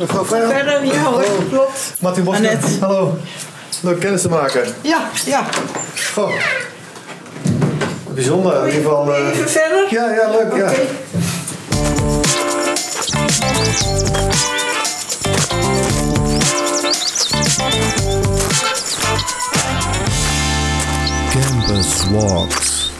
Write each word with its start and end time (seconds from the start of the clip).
Mevrouw 0.00 0.24
Verder. 0.24 0.48
Verder, 0.48 0.84
ja 0.84 1.02
hoor, 1.02 1.22
Hallo. 1.22 1.42
klopt. 1.50 1.92
Martin 2.00 2.24
Bosman. 2.24 2.46
Annette. 2.46 2.66
Hallo. 2.80 3.16
Leuk 3.80 4.00
kennis 4.00 4.22
te 4.22 4.28
maken. 4.28 4.64
Ja, 4.80 5.00
ja. 5.24 5.44
Goh. 6.14 6.32
Bijzonder, 8.14 8.58
in 8.58 8.64
ieder 8.66 8.82
geval. 8.82 9.14
eh, 9.14 9.28
Even 9.32 9.48
verder? 9.50 9.86
Ja, 9.90 10.10
ja, 10.14 10.30
leuk, 10.30 10.56
ja. 10.56 10.72
Campus 21.32 22.04
Walks. 22.10 22.90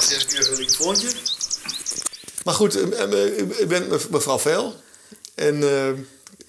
Zes 0.00 0.26
keer 0.26 0.48
een 0.52 0.58
microfoontje. 0.58 1.08
Maar 2.46 2.54
goed, 2.54 2.76
eh, 2.92 3.02
eh, 3.02 3.38
ik 3.38 3.68
ben 3.68 3.88
mev- 3.88 4.08
mevrouw 4.08 4.38
Veil. 4.38 4.74
En 5.34 5.62
eh, 5.62 5.92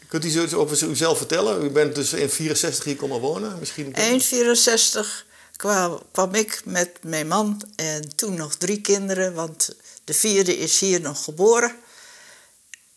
kunt 0.07 0.25
u 0.25 0.29
zoiets 0.29 0.53
over 0.53 0.87
uzelf 0.89 1.17
vertellen? 1.17 1.63
U 1.63 1.69
bent 1.69 1.95
dus 1.95 2.13
in 2.13 2.29
64 2.29 2.83
hier 2.83 2.95
komen 2.95 3.19
wonen. 3.19 3.59
Misschien 3.59 3.93
Eind 3.95 4.23
64 4.23 5.25
kwam, 5.55 6.01
kwam 6.11 6.33
ik 6.35 6.61
met 6.65 6.89
mijn 7.01 7.27
man 7.27 7.61
en 7.75 8.15
toen 8.15 8.33
nog 8.33 8.55
drie 8.55 8.81
kinderen, 8.81 9.33
want 9.33 9.69
de 10.03 10.13
vierde 10.13 10.57
is 10.57 10.79
hier 10.79 11.01
nog 11.01 11.23
geboren. 11.23 11.75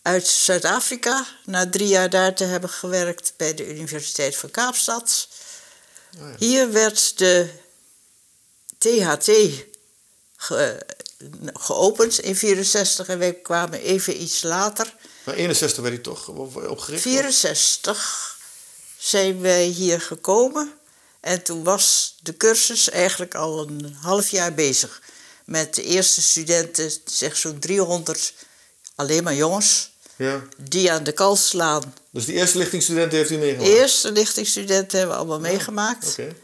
Uit 0.02 0.26
Zuid-Afrika, 0.26 1.26
na 1.44 1.70
drie 1.70 1.88
jaar 1.88 2.10
daar 2.10 2.34
te 2.34 2.44
hebben 2.44 2.70
gewerkt 2.70 3.32
bij 3.36 3.54
de 3.54 3.68
Universiteit 3.68 4.36
van 4.36 4.50
Kaapstad. 4.50 5.28
Hier 6.38 6.72
werd 6.72 7.18
de 7.18 7.48
THT 8.78 9.30
ge- 10.36 10.86
geopend 11.52 12.18
in 12.18 12.36
64 12.36 13.08
en 13.08 13.18
wij 13.18 13.34
kwamen 13.34 13.80
even 13.80 14.22
iets 14.22 14.42
later. 14.42 14.94
Maar 15.24 15.34
61 15.34 15.82
werd 15.82 15.94
u 15.94 16.00
toch 16.00 16.28
op- 16.28 16.56
opgericht? 16.68 17.02
64 17.02 18.38
zijn 18.98 19.40
wij 19.40 19.64
hier 19.64 20.00
gekomen 20.00 20.72
en 21.20 21.42
toen 21.42 21.64
was 21.64 22.14
de 22.22 22.36
cursus 22.36 22.90
eigenlijk 22.90 23.34
al 23.34 23.68
een 23.68 23.96
half 24.02 24.30
jaar 24.30 24.54
bezig. 24.54 25.02
Met 25.44 25.74
de 25.74 25.82
eerste 25.82 26.22
studenten, 26.22 26.92
zeg 27.04 27.36
zo'n 27.36 27.58
300, 27.58 28.32
alleen 28.94 29.22
maar 29.24 29.34
jongens, 29.34 29.90
Ja. 30.16 30.42
die 30.56 30.92
aan 30.92 31.04
de 31.04 31.12
kal 31.12 31.36
slaan. 31.36 31.94
Dus 32.10 32.24
die 32.24 32.34
eerste 32.34 32.58
lichtingsstudenten 32.58 33.18
heeft 33.18 33.30
u 33.30 33.36
meegemaakt? 33.36 33.68
Eerste 33.70 34.12
lichtingsstudenten 34.12 34.98
hebben 34.98 35.16
we 35.16 35.22
allemaal 35.22 35.40
meegemaakt. 35.50 36.08
Oké. 36.10 36.34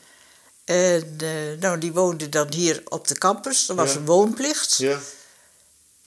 En 0.67 1.17
eh, 1.21 1.29
nou, 1.61 1.79
die 1.79 1.93
woonden 1.93 2.31
dan 2.31 2.53
hier 2.53 2.83
op 2.89 3.09
de 3.09 3.19
campus, 3.19 3.69
er 3.69 3.75
was 3.75 3.93
Ja. 3.93 3.97
een 3.99 4.05
woonplicht. 4.07 4.77
Ja. 4.77 4.99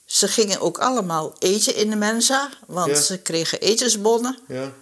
Ze 0.05 0.27
gingen 0.27 0.59
ook 0.59 0.77
allemaal 0.77 1.35
eten 1.39 1.75
in 1.75 1.89
de 1.89 1.95
mensa, 1.95 2.49
want 2.67 2.91
Ja. 2.91 3.01
ze 3.01 3.17
kregen 3.17 3.59
etensbonnen. 3.61 4.39
Ja. 4.47 4.73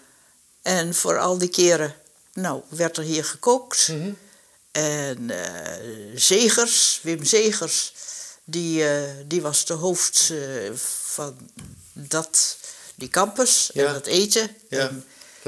En 0.61 0.95
voor 0.95 1.19
al 1.19 1.37
die 1.37 1.49
keren, 1.49 1.95
nou, 2.33 2.61
werd 2.69 2.97
er 2.97 3.03
hier 3.03 3.25
gekookt. 3.25 3.87
Mhm. 3.87 4.11
En 4.71 5.29
eh, 5.29 5.85
Zegers, 6.15 6.99
Wim 7.03 7.25
Zegers, 7.25 7.93
die, 8.43 8.87
eh, 8.89 9.01
die 9.25 9.41
was 9.41 9.65
de 9.65 9.73
hoofd 9.73 10.33
van 11.03 11.49
dat, 11.93 12.57
die 12.95 13.09
campus 13.09 13.71
en 13.73 13.93
dat 13.93 14.05
eten. 14.05 14.55
Ja. 14.69 14.79
En 14.79 15.05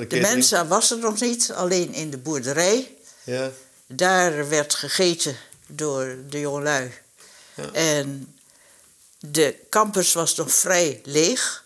de 0.07 0.19
mensa 0.19 0.67
was 0.67 0.91
er 0.91 0.97
nog 0.97 1.19
niet, 1.19 1.51
alleen 1.51 1.93
in 1.93 2.09
de 2.09 2.17
boerderij. 2.17 2.95
Ja. 3.23 3.51
Daar 3.93 4.49
werd 4.49 4.73
gegeten 4.73 5.37
door 5.67 6.15
de 6.29 6.39
jongelui. 6.39 6.93
Ja. 7.55 7.71
En 7.71 8.35
de 9.19 9.55
campus 9.69 10.13
was 10.13 10.35
nog 10.35 10.51
vrij 10.51 11.01
leeg. 11.03 11.63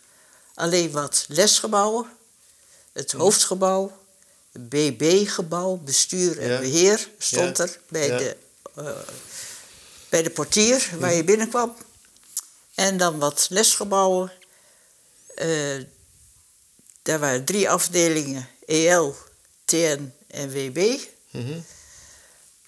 Alleen 0.53 0.91
wat 0.91 1.25
lesgebouwen. 1.27 2.05
Het 2.93 3.11
hoofdgebouw. 3.11 4.01
Het 4.51 4.69
BB-gebouw, 4.69 5.75
bestuur 5.77 6.39
en 6.39 6.49
Ja. 6.51 6.59
beheer, 6.59 7.09
stond 7.17 7.57
Ja. 7.57 7.63
er 7.63 7.79
bij, 7.89 8.07
de, 8.07 8.37
eh, 8.75 8.97
bij 10.09 10.23
de 10.23 10.29
portier 10.29 10.89
waar 10.99 11.13
je 11.13 11.23
binnenkwam. 11.23 11.75
En 12.75 12.97
dan 12.97 13.19
wat 13.19 13.47
lesgebouwen. 13.49 14.31
Eh, 15.35 15.81
daar 17.01 17.19
waren 17.19 17.45
drie 17.45 17.69
afdelingen, 17.69 18.47
EL, 18.65 19.15
TN 19.65 20.13
en 20.27 20.51
WB. 20.51 20.99
Mhm. 21.31 21.59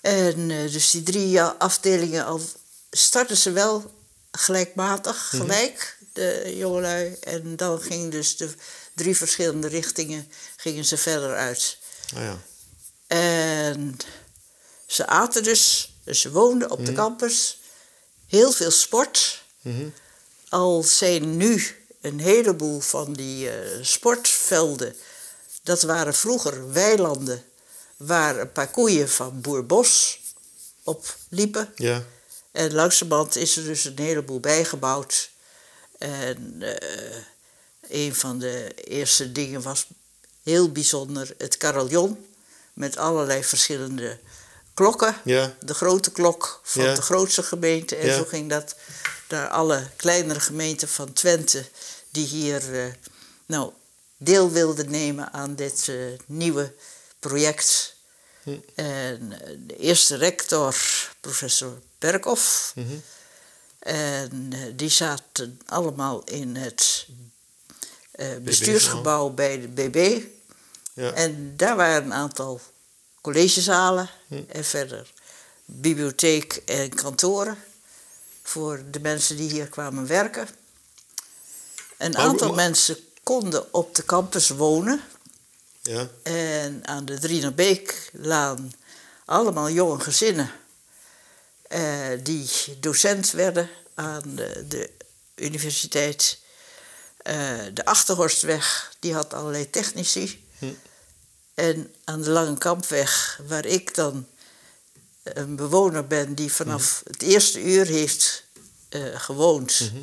En 0.06 0.52
eh, 0.52 0.72
dus 0.72 0.90
die 0.92 1.04
drie 1.04 1.42
afdelingen 1.42 2.26
al 2.26 2.42
startten 2.92 3.38
ze 3.38 3.52
wel 3.52 3.92
gelijkmatig, 4.32 5.32
Mhm. 5.34 5.42
gelijk, 5.42 5.98
de 6.14 6.54
jongelui. 6.58 7.16
En 7.20 7.56
dan 7.56 7.82
gingen 7.82 8.10
dus 8.10 8.38
de 8.38 8.50
drie 8.94 9.16
verschillende 9.18 9.68
richtingen 9.68 10.32
gingen 10.58 10.86
ze 10.86 10.98
verder 10.98 11.36
uit. 11.36 11.78
Ah, 12.16 12.22
ja. 12.22 12.38
En 13.08 13.98
ze 14.86 15.08
aten 15.08 15.44
dus, 15.44 15.94
dus 16.04 16.20
ze 16.22 16.32
woonden 16.32 16.72
op 16.72 16.78
de 16.86 16.92
Mhm. 16.92 16.96
campus. 17.02 17.60
Heel 18.28 18.52
veel 18.52 18.72
sport. 18.72 19.44
Mhm. 19.62 19.88
Al 20.50 20.84
zijn 20.84 21.38
nu 21.38 21.76
een 22.02 22.20
heleboel 22.20 22.80
van 22.80 23.14
die 23.14 23.50
eh, 23.50 23.84
sportvelden, 23.84 24.96
dat 25.64 25.82
waren 25.82 26.14
vroeger 26.16 26.72
weilanden 26.72 27.44
waar 27.98 28.40
een 28.40 28.52
paar 28.52 28.68
koeien 28.72 29.10
van 29.10 29.42
boer 29.42 29.66
Bos 29.66 30.20
op 30.84 31.16
liepen. 31.30 31.72
Ja. 31.76 32.04
En 32.52 32.74
langzamerhand 32.74 33.36
is 33.36 33.58
er 33.58 33.64
dus 33.64 33.86
een 33.86 34.00
heleboel 34.00 34.40
bijgebouwd. 34.40 35.30
En 35.98 36.56
eh, 36.60 37.18
een 37.90 38.16
van 38.16 38.40
de 38.40 38.74
eerste 38.74 39.32
dingen 39.32 39.62
was 39.62 39.88
heel 40.44 40.72
bijzonder 40.72 41.34
het 41.38 41.58
carillon 41.58 42.26
met 42.74 42.98
allerlei 42.98 43.44
verschillende 43.44 44.20
klokken 44.74 45.16
Ja. 45.24 45.56
de 45.66 45.74
grote 45.74 46.12
klok 46.12 46.60
van 46.64 46.84
Ja. 46.84 46.94
de 46.96 47.02
grootste 47.02 47.44
gemeente. 47.44 47.96
En 47.96 48.08
Ja. 48.08 48.16
zo 48.18 48.24
ging 48.26 48.50
dat 48.50 48.76
naar 49.30 49.48
alle 49.48 49.88
kleinere 49.96 50.40
gemeenten 50.40 50.88
van 50.88 51.14
Twente 51.14 51.66
die 52.12 52.26
hier 52.28 52.80
eh, 52.86 52.94
nou, 53.46 53.72
deel 54.18 54.52
wilden 54.52 54.92
nemen 54.92 55.34
aan 55.34 55.56
dit 55.56 55.88
eh, 55.90 55.96
nieuwe 56.26 56.74
project. 57.28 57.96
Hm. 58.44 58.50
En 58.76 59.32
eh, 59.42 59.56
de 59.68 59.78
eerste 59.78 60.16
rector, 60.16 60.76
professor 61.20 61.82
Berkhoff, 62.00 62.72
Mhm. 62.76 62.96
en 63.80 64.48
eh, 64.54 64.60
die 64.76 64.90
zaten 64.90 65.60
allemaal 65.66 66.24
in 66.24 66.56
het 66.56 67.08
eh, 68.12 68.28
bestuursgebouw 68.42 69.30
bij 69.30 69.62
de 69.62 69.68
BB. 69.68 70.22
Ja. 70.94 71.12
En 71.12 71.54
daar 71.58 71.76
waren 71.76 72.04
een 72.06 72.14
aantal 72.14 72.62
collegezalen 73.22 74.10
Hm. 74.28 74.42
en 74.48 74.64
verder 74.66 75.14
bibliotheek 75.66 76.54
en 76.66 76.90
kantoren 76.96 77.58
voor 78.44 78.84
de 78.92 79.00
mensen 79.00 79.36
die 79.38 79.50
hier 79.52 79.68
kwamen 79.68 80.08
werken. 80.08 80.48
Een 81.98 82.18
aantal 82.18 82.54
mensen 82.54 82.98
konden 83.24 83.74
op 83.74 83.96
de 83.96 84.06
campus 84.06 84.50
wonen 84.50 85.02
Ja. 85.86 86.10
en 86.24 86.88
aan 86.88 87.06
de 87.06 87.20
Drienerbeeklaan 87.20 88.74
allemaal 89.26 89.70
jonge 89.70 90.00
gezinnen 90.00 90.52
eh, 91.68 92.08
die 92.24 92.50
docent 92.80 93.32
werden 93.32 93.70
aan 93.94 94.36
de, 94.36 94.66
de 94.68 94.90
universiteit. 95.36 96.40
Eh, 97.18 97.36
de 97.74 97.86
Achterhorstweg, 97.86 98.94
die 99.00 99.14
had 99.14 99.34
allerlei 99.34 99.70
technici. 99.70 100.48
Hm. 100.58 100.66
En 101.54 101.94
aan 102.04 102.22
de 102.22 102.30
Lange 102.30 102.58
Kampweg, 102.58 103.40
waar 103.48 103.66
ik 103.66 103.96
dan 103.96 104.28
een 105.24 105.56
bewoner 105.56 106.08
ben 106.08 106.36
die 106.36 106.52
vanaf 106.52 107.02
het 107.08 107.22
eerste 107.22 107.62
uur 107.62 107.86
heeft 107.86 108.44
eh, 108.90 109.02
gewoond. 109.20 109.80
Mhm. 109.80 110.02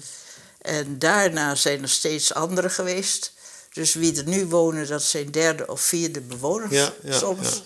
En 0.58 0.98
daarna 0.98 1.54
zijn 1.54 1.82
er 1.82 1.88
steeds 1.88 2.34
anderen 2.34 2.70
geweest. 2.70 3.32
Dus 3.72 3.92
wie 3.94 4.16
er 4.16 4.26
nu 4.28 4.46
wonen, 4.46 4.86
dat 4.88 5.02
zijn 5.02 5.30
derde 5.30 5.66
of 5.66 5.80
vierde 5.80 6.20
bewoners 6.20 6.70
Ja, 6.72 6.92
ja, 7.02 7.18
soms. 7.18 7.48
ja. 7.48 7.60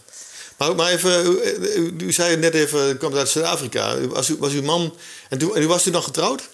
Maar, 0.56 0.74
maar 0.74 0.90
even, 0.92 1.26
u, 1.26 1.94
u- 1.98 2.12
zei 2.12 2.36
net 2.36 2.54
even, 2.54 2.88
u 2.90 2.94
komt 2.96 3.14
uit 3.14 3.28
Zuid-Afrika. 3.28 4.00
Was, 4.06 4.28
u, 4.28 4.36
was 4.38 4.52
uw 4.52 4.62
man, 4.62 4.96
en, 5.28 5.38
toen, 5.38 5.56
en 5.56 5.62
u 5.62 5.66
was 5.66 5.86
u 5.86 5.90
dan 5.90 6.02
getrouwd? 6.02 6.48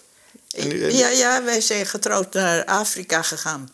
En 0.50 0.70
u- 0.72 0.84
en- 0.84 0.96
Ja, 0.96 1.08
ja, 1.08 1.44
wij 1.44 1.60
zijn 1.60 1.86
getrouwd 1.86 2.32
naar 2.32 2.64
Afrika 2.64 3.22
gegaan 3.22 3.72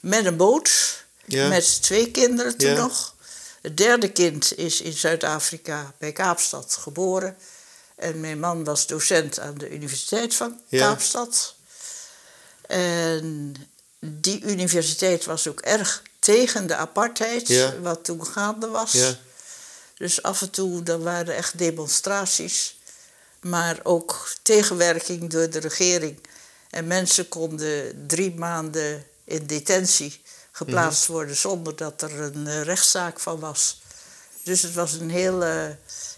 met 0.00 0.24
een 0.24 0.36
boot. 0.36 0.98
Ja. 1.24 1.48
Met 1.48 1.82
twee 1.82 2.10
kinderen 2.10 2.56
toen 2.56 2.74
nog. 2.74 3.14
Het 3.62 3.76
derde 3.76 4.12
kind 4.12 4.58
is 4.58 4.80
in 4.80 4.92
Zuid-Afrika 4.92 5.92
bij 5.98 6.12
Kaapstad 6.12 6.76
geboren. 6.80 7.36
En 7.96 8.20
mijn 8.20 8.40
man 8.40 8.64
was 8.64 8.86
docent 8.86 9.38
aan 9.38 9.54
de 9.58 9.70
Universiteit 9.70 10.34
van. 10.34 10.60
Kaapstad. 10.70 11.54
En 12.66 13.54
die 14.00 14.42
universiteit 14.44 15.24
was 15.24 15.46
ook 15.48 15.60
erg 15.60 16.02
tegen 16.18 16.66
de 16.66 16.74
apartheid, 16.76 17.48
Ja. 17.48 17.78
wat 17.80 18.04
toen 18.04 18.26
gaande 18.26 18.66
was. 18.68 18.92
Ja. 18.92 19.16
Dus 19.96 20.22
af 20.22 20.40
en 20.42 20.50
toe 20.50 20.82
dan 20.82 21.02
waren 21.02 21.26
er 21.28 21.34
echt 21.34 21.58
demonstraties. 21.58 22.78
Maar 23.40 23.80
ook 23.82 24.30
tegenwerking 24.42 25.30
door 25.30 25.50
de 25.50 25.58
regering 25.58 26.18
En 26.70 26.86
mensen 26.86 27.28
konden 27.28 28.04
drie 28.06 28.34
maanden 28.34 29.06
in 29.24 29.46
detentie 29.46 30.22
geplaatst 30.52 31.02
Mhm. 31.02 31.12
worden 31.12 31.36
zonder 31.36 31.76
dat 31.76 32.02
er 32.02 32.20
een 32.20 32.46
eh, 32.46 32.62
rechtszaak 32.62 33.20
van 33.20 33.40
was. 33.40 33.80
Dus 34.42 34.62
het 34.62 34.74
was 34.74 34.92
een 34.92 35.10
hele 35.10 35.76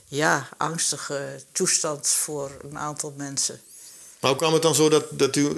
ja, 0.09 0.49
angstige 0.57 1.41
toestand 1.53 2.09
voor 2.09 2.51
een 2.63 2.79
aantal 2.79 3.15
mensen. 3.17 3.61
Maar 4.23 4.31
hoe 4.31 4.41
kwam 4.41 4.53
het 4.53 4.63
dan 4.63 4.75
zo 4.75 4.89
dat, 4.89 5.05
dat 5.11 5.35
uw 5.35 5.57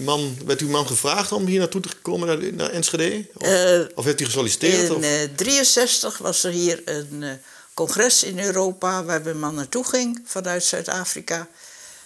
man, 0.00 0.36
werd 0.44 0.60
uw 0.60 0.68
man 0.68 0.86
gevraagd 0.86 1.32
om 1.32 1.46
hier 1.46 1.58
naartoe 1.58 1.80
te 1.80 1.88
komen, 2.02 2.26
naar, 2.26 2.52
naar 2.52 2.70
Enschede? 2.70 3.26
Of, 3.34 3.42
Eh, 3.46 3.80
of 3.94 4.04
heeft 4.04 4.20
u 4.20 4.24
gesolliciteerd? 4.24 4.72
In 4.74 4.94
of? 4.94 5.00
1963 5.00 6.18
was 6.18 6.44
er 6.44 6.50
hier 6.50 6.82
een 6.84 7.22
eh, 7.22 7.30
congres 7.74 8.24
in 8.24 8.38
Europa 8.38 9.04
waar 9.04 9.22
mijn 9.22 9.38
man 9.38 9.54
naartoe 9.54 9.84
ging 9.84 10.22
vanuit 10.26 10.64
Zuid-Afrika. 10.64 11.48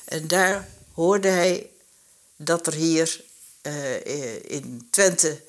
En 0.04 0.28
daar 0.28 0.68
hoorde 0.94 1.28
hij 1.28 1.70
dat 2.36 2.66
er 2.66 2.74
hier 2.74 3.20
eh, 3.60 4.44
in 4.46 4.88
Twente 4.90 5.40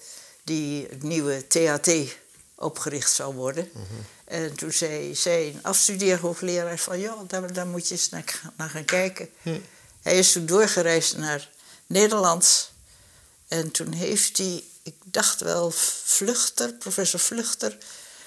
die 0.44 0.88
nieuwe 1.00 1.48
THT 1.48 1.92
opgericht 2.56 3.12
zou 3.12 3.36
worden. 3.36 3.70
En 4.26 4.56
toen 4.56 4.72
zei 4.72 5.16
zijn 5.16 5.60
afstudeerhoogleraar 5.62 6.78
van 6.78 7.00
ja, 7.00 7.16
daar, 7.28 7.54
daar 7.54 7.68
moet 7.68 7.88
je 7.88 7.94
eens 7.94 8.10
naar, 8.10 8.42
naar 8.58 8.70
gaan 8.70 8.86
kijken. 8.86 9.30
Hij 10.04 10.18
is 10.18 10.32
toen 10.32 10.46
doorgereisd 10.46 11.18
naar 11.18 11.50
Nederland. 11.88 12.72
En 13.48 13.72
toen 13.72 13.92
heeft 13.92 14.38
hij, 14.38 14.64
ik 14.84 14.96
dacht 15.04 15.42
wel, 15.42 15.72
Vluchter, 16.04 16.74
professor 16.74 17.20
Vluchter 17.20 17.78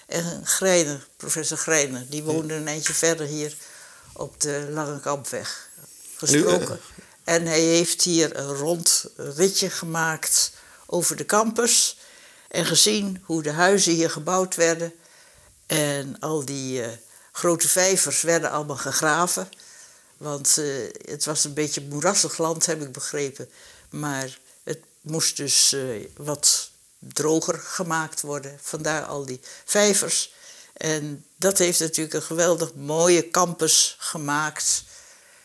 en 0.06 0.46
Grijner, 0.46 1.06
professor 1.16 1.56
Grijner. 1.56 2.06
Die 2.08 2.22
woonden 2.22 2.56
een 2.56 2.68
eindje 2.68 2.92
verder 2.92 3.26
hier 3.26 3.56
op 4.12 4.40
de 4.40 4.66
Lange 4.70 5.00
Kampweg 5.00 5.68
gesproken. 6.16 6.80
En 7.24 7.46
hij 7.46 7.60
heeft 7.60 8.02
hier 8.02 8.36
een 8.36 8.54
rond 8.54 9.04
ritje 9.16 9.70
gemaakt 9.70 10.52
over 10.86 11.16
de 11.16 11.26
campus 11.26 11.96
en 12.48 12.66
gezien 12.66 13.22
hoe 13.24 13.42
de 13.42 13.50
huizen 13.50 13.92
hier 13.92 14.10
gebouwd 14.10 14.54
werden. 14.54 14.92
En 15.66 16.18
al 16.20 16.44
die 16.44 16.82
eh, 16.82 16.88
grote 17.32 17.68
vijvers 17.68 18.22
werden 18.22 18.50
allemaal 18.50 18.76
gegraven. 18.76 19.48
Want 20.16 20.58
eh, 20.58 20.66
het 21.10 21.24
was 21.24 21.44
een 21.44 21.54
beetje 21.54 21.80
moerassig 21.80 22.38
land, 22.38 22.66
heb 22.66 22.82
ik 22.82 22.92
begrepen. 22.92 23.50
Maar 23.90 24.38
het 24.62 24.78
moest 25.00 25.36
dus 25.36 25.72
eh, 25.72 25.82
wat 26.16 26.70
droger 26.98 27.58
gemaakt 27.58 28.20
worden. 28.20 28.58
Vandaar 28.62 29.04
al 29.04 29.26
die 29.26 29.40
vijvers. 29.64 30.34
En 30.72 31.24
dat 31.36 31.58
heeft 31.58 31.80
natuurlijk 31.80 32.14
een 32.14 32.22
geweldig 32.22 32.74
mooie 32.74 33.30
campus 33.30 33.96
gemaakt. 33.98 34.84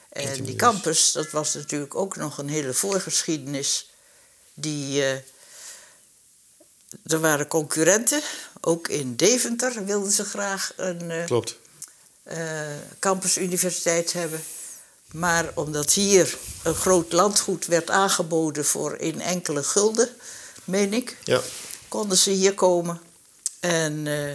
En 0.09 0.43
die 0.43 0.55
campus, 0.55 1.11
dat 1.11 1.31
was 1.31 1.53
natuurlijk 1.53 1.95
ook 1.95 2.15
nog 2.15 2.37
een 2.37 2.49
hele 2.49 2.73
voorgeschiedenis. 2.73 3.89
Die, 4.53 5.03
eh, 5.03 5.13
er 7.05 7.19
waren 7.19 7.47
concurrenten, 7.47 8.21
ook 8.61 8.87
in 8.87 9.15
Deventer 9.15 9.85
wilden 9.85 10.11
ze 10.11 10.25
graag 10.25 10.73
een 10.75 11.11
eh, 11.11 11.25
Klopt. 11.25 11.57
eh, 12.23 12.39
campusuniversiteit 12.99 14.13
hebben. 14.13 14.43
Maar 15.11 15.51
omdat 15.55 15.93
hier 15.93 16.37
een 16.63 16.75
groot 16.75 17.11
landgoed 17.11 17.65
werd 17.65 17.89
aangeboden 17.89 18.65
voor 18.65 18.95
in 18.97 19.21
enkele 19.21 19.63
gulden, 19.63 20.09
meen 20.63 20.93
ik, 20.93 21.17
Ja. 21.23 21.41
konden 21.87 22.17
ze 22.17 22.29
hier 22.29 22.53
komen. 22.53 23.01
En 23.59 24.07
eh, 24.07 24.33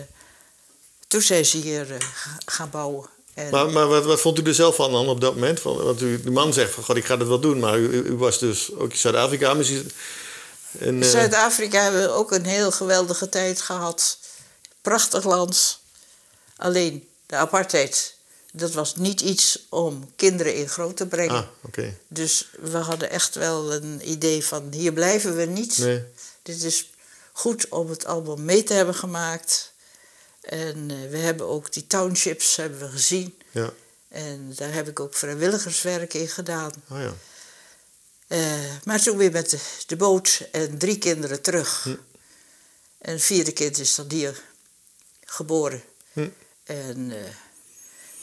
toen 1.08 1.20
zijn 1.22 1.46
ze 1.46 1.56
hier 1.56 1.92
eh, 1.94 2.00
ga- 2.14 2.38
gaan 2.46 2.70
bouwen. 2.70 3.08
En 3.34 3.50
Maar, 3.50 3.70
maar 3.70 3.86
wat, 3.88 4.04
wat 4.04 4.20
vond 4.20 4.38
u 4.38 4.42
er 4.42 4.54
zelf 4.54 4.74
van 4.76 4.92
dan 4.92 5.08
op 5.08 5.20
dat 5.20 5.34
moment? 5.34 5.60
Van, 5.60 5.76
want 5.76 6.00
u, 6.02 6.20
de 6.22 6.30
man 6.30 6.52
zegt 6.52 6.72
van, 6.72 6.84
god, 6.84 6.96
ik 6.96 7.04
ga 7.04 7.16
dat 7.16 7.28
wel 7.28 7.40
doen. 7.40 7.58
Maar 7.58 7.78
u, 7.78 7.88
u- 7.90 8.16
was 8.16 8.38
dus 8.38 8.72
ook 8.74 8.90
in 8.90 8.96
Zuid-Afrika. 8.98 9.52
in 10.78 11.02
eh, 11.02 11.08
Zuid-Afrika 11.08 11.80
hebben 11.82 12.02
we 12.02 12.08
ook 12.08 12.32
een 12.32 12.44
heel 12.46 12.70
geweldige 12.70 13.28
tijd 13.28 13.60
gehad. 13.60 14.18
Prachtig 14.82 15.24
land. 15.24 15.78
Alleen 16.56 17.08
de 17.26 17.36
apartheid, 17.36 18.14
dat 18.56 18.72
was 18.72 18.96
niet 18.96 19.20
iets 19.20 19.66
om 19.68 20.12
kinderen 20.16 20.54
in 20.54 20.68
groot 20.68 20.96
te 20.96 21.06
brengen. 21.06 21.48
ah. 21.76 21.84
Dus 22.08 22.50
we 22.60 22.76
hadden 22.76 23.10
echt 23.10 23.34
wel 23.34 23.74
een 23.74 24.10
idee 24.10 24.44
van 24.44 24.72
hier 24.72 24.92
blijven 24.92 25.36
we 25.36 25.44
niet. 25.44 25.78
Nee. 25.78 26.04
Dit 26.42 26.62
is 26.62 26.90
goed 27.32 27.68
om 27.68 27.90
het 27.90 28.04
allemaal 28.04 28.36
mee 28.36 28.62
te 28.62 28.72
hebben 28.72 28.94
gemaakt. 28.94 29.72
En 30.40 30.90
eh, 30.90 31.10
we 31.10 31.16
hebben 31.16 31.46
ook 31.46 31.72
die 31.72 31.86
townships 31.86 32.56
hebben 32.56 32.78
we 32.78 32.88
gezien. 32.88 33.38
Ja. 33.50 33.72
En 34.08 34.52
daar 34.56 34.72
heb 34.72 34.88
ik 34.88 35.00
ook 35.00 35.14
vrijwilligerswerk 35.14 36.14
in 36.14 36.28
gedaan. 36.28 36.72
Oh 36.88 36.98
ja. 37.00 37.14
Eh, 38.26 38.74
maar 38.84 39.02
toen 39.02 39.16
weer 39.16 39.32
met 39.32 39.50
de, 39.50 39.58
de 39.86 39.96
boot 39.96 40.48
en 40.52 40.78
drie 40.78 40.98
kinderen 40.98 41.42
terug. 41.42 41.82
Hm. 41.82 41.96
En 42.98 43.12
het 43.12 43.22
vierde 43.22 43.52
kind 43.52 43.78
is 43.78 43.94
dan 43.94 44.10
hier 44.10 44.42
geboren. 45.24 45.82
Hm. 46.12 46.28
En 46.64 47.10
eh, 47.10 47.30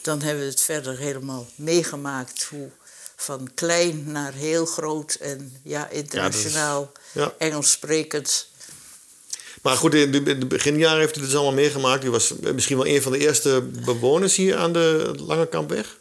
dan 0.04 0.22
hebben 0.22 0.44
we 0.44 0.50
het 0.50 0.60
verder 0.60 0.98
helemaal 0.98 1.46
meegemaakt. 1.54 2.42
Hoe 2.50 2.68
van 3.16 3.50
klein 3.54 4.12
naar 4.12 4.32
heel 4.32 4.66
groot 4.66 5.14
en 5.14 5.56
ja, 5.62 5.88
internationaal, 5.88 6.92
ja. 7.12 7.34
Engels 7.38 7.70
sprekend. 7.70 8.48
Maar 9.62 9.76
goed, 9.76 9.94
in 9.94 10.12
de, 10.12 10.18
in 10.22 10.40
de 10.40 10.46
beginjaren 10.46 10.98
heeft 10.98 11.16
u 11.16 11.20
dit 11.20 11.28
dus 11.28 11.34
allemaal 11.38 11.54
meegemaakt. 11.54 12.04
U 12.04 12.10
was 12.10 12.32
misschien 12.54 12.76
wel 12.76 12.86
een 12.86 13.02
van 13.02 13.12
de 13.12 13.18
eerste 13.18 13.62
bewoners 13.84 14.36
hier 14.36 14.56
aan 14.56 14.72
de 14.72 15.14
Lange 15.26 15.46
Kampweg. 15.48 15.96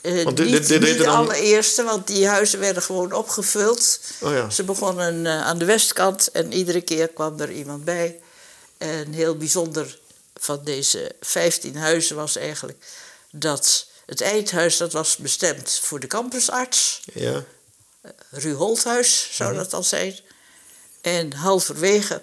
Eh, 0.00 0.24
Want 0.24 0.36
dit- 0.36 0.46
niet 0.46 0.56
dit- 0.56 0.68
dit 0.68 0.80
niet 0.80 0.98
de 0.98 1.08
allereerste, 1.08 1.82
want 1.84 2.06
die 2.06 2.26
huizen 2.26 2.58
werden 2.58 2.82
gewoon 2.82 3.12
opgevuld. 3.12 4.00
Oh 4.20 4.32
ja. 4.32 4.50
Ze 4.50 4.64
begonnen 4.64 5.26
eh, 5.26 5.42
aan 5.42 5.58
de 5.58 5.64
westkant 5.64 6.30
en 6.30 6.52
iedere 6.52 6.80
keer 6.80 7.08
kwam 7.08 7.40
er 7.40 7.52
iemand 7.52 7.84
bij. 7.84 8.20
En 8.78 9.12
heel 9.12 9.36
bijzonder 9.36 9.98
van 10.40 10.64
deze 10.64 11.14
15 11.20 11.76
huizen 11.76 12.16
was 12.16 12.36
eigenlijk 12.36 12.86
dat 13.30 13.86
het 14.06 14.20
eindhuis 14.20 14.76
dat 14.76 14.92
was 14.92 15.16
bestemd 15.16 15.70
voor 15.72 16.00
de 16.00 16.06
campusarts. 16.06 17.02
Ja. 17.14 17.44
Ru 18.30 18.52
Holthuis 18.52 19.28
zou 19.32 19.50
Mhm. 19.50 19.58
dat 19.62 19.72
al 19.72 19.82
zijn. 19.82 20.18
En 21.00 21.32
halverwege, 21.32 22.22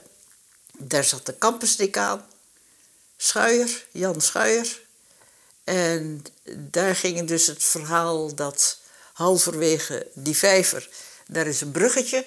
daar 0.77 1.03
zat 1.03 1.25
de 1.25 1.37
campusdecaan, 1.37 2.25
Schuier, 3.17 3.85
Jan 3.91 4.21
Schuier. 4.21 4.81
En 5.63 6.23
daar 6.57 6.95
ging 6.95 7.27
dus 7.27 7.47
het 7.47 7.63
verhaal 7.63 8.35
dat 8.35 8.77
halverwege 9.13 10.07
die 10.13 10.35
vijver, 10.37 10.89
daar 11.27 11.47
is 11.47 11.61
een 11.61 11.71
bruggetje, 11.71 12.25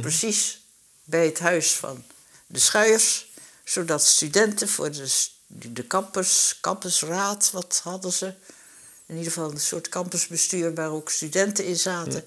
precies 0.00 0.60
bij 1.04 1.24
het 1.26 1.38
huis 1.38 1.72
van 1.72 2.04
de 2.46 2.58
Schuiers, 2.58 3.26
zodat 3.64 4.04
studenten 4.04 4.68
voor 4.68 4.90
de, 4.90 5.26
de 5.56 5.86
campus, 5.86 6.58
campusraad, 6.60 7.50
wat 7.52 7.80
hadden 7.84 8.12
ze? 8.12 8.26
In 9.06 9.16
ieder 9.16 9.32
geval 9.32 9.50
een 9.50 9.60
soort 9.60 9.88
campusbestuur 9.88 10.74
waar 10.74 10.90
ook 10.90 11.10
studenten 11.10 11.64
in 11.64 11.76
zaten, 11.76 12.24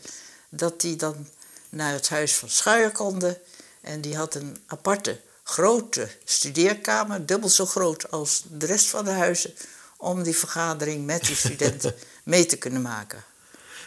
dat 0.50 0.82
die 0.82 0.96
dan 0.96 1.28
naar 1.70 1.94
het 1.94 2.10
huis 2.10 2.34
van 2.34 2.50
Schuier 2.50 2.92
konden. 2.92 3.38
En 3.82 4.02
die 4.02 4.16
had 4.16 4.36
een 4.36 4.58
aparte 4.66 5.20
grote 5.44 6.08
studeerkamer, 6.24 7.26
dubbel 7.26 7.50
zo 7.50 7.66
groot 7.66 8.12
als 8.12 8.44
de 8.50 8.66
rest 8.66 8.86
van 8.86 9.06
de 9.06 9.12
huizen, 9.12 9.54
om 9.98 10.24
die 10.24 10.38
vergadering 10.38 11.06
met 11.06 11.26
die 11.26 11.36
studenten 11.36 11.96
mee 12.24 12.46
te 12.46 12.58
kunnen 12.58 12.82
maken. 12.82 13.24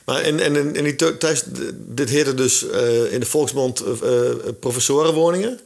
Maar 0.04 0.20
en, 0.22 0.40
en, 0.40 0.76
en 0.76 0.84
die 0.84 1.16
thuis, 1.18 1.42
dit 1.74 2.08
heette 2.08 2.34
dus 2.34 2.68
eh, 2.68 3.12
in 3.12 3.20
de 3.20 3.26
volksmond 3.26 3.80
eh, 3.80 4.30
professorenwoningen. 4.60 5.60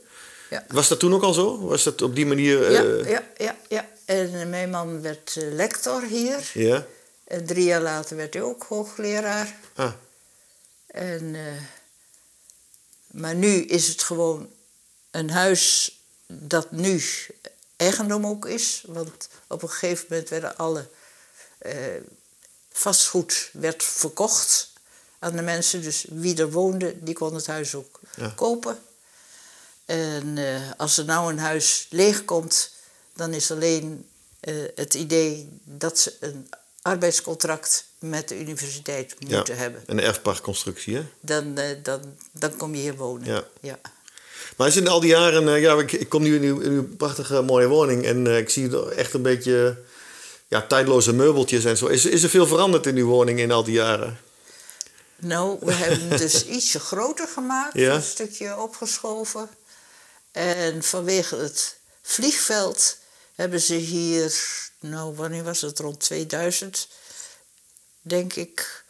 Ja. 0.51 0.65
Was 0.69 0.89
dat 0.89 0.99
toen 0.99 1.15
ook 1.15 1.23
al 1.23 1.33
zo? 1.33 1.59
Was 1.67 1.83
dat 1.83 2.03
op 2.03 2.15
die 2.15 2.27
manier? 2.27 2.71
Ja, 2.71 2.83
eh, 2.85 3.11
ja, 3.11 3.23
ja, 3.37 3.57
ja. 3.69 3.89
En 4.05 4.41
eh, 4.41 4.47
mijn 4.47 4.71
man 4.71 5.01
werd 5.03 5.37
eh, 5.37 5.53
lector 5.53 6.03
hier. 6.03 6.51
ja? 6.55 6.87
En 7.25 7.47
drie 7.47 7.65
jaar 7.65 7.81
later 7.81 8.17
werd 8.17 8.35
hij 8.35 8.43
ook 8.43 8.63
hoogleraar. 8.63 9.57
Ah, 9.75 9.93
En, 10.87 11.37
maar 13.07 13.35
nu 13.35 13.49
is 13.65 13.89
het 13.89 14.03
gewoon 14.03 14.51
een 15.11 15.31
huis 15.31 15.99
dat 16.27 16.71
nu 16.71 17.03
eigendom 17.77 18.27
ook 18.27 18.47
is. 18.47 18.83
Want 18.87 19.29
op 19.47 19.63
een 19.63 19.71
gegeven 19.71 20.07
moment 20.09 20.29
werden 20.29 20.57
alle 20.57 20.89
vastgoed 22.73 23.51
werd 23.53 23.83
verkocht 23.83 24.73
aan 25.19 25.37
de 25.37 25.43
mensen. 25.43 25.83
Dus 25.83 26.05
wie 26.09 26.37
er 26.37 26.51
woonde, 26.51 26.95
die 27.05 27.15
kon 27.15 27.35
het 27.35 27.47
huis 27.47 27.75
ook 27.75 28.01
Ja. 28.17 28.33
kopen. 28.37 28.79
En 29.85 30.39
eh, 30.39 30.71
als 30.77 30.99
er 30.99 31.05
nou 31.05 31.33
een 31.33 31.39
huis 31.39 31.87
leeg 31.91 32.25
komt, 32.25 32.71
dan 33.15 33.33
is 33.33 33.51
alleen 33.51 34.07
eh, 34.41 34.55
het 34.75 34.95
idee 34.95 35.49
dat 35.65 35.99
ze 35.99 36.13
een 36.21 36.49
arbeidscontract 36.83 37.87
met 37.99 38.29
de 38.29 38.41
universiteit 38.41 39.15
ja. 39.19 39.37
moeten 39.37 39.57
hebben 39.57 39.83
Een 39.87 40.01
erfpachtconstructie, 40.01 40.95
hè? 40.97 41.03
dan, 41.21 41.59
eh, 41.59 41.77
dan, 41.83 42.01
dan 42.33 42.57
kom 42.57 42.75
je 42.75 42.81
hier 42.81 42.97
wonen. 42.97 43.27
Ja. 43.27 43.45
Ja. 43.61 43.79
Maar 44.57 44.69
is 44.69 44.77
in 44.77 44.89
al 44.89 45.01
die 45.01 45.11
jaren, 45.11 45.61
ja, 45.61 45.79
ik, 45.79 45.93
ik 45.93 46.09
kom 46.09 46.23
nu 46.23 46.35
in 46.37 46.43
uw, 46.43 46.61
in 46.61 46.71
uw 46.71 46.97
prachtige 46.97 47.43
mooie 47.43 47.67
woning 47.67 48.05
en 48.05 48.27
ik 48.27 48.51
zie 48.51 48.71
er 48.71 48.89
echt 48.89 49.15
een 49.15 49.23
beetje 49.23 49.79
ja, 50.49 50.63
tijdloze 50.63 51.13
meubeltjes 51.13 51.65
en 51.65 51.77
zo. 51.77 51.87
Is, 51.87 52.05
is 52.05 52.23
er 52.23 52.29
veel 52.29 52.47
veranderd 52.47 52.87
in 52.87 52.97
uw 52.97 53.07
woning 53.07 53.39
in 53.39 53.53
al 53.53 53.65
die 53.65 53.75
jaren? 53.75 54.19
Nou, 55.17 55.57
we 55.61 55.73
hebben 55.73 56.09
hem 56.09 56.19
dus 56.27 56.47
ietsje 56.47 56.81
groter 56.81 57.29
gemaakt, 57.29 57.75
Ja. 57.75 57.95
een 57.95 58.03
stukje 58.03 58.59
opgeschoven. 58.59 59.49
En 60.35 60.83
vanwege 60.83 61.37
het 61.37 61.77
vliegveld 62.03 62.97
hebben 63.35 63.61
ze 63.61 63.75
hier, 63.75 64.43
nou 64.81 65.15
wanneer 65.15 65.45
was 65.45 65.61
het, 65.61 65.79
rond 65.79 66.01
2000, 66.01 66.89
denk 68.01 68.35
ik, 68.35 68.85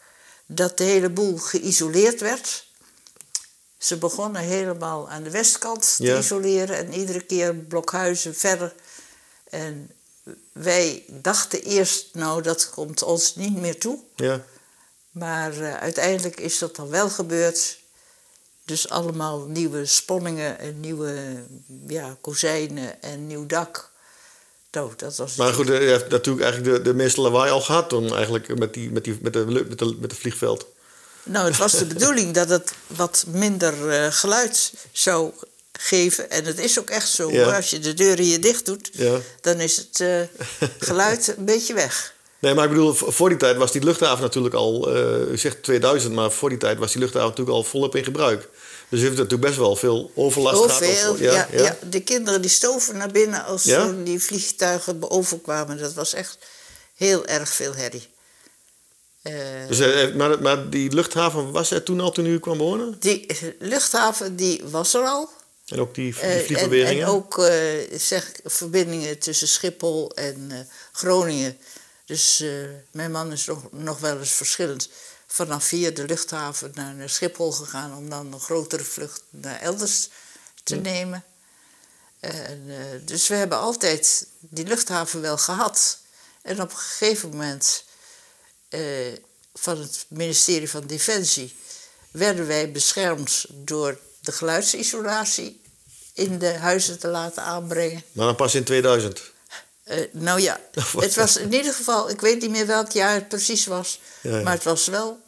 dat 0.45 0.77
de 0.77 0.83
hele 0.83 1.09
boel 1.09 1.37
geïsoleerd 1.37 2.21
werd. 2.21 2.67
Ze 3.77 3.97
begonnen 3.97 4.41
helemaal 4.41 5.09
aan 5.09 5.23
de 5.23 5.29
westkant 5.29 5.95
te 5.95 6.17
isoleren 6.17 6.77
en 6.77 6.93
iedere 6.93 7.21
keer 7.21 7.55
blokhuizen 7.55 8.35
verder. 8.35 8.73
En 9.49 9.91
wij 10.51 11.03
dachten 11.07 11.63
eerst, 11.63 12.07
nou 12.13 12.41
dat 12.41 12.69
komt 12.69 13.03
ons 13.03 13.35
niet 13.35 13.55
meer 13.55 13.79
toe. 13.79 13.99
Ja. 14.15 14.45
Maar 15.11 15.61
eh, 15.61 15.75
uiteindelijk 15.75 16.39
is 16.39 16.57
dat 16.57 16.75
dan 16.75 16.89
wel 16.89 17.09
gebeurd. 17.09 17.79
Dus 18.65 18.89
allemaal 18.89 19.45
nieuwe 19.45 19.85
sponningen 19.85 20.59
en 20.59 20.79
nieuwe 20.79 21.43
ja, 21.87 22.17
kozijnen 22.21 23.01
en 23.01 23.27
nieuw 23.27 23.45
dak. 23.45 23.91
Nou, 24.71 24.91
dat 24.95 25.15
was 25.17 25.35
Maar 25.35 25.53
goed, 25.53 25.69
eh, 25.69 25.81
je 25.81 25.87
hebt 25.87 26.09
natuurlijk 26.11 26.45
eigenlijk 26.45 26.75
de, 26.77 26.89
de 26.89 26.95
meeste 26.95 27.21
lawaai 27.21 27.51
al 27.51 27.61
gehad 27.61 27.89
dan 27.89 28.15
eigenlijk 28.15 28.57
met, 28.57 28.73
die, 28.73 28.91
met, 28.91 29.03
die, 29.03 29.17
met, 29.21 29.33
de, 29.33 29.45
met, 29.45 29.79
de, 29.79 29.95
met 29.99 30.11
het 30.11 30.19
vliegveld. 30.19 30.65
Nou, 31.23 31.45
het 31.47 31.57
was 31.57 31.71
de 31.71 31.85
bedoeling 31.85 32.33
dat 32.33 32.49
het 32.49 32.71
wat 32.87 33.25
minder 33.27 33.89
eh, 33.89 34.11
geluid 34.11 34.73
zou 34.91 35.31
geven. 35.71 36.29
En 36.29 36.45
het 36.45 36.59
is 36.59 36.79
ook 36.79 36.89
echt 36.89 37.09
zo. 37.09 37.31
Ja. 37.31 37.55
Als 37.55 37.69
je 37.69 37.79
de 37.79 37.93
deuren 37.93 38.25
hier 38.25 38.41
dicht 38.41 38.65
doet, 38.65 38.89
Ja. 38.91 39.19
dan 39.41 39.59
is 39.59 39.77
het 39.77 39.99
eh, 39.99 40.21
geluid 40.79 41.33
een 41.37 41.45
beetje 41.45 41.73
weg. 41.73 42.13
Nee, 42.45 42.53
maar 42.53 42.63
ik 42.63 42.69
bedoel, 42.69 42.93
voor 42.93 43.29
die 43.29 43.37
tijd 43.37 43.57
was 43.57 43.71
die 43.71 43.83
luchthaven 43.83 44.21
natuurlijk 44.23 44.55
al, 44.55 44.95
eh 44.95 45.31
u 45.31 45.37
zegt 45.37 45.63
2000, 45.63 46.13
maar 46.13 46.31
voor 46.31 46.49
die 46.49 46.57
tijd 46.57 46.77
was 46.77 46.91
die 46.91 47.01
luchthaven 47.01 47.29
natuurlijk 47.29 47.57
al 47.57 47.63
volop 47.63 47.95
in 47.95 48.03
gebruik. 48.03 48.49
Dus 48.89 48.99
u 48.99 49.03
heeft 49.03 49.15
natuurlijk 49.17 49.41
best 49.47 49.57
wel 49.57 49.75
veel 49.75 50.11
overlast 50.15 50.55
Oh, 50.59 50.63
gehad. 50.65 50.81
of- 50.81 50.97
veel. 50.97 51.17
ja, 51.17 51.31
ja, 51.33 51.47
ja. 51.51 51.63
ja. 51.63 51.77
de 51.89 52.01
kinderen 52.01 52.41
die 52.41 52.49
stoven 52.49 52.97
naar 52.97 53.11
binnen 53.11 53.45
als 53.45 53.63
die 54.03 54.19
vliegtuigen 54.21 55.11
overkwamen. 55.11 55.77
Dat 55.77 55.93
was 55.93 56.13
echt 56.13 56.37
heel 56.95 57.25
erg 57.25 57.49
veel 57.49 57.73
herrie. 57.75 58.07
Eh, 59.21 59.33
Dus, 59.67 59.79
eh, 59.79 60.13
maar, 60.13 60.41
maar 60.41 60.69
die 60.69 60.91
luchthaven 60.93 61.51
was 61.51 61.71
er 61.71 61.83
toen 61.83 61.99
al 61.99 62.11
toen 62.11 62.25
u 62.25 62.39
kwam 62.39 62.57
wonen? 62.57 62.95
die 62.99 63.25
luchthaven 63.59 64.35
die 64.35 64.61
was 64.69 64.93
er 64.93 65.03
al. 65.05 65.29
En 65.67 65.79
ook 65.79 65.95
die, 65.95 66.11
die 66.13 66.21
Eh, 66.21 66.37
en, 66.39 66.45
vliegbewegingen? 66.45 67.03
en 67.03 67.09
ook 67.09 67.37
eh, 67.37 67.53
zeg, 67.97 68.31
verbindingen 68.43 69.19
tussen 69.19 69.47
Schiphol 69.47 70.11
en 70.15 70.47
eh, 70.51 70.57
Groningen. 70.91 71.57
Dus 72.05 72.39
eh, 72.39 72.49
mijn 72.91 73.11
man 73.11 73.31
is 73.31 73.45
nog, 73.45 73.71
nog 73.71 73.99
wel 73.99 74.19
eens 74.19 74.31
verschillend 74.31 74.89
vanaf 75.27 75.69
hier 75.69 75.93
de 75.93 76.05
luchthaven 76.05 76.71
naar, 76.75 76.93
naar 76.93 77.09
Schiphol 77.09 77.51
gegaan 77.51 77.97
om 77.97 78.09
dan 78.09 78.33
een 78.33 78.39
grotere 78.39 78.83
vlucht 78.83 79.23
naar 79.29 79.59
elders 79.59 80.09
te 80.63 80.75
nemen. 80.75 81.23
En, 82.19 82.63
eh, 82.67 82.77
dus 83.01 83.27
we 83.27 83.35
hebben 83.35 83.57
altijd 83.57 84.27
die 84.39 84.65
luchthaven 84.65 85.21
wel 85.21 85.37
gehad. 85.37 85.99
En 86.41 86.61
op 86.61 86.71
een 86.71 86.77
gegeven 86.77 87.29
moment 87.29 87.83
eh, 88.69 88.81
van 89.53 89.79
het 89.79 90.05
ministerie 90.07 90.69
van 90.69 90.87
Defensie 90.87 91.55
werden 92.11 92.47
wij 92.47 92.71
beschermd 92.71 93.45
door 93.49 93.99
de 94.19 94.31
geluidsisolatie 94.31 95.61
in 96.13 96.39
de 96.39 96.53
huizen 96.53 96.99
te 96.99 97.07
laten 97.07 97.43
aanbrengen. 97.43 98.03
Maar 98.11 98.25
dan 98.25 98.35
pas 98.35 98.55
in 98.55 98.63
2000. 98.63 99.33
Eh, 99.85 99.97
nou 100.11 100.41
ja, 100.41 100.59
het 100.99 101.15
was 101.15 101.37
in 101.37 101.53
ieder 101.53 101.73
geval, 101.73 102.09
ik 102.09 102.21
weet 102.21 102.41
niet 102.41 102.49
meer 102.51 102.67
welk 102.67 102.91
jaar 102.91 103.13
het 103.13 103.27
precies 103.27 103.65
was, 103.65 103.99
Ja, 104.21 104.35
ja. 104.37 104.43
maar 104.43 104.53
het 104.53 104.63
was 104.63 104.87
wel 104.87 105.19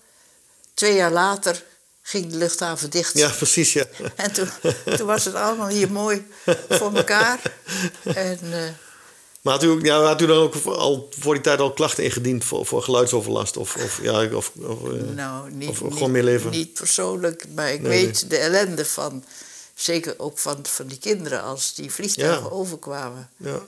twee 0.74 0.96
jaar 0.96 1.12
later 1.12 1.64
ging 2.02 2.32
de 2.32 2.38
luchthaven 2.38 2.90
dicht. 2.90 3.18
Ja, 3.18 3.30
precies, 3.30 3.74
ja. 3.74 3.86
En 4.16 4.32
toen, 4.34 4.50
toen 4.98 5.08
was 5.08 5.26
het 5.26 5.36
allemaal 5.36 5.68
hier 5.68 5.92
mooi 5.92 6.28
voor 6.70 6.96
elkaar. 6.96 7.40
En 8.04 8.40
eh, 8.42 8.70
Maar 9.42 9.54
had 9.54 9.64
u, 9.64 9.68
ook- 9.68 9.86
ja, 9.86 10.02
had 10.02 10.22
u 10.22 10.26
dan 10.26 10.38
ook 10.38 10.56
al 10.66 11.10
voor 11.20 11.34
die 11.34 11.44
tijd 11.44 11.60
al 11.60 11.74
klachten 11.74 12.04
ingediend 12.04 12.46
voor, 12.46 12.66
voor 12.66 12.84
geluidsoverlast? 12.84 13.58
Of, 13.58 13.76
of, 13.76 14.00
ja, 14.02 14.36
of, 14.36 14.52
of, 14.56 14.84
eh, 14.94 15.02
nou, 15.16 15.52
niet, 15.52 15.70
of 15.70 15.82
niet, 15.82 15.94
gewoon 15.94 16.12
meer 16.12 16.24
leven? 16.24 16.52
niet 16.52 16.74
persoonlijk, 16.74 17.46
maar 17.56 17.72
ik 17.74 17.82
Nee, 17.82 17.90
weet 18.06 18.30
de 18.30 18.38
ellende 18.38 18.86
van, 18.86 19.26
zeker 19.76 20.14
ook 20.20 20.38
van, 20.40 20.66
van 20.66 20.88
die 20.88 20.98
kinderen 21.00 21.42
als 21.44 21.74
die 21.76 21.92
vliegtuigen 21.92 22.44
Ja. 22.44 22.50
overkwamen. 22.50 23.30
Ja. 23.38 23.62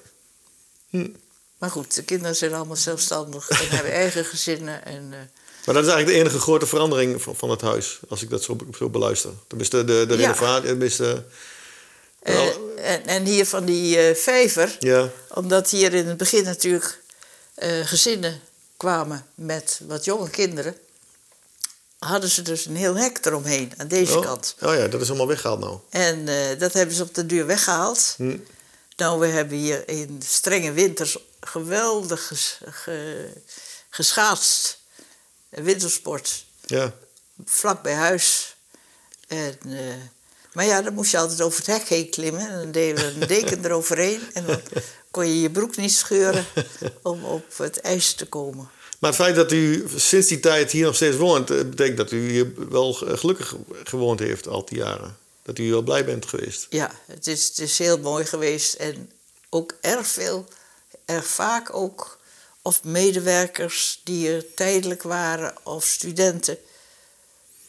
Maar 1.58 1.70
goed, 1.72 1.96
de 1.96 2.04
kinderen 2.04 2.36
zijn 2.36 2.54
allemaal 2.54 2.76
zelfstandig 2.76 3.50
en 3.50 3.70
hebben 3.76 3.92
eigen 3.92 4.26
gezinnen. 4.26 4.86
En, 4.86 5.08
eh, 5.12 5.20
Maar 5.66 5.76
dat 5.76 5.84
is 5.86 5.90
eigenlijk 5.92 6.08
de 6.08 6.14
enige 6.14 6.40
grote 6.40 6.66
verandering 6.66 7.22
van, 7.22 7.36
van 7.36 7.50
het 7.50 7.62
huis, 7.62 8.00
als 8.10 8.22
ik 8.22 8.30
dat 8.30 8.44
zo, 8.44 8.58
zo 8.78 8.90
beluister. 8.90 9.32
Tenminste, 9.48 9.84
de, 9.84 10.06
de 10.08 10.16
renovatie, 10.16 10.68
tenminste... 10.68 11.24
eh, 12.20 12.48
en, 12.78 13.06
en 13.06 13.26
hier 13.26 13.46
van 13.46 13.66
die 13.66 13.98
eh, 13.98 14.16
vijver, 14.16 14.76
ja, 14.80 15.10
omdat 15.34 15.70
hier 15.70 15.94
in 15.94 16.08
het 16.08 16.18
begin 16.18 16.44
natuurlijk 16.44 17.02
eh, 17.54 17.86
gezinnen 17.86 18.42
kwamen 18.78 19.26
met 19.36 19.80
wat 19.88 20.06
jonge 20.06 20.30
kinderen, 20.30 20.76
hadden 22.00 22.30
ze 22.30 22.42
dus 22.42 22.66
een 22.66 22.76
heel 22.76 22.96
hek 22.96 23.26
eromheen 23.26 23.74
aan 23.78 23.88
deze 23.88 24.18
oh, 24.18 24.26
kant. 24.26 24.56
oh 24.62 24.76
ja, 24.76 24.88
dat 24.88 25.02
is 25.02 25.08
allemaal 25.08 25.28
weggehaald 25.28 25.60
nou. 25.60 25.78
En 25.90 26.28
eh, 26.28 26.60
dat 26.60 26.74
hebben 26.74 26.96
ze 26.96 27.04
op 27.04 27.16
de 27.16 27.26
duur 27.26 27.46
weggehaald. 27.46 28.14
Hm. 28.18 28.38
Nou, 29.00 29.20
we 29.20 29.28
hebben 29.28 29.58
hier 29.58 29.88
in 29.90 30.22
strenge 30.26 30.72
winters 30.72 31.18
geweldig 31.40 32.28
ges, 32.28 32.60
ge- 32.66 33.34
geschaatst. 33.90 34.78
Wintersport, 35.50 36.46
Ja, 36.66 36.94
vlak 37.46 37.82
bij 37.84 37.94
huis. 37.94 38.56
En, 39.28 39.58
eh, 39.68 39.80
maar 40.54 40.66
ja, 40.66 40.82
dan 40.82 40.94
moest 40.94 41.12
je 41.12 41.18
altijd 41.18 41.42
over 41.42 41.58
het 41.58 41.68
hek 41.68 41.88
heen 41.88 42.10
klimmen. 42.10 42.50
En 42.50 42.58
dan 42.62 42.72
deden 42.72 43.06
we 43.16 43.22
een 43.22 43.28
deken 43.28 43.64
eroverheen. 43.66 44.22
En 44.34 44.46
dan 44.46 44.62
kon 45.12 45.28
je 45.28 45.42
je 45.42 45.50
broek 45.52 45.76
niet 45.78 45.92
scheuren 45.92 46.46
om 47.02 47.24
op 47.26 47.58
het 47.58 47.80
ijs 47.82 48.14
te 48.14 48.26
komen. 48.26 48.70
maar 49.00 49.10
het 49.10 49.20
feit 49.20 49.36
dat 49.36 49.52
u 49.52 49.86
sinds 49.96 50.28
die 50.28 50.40
tijd 50.40 50.72
hier 50.72 50.86
nog 50.86 50.96
steeds 50.96 51.18
woont, 51.18 51.50
eh, 51.50 51.58
betekent 51.58 51.98
dat 51.98 52.12
u 52.12 52.30
hier 52.30 52.70
wel 52.70 53.08
eh, 53.08 53.18
gelukkig 53.18 53.56
gewoond 53.84 54.20
heeft 54.20 54.48
al 54.48 54.66
die 54.66 54.78
jaren. 54.78 55.18
Dat 55.42 55.58
u 55.58 55.70
wel 55.70 55.82
blij 55.82 56.06
bent 56.06 56.26
geweest. 56.26 56.68
Ja, 56.70 56.92
het 57.06 57.28
is, 57.28 57.48
het 57.48 57.60
is 57.60 57.78
heel 57.78 58.00
mooi 58.00 58.26
geweest. 58.26 58.74
En 58.74 59.12
ook 59.50 59.74
erg 59.82 60.08
veel, 60.08 60.46
erg 61.06 61.28
vaak 61.28 61.74
ook, 61.74 62.20
of 62.62 62.84
medewerkers 62.84 64.02
die 64.04 64.30
er 64.30 64.54
tijdelijk 64.54 65.04
waren, 65.04 65.56
of 65.64 65.86
studenten, 65.86 66.58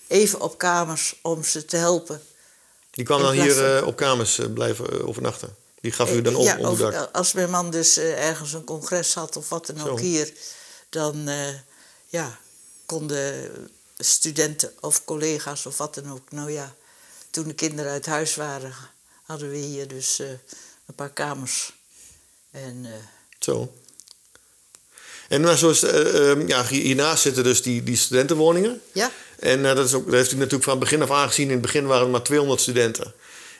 even 0.06 0.40
op 0.40 0.58
kamers 0.58 1.14
om 1.22 1.44
ze 1.44 1.64
te 1.64 1.76
helpen. 1.76 2.22
Die 2.90 3.04
kwam 3.04 3.22
dan 3.22 3.32
hier 3.32 3.76
eh, 3.76 3.86
op 3.86 3.96
kamers 3.96 4.38
eh, 4.38 4.52
blijven 4.52 4.90
eh, 4.90 5.08
overnachten. 5.08 5.56
Die 5.80 5.92
gaf 5.92 6.12
u 6.12 6.22
dan 6.22 6.34
op 6.34 6.44
ja, 6.44 6.58
op 6.58 6.80
of, 6.80 7.12
als 7.12 7.32
mijn 7.32 7.50
man 7.50 7.70
dus 7.70 7.96
ergens 7.96 8.52
een 8.52 8.64
congres 8.64 9.14
had 9.14 9.36
of 9.36 9.48
wat 9.48 9.66
dan 9.66 9.78
Zo. 9.78 9.88
ook 9.88 10.00
hier, 10.00 10.32
dan 10.88 11.28
ja, 12.06 12.38
konden 12.86 13.50
studenten 13.96 14.72
of 14.80 15.04
collega's 15.04 15.66
of 15.66 15.76
wat 15.78 15.94
dan 15.94 16.12
ook. 16.12 16.30
Nou 16.30 16.50
ja, 16.50 16.74
toen 17.30 17.48
de 17.48 17.54
kinderen 17.54 17.92
uit 17.92 18.06
huis 18.06 18.34
waren, 18.34 18.74
hadden 19.22 19.50
we 19.50 19.56
hier 19.56 19.88
dus 19.88 20.18
eh, 20.18 20.28
een 20.86 20.94
paar 20.94 21.10
kamers. 21.10 21.72
En 22.50 22.80
eh, 22.84 22.90
Zo. 23.38 23.72
En 25.28 25.40
nou, 25.40 25.56
zoals, 25.56 25.80
ja, 26.46 26.66
hier- 26.66 26.82
hiernaast 26.82 27.22
zitten 27.22 27.44
dus 27.44 27.62
die, 27.62 27.82
die 27.82 27.96
studentenwoningen. 27.96 28.82
ja, 28.92 29.10
En 29.38 29.62
dat, 29.62 29.78
is 29.86 29.94
ook, 29.94 30.04
dat 30.04 30.14
heeft 30.14 30.32
u 30.32 30.36
natuurlijk 30.36 30.62
van 30.64 30.72
het 30.72 30.80
begin 30.82 31.02
af 31.02 31.10
aan 31.10 31.28
gezien. 31.28 31.46
In 31.46 31.52
het 31.52 31.60
begin 31.62 31.86
waren 31.86 32.04
er 32.04 32.10
maar 32.10 32.22
200 32.22 32.60
studenten. 32.60 33.14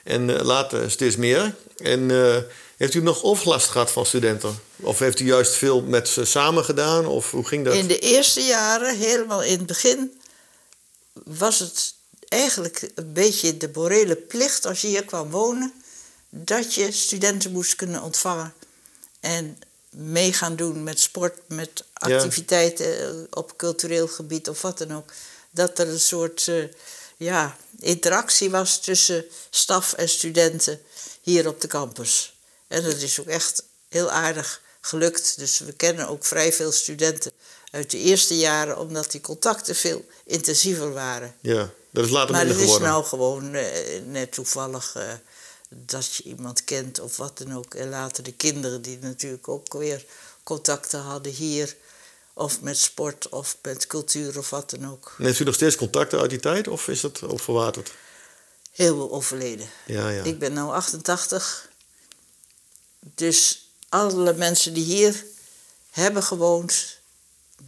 En 0.05 0.43
later 0.43 0.91
steeds 0.91 1.17
meer. 1.17 1.55
En 1.77 2.11
heeft 2.77 2.95
u 2.95 3.03
nog 3.03 3.23
overlast 3.23 3.69
gehad 3.69 3.91
van 3.91 4.07
studenten? 4.07 4.59
Of 4.77 4.99
heeft 4.99 5.21
u 5.21 5.25
juist 5.27 5.53
veel 5.55 5.83
met 5.83 6.09
ze 6.09 6.25
samen 6.25 6.65
gedaan? 6.65 7.07
Of 7.07 7.31
hoe 7.31 7.47
ging 7.47 7.65
dat? 7.65 7.75
In 7.75 7.87
de 7.87 7.99
eerste 7.99 8.41
jaren, 8.41 8.97
helemaal 8.97 9.43
in 9.43 9.59
het 9.59 9.67
begin, 9.67 10.21
was 11.13 11.59
het 11.59 11.95
eigenlijk 12.31 12.91
een 12.95 13.13
beetje 13.13 13.57
de 13.57 13.71
morele 13.75 14.17
plicht 14.17 14.67
als 14.67 14.81
je 14.81 14.87
hier 14.87 15.05
kwam 15.05 15.31
wonen, 15.31 15.73
dat 16.29 16.75
je 16.75 16.93
studenten 16.93 17.53
moest 17.53 17.77
kunnen 17.77 18.03
ontvangen 18.03 18.55
en 19.21 19.59
mee 19.91 20.33
gaan 20.33 20.57
doen 20.57 20.83
met 20.83 21.01
sport, 21.01 21.39
met 21.47 21.85
activiteiten 21.93 23.01
eh, 23.01 23.23
op 23.31 23.57
cultureel 23.57 24.09
gebied 24.09 24.49
of 24.49 24.63
wat 24.63 24.79
dan 24.79 24.95
ook. 24.95 25.13
Dat 25.51 25.79
er 25.79 25.89
een 25.89 26.01
soort 26.01 26.49
eh, 26.49 26.65
ja, 27.17 27.57
interactie 27.79 28.51
was 28.51 28.81
tussen 28.81 29.25
staf 29.51 29.93
en 29.93 30.09
studenten 30.09 30.81
hier 31.21 31.49
op 31.49 31.61
de 31.61 31.67
campus. 31.67 32.35
En 32.69 32.83
dat 32.83 32.97
is 32.97 33.21
ook 33.21 33.27
echt 33.27 33.63
heel 33.89 34.11
aardig 34.11 34.63
gelukt. 34.81 35.39
Dus 35.39 35.59
we 35.59 35.73
kennen 35.73 36.09
ook 36.09 36.25
vrij 36.25 36.53
veel 36.53 36.73
studenten 36.73 37.33
uit 37.71 37.91
de 37.91 37.99
eerste 37.99 38.37
jaren, 38.37 38.79
omdat 38.79 39.11
die 39.11 39.21
contacten 39.21 39.77
veel 39.77 40.05
intensiever 40.25 40.93
waren. 40.93 41.35
Ja, 41.41 41.71
dat 41.91 42.05
is 42.05 42.11
later 42.11 42.31
Maar 42.31 42.47
minder 42.47 42.61
het 42.61 42.69
is 42.69 42.75
geworden. 42.75 42.89
nou 42.89 43.05
gewoon 43.05 43.55
eh, 43.55 44.03
net 44.07 44.33
toevallig 44.33 44.95
eh, 44.97 45.13
dat 45.69 46.15
je 46.15 46.23
iemand 46.23 46.65
kent 46.65 47.01
of 47.01 47.17
wat 47.17 47.39
dan 47.39 47.57
ook. 47.57 47.75
En 47.75 47.89
later 47.89 48.23
de 48.23 48.33
kinderen 48.33 48.83
die 48.83 48.99
natuurlijk 49.01 49.49
ook 49.49 49.73
weer 49.73 50.05
contacten 50.43 51.01
hadden 51.01 51.33
hier. 51.33 51.77
Of 52.33 52.61
met 52.61 52.79
sport 52.79 53.29
of 53.29 53.57
met 53.63 53.87
cultuur 53.87 54.39
of 54.39 54.51
wat 54.51 54.71
dan 54.71 54.91
ook. 54.91 55.15
En 55.19 55.25
heeft 55.25 55.39
u 55.39 55.45
nog 55.45 55.55
steeds 55.55 55.77
contacten 55.77 56.21
uit 56.21 56.31
die 56.31 56.41
tijd 56.41 56.69
of 56.69 56.89
is 56.89 57.01
dat 57.01 57.23
ook 57.23 57.41
verwaterd? 57.41 57.93
Heel 58.73 58.95
veel 58.95 59.11
overleden. 59.13 59.69
Ja, 59.87 60.09
ja. 60.09 60.23
Ik 60.23 60.39
ben 60.39 60.53
nu 60.53 60.61
88. 60.61 61.69
Dus 63.15 63.71
alle 63.89 64.35
mensen 64.35 64.75
die 64.75 64.85
hier 64.85 65.25
hebben 65.91 66.23
gewoond, 66.23 66.99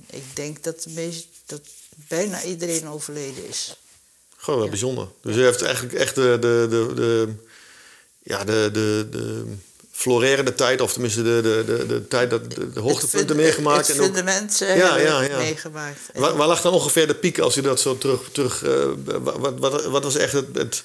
ik 0.06 0.36
denk 0.36 0.62
dat, 0.62 0.82
de 0.82 0.90
meest, 0.90 1.26
dat 1.46 1.60
bijna 2.08 2.42
iedereen 2.42 2.88
overleden 2.88 3.48
is. 3.48 3.76
Gewoon 4.42 4.61
wel 4.61 4.68
bijzonder. 4.68 5.08
Dus 5.22 5.37
u 5.37 5.42
heeft 5.42 5.62
eigenlijk 5.62 5.94
echt 5.94 6.14
de, 6.14 6.37
de, 6.40 6.66
de, 6.70 6.94
de, 6.94 7.28
ja, 8.22 8.44
de, 8.44 8.68
de, 8.72 9.06
de 9.11 9.44
florerende 9.92 10.54
tijd, 10.54 10.80
of 10.80 10.92
tenminste 10.92 11.22
de, 11.22 11.40
de, 11.42 11.62
de, 11.66 11.87
de 11.87 12.08
tijd 12.08 12.30
dat 12.30 12.50
de, 12.50 12.72
de 12.72 12.80
hoogtepunten 12.80 13.28
Het 13.28 13.37
meegemaakt. 13.37 13.87
Het 13.88 13.96
fundament 13.96 14.61
eh, 14.61 14.76
Ja, 14.76 14.96
ja, 14.96 15.20
ja. 15.20 15.37
meegemaakt. 15.37 15.99
Waar, 16.14 16.37
waar 16.37 16.46
lag 16.46 16.61
dan 16.61 16.72
ongeveer 16.72 17.06
de 17.06 17.14
piek 17.14 17.38
als 17.38 17.56
u 17.56 17.61
dat 17.61 17.80
zo 17.80 17.99
terug... 17.99 18.30
terug 18.32 18.64
eh, 18.64 18.88
wat, 19.04 19.58
wat, 19.58 19.84
wat 19.84 20.04
was 20.04 20.16
echt 20.16 20.32
het, 20.32 20.46
het, 20.52 20.84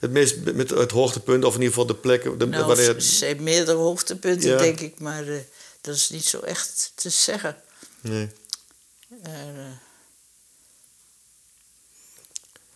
het 0.00 0.10
meest 0.10 0.36
met 0.54 0.70
het 0.70 0.90
hoogtepunt, 0.90 1.44
of 1.44 1.54
in 1.54 1.60
ieder 1.60 1.74
geval 1.74 1.86
de 1.86 2.00
plek... 2.00 2.38
De, 2.38 2.46
nou, 2.46 2.80
er 2.80 3.02
zijn 3.02 3.42
meerdere 3.42 3.78
hoogtepunten, 3.78 4.50
Ja. 4.50 4.58
denk 4.58 4.80
ik, 4.80 5.00
maar 5.00 5.28
eh, 5.28 5.38
dat 5.80 5.94
is 5.94 6.10
niet 6.10 6.24
zo 6.24 6.40
echt 6.40 6.92
te 6.94 7.10
zeggen. 7.10 7.56
nee. 8.00 8.28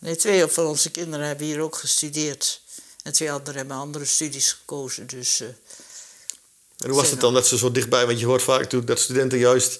Nee, 0.03 0.15
twee 0.15 0.47
van 0.47 0.65
onze 0.65 0.91
kinderen 0.91 1.27
hebben 1.27 1.45
hier 1.45 1.59
ook 1.59 1.75
gestudeerd. 1.75 2.61
En 3.03 3.13
twee 3.13 3.31
anderen 3.31 3.55
hebben 3.55 3.77
andere 3.77 4.05
studies 4.05 4.51
gekozen. 4.51 5.07
Dus 5.07 5.39
eh, 5.39 5.47
En 6.77 6.89
hoe 6.89 6.95
was 6.95 7.09
het 7.09 7.19
dan 7.19 7.33
dat 7.33 7.47
ze 7.47 7.57
zo 7.57 7.71
dichtbij... 7.71 8.05
Want 8.05 8.19
je 8.19 8.25
hoort 8.25 8.41
vaak 8.41 8.59
natuurlijk 8.59 8.87
dat 8.87 8.99
studenten 8.99 9.37
juist 9.39 9.79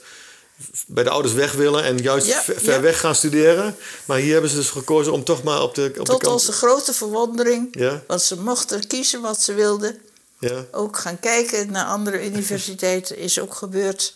bij 0.88 1.04
de 1.04 1.10
ouders 1.10 1.34
weg 1.34 1.52
willen... 1.54 1.84
en 1.84 1.98
juist 1.98 2.28
Ja, 2.28 2.44
ver, 2.44 2.60
ver 2.60 2.74
ja. 2.74 2.82
weg 2.82 3.00
gaan 3.00 3.16
studeren. 3.16 3.76
Maar 4.06 4.18
hier 4.18 4.32
hebben 4.32 4.50
ze 4.50 4.56
dus 4.56 4.70
gekozen 4.70 5.14
om 5.14 5.24
toch 5.24 5.44
maar 5.44 5.62
op 5.62 5.76
de, 5.76 5.86
op 5.86 5.94
de 5.94 6.04
tot 6.04 6.22
kant... 6.22 6.34
onze 6.34 6.52
grote 6.52 6.94
verwondering, 6.94 7.68
Ja, 7.80 8.04
want 8.08 8.22
ze 8.22 8.40
mochten 8.40 8.88
kiezen 8.88 9.22
wat 9.22 9.42
ze 9.42 9.54
wilden. 9.54 10.02
ja. 10.40 10.66
Ook 10.72 10.98
gaan 10.98 11.20
kijken 11.20 11.72
naar 11.72 11.86
andere 11.86 12.26
universiteiten 12.26 13.18
is 13.18 13.40
ook 13.40 13.56
gebeurd. 13.56 14.14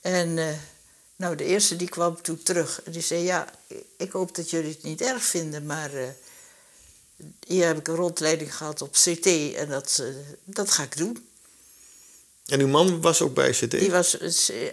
En 0.00 0.38
eh, 0.38 0.46
nou, 1.16 1.36
de 1.36 1.44
eerste 1.44 1.76
die 1.76 1.88
kwam 1.88 2.22
toen 2.22 2.42
terug. 2.42 2.82
En 2.82 2.92
die 2.92 3.02
zei, 3.02 3.22
ja, 3.22 3.52
ik 3.96 4.10
hoop 4.10 4.34
dat 4.34 4.50
jullie 4.50 4.70
het 4.70 4.82
niet 4.82 5.00
erg 5.00 5.22
vinden, 5.22 5.66
maar 5.66 5.94
eh, 5.94 6.08
hier 7.46 7.66
heb 7.66 7.78
ik 7.78 7.88
een 7.88 7.94
rondleiding 7.94 8.56
gehad 8.56 8.82
op 8.82 8.92
CT 8.92 9.26
en 9.54 9.68
dat, 9.68 9.98
eh, 10.02 10.08
dat 10.44 10.70
ga 10.70 10.82
ik 10.82 10.96
doen. 10.96 11.28
En 12.46 12.60
uw 12.60 12.68
man 12.68 13.00
was 13.00 13.22
ook 13.22 13.34
bij 13.34 13.50
CT? 13.50 13.70
Die 13.70 13.90
was 13.90 14.18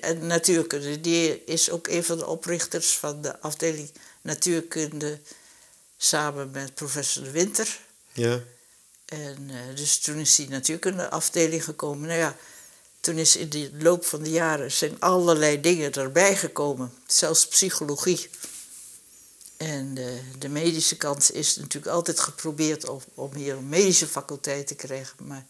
en 0.02 0.28
natuurkunde. 0.28 1.02
Die 1.02 1.44
is 1.44 1.70
ook 1.70 1.88
een 1.88 2.04
van 2.04 2.18
de 2.18 2.28
oprichters 2.28 2.98
van 2.98 3.22
de 3.22 3.40
afdeling 3.40 3.92
natuurkunde 4.22 5.20
samen 5.98 6.52
met 6.52 6.74
professor 6.74 7.24
De 7.24 7.32
Winter. 7.32 7.80
Ja. 8.12 8.42
En 9.06 9.50
eh, 9.50 9.76
dus 9.76 10.00
toen 10.00 10.18
is 10.18 10.36
die 10.36 10.50
natuurkundeafdeling 10.50 11.64
gekomen. 11.64 12.08
Nou 12.08 12.20
ja, 12.20 12.38
toen 13.04 13.18
is 13.18 13.36
in 13.36 13.50
de 13.50 13.70
loop 13.80 14.06
van 14.06 14.24
de 14.24 14.30
jaren 14.30 14.72
zijn 14.72 14.96
allerlei 15.00 15.62
dingen 15.62 15.94
erbij 15.94 16.36
gekomen. 16.36 16.94
Zelfs 17.08 17.48
psychologie. 17.48 18.30
En 19.58 19.98
eh, 19.98 20.06
de 20.40 20.50
medische 20.50 20.98
kant 20.98 21.34
is 21.34 21.56
natuurlijk 21.56 21.94
altijd 21.94 22.20
geprobeerd 22.20 22.88
om, 22.88 23.02
om 23.14 23.34
hier 23.34 23.56
een 23.56 23.70
medische 23.70 24.08
faculteit 24.08 24.68
te 24.68 24.76
krijgen. 24.76 25.16
Maar 25.26 25.46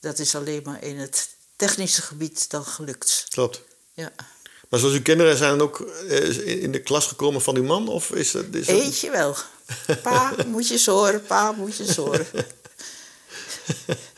dat 0.00 0.18
is 0.18 0.34
alleen 0.34 0.62
maar 0.64 0.84
in 0.84 0.98
het 0.98 1.28
technische 1.56 2.02
gebied 2.02 2.50
dan 2.50 2.64
gelukt. 2.64 3.26
Klopt. 3.28 3.60
Ja. 3.92 4.12
Maar 4.68 4.80
zoals 4.80 4.94
uw 4.94 5.02
kinderen 5.02 5.36
zijn 5.36 5.60
ook 5.60 5.80
eh, 5.80 6.62
in 6.62 6.72
de 6.72 6.82
klas 6.82 7.06
gekomen 7.06 7.42
van 7.42 7.56
uw 7.56 7.64
man? 7.64 7.88
Of 7.88 8.10
is 8.10 8.30
dat, 8.30 8.44
is 8.52 8.66
dat... 8.66 8.76
Eentje 8.76 9.10
wel. 9.10 9.36
Pa, 10.02 10.34
moet 10.46 10.68
je 10.68 10.90
horen, 10.90 11.22
pa, 11.22 11.52
moet 11.52 11.76
je 11.76 11.94
horen. 11.96 12.26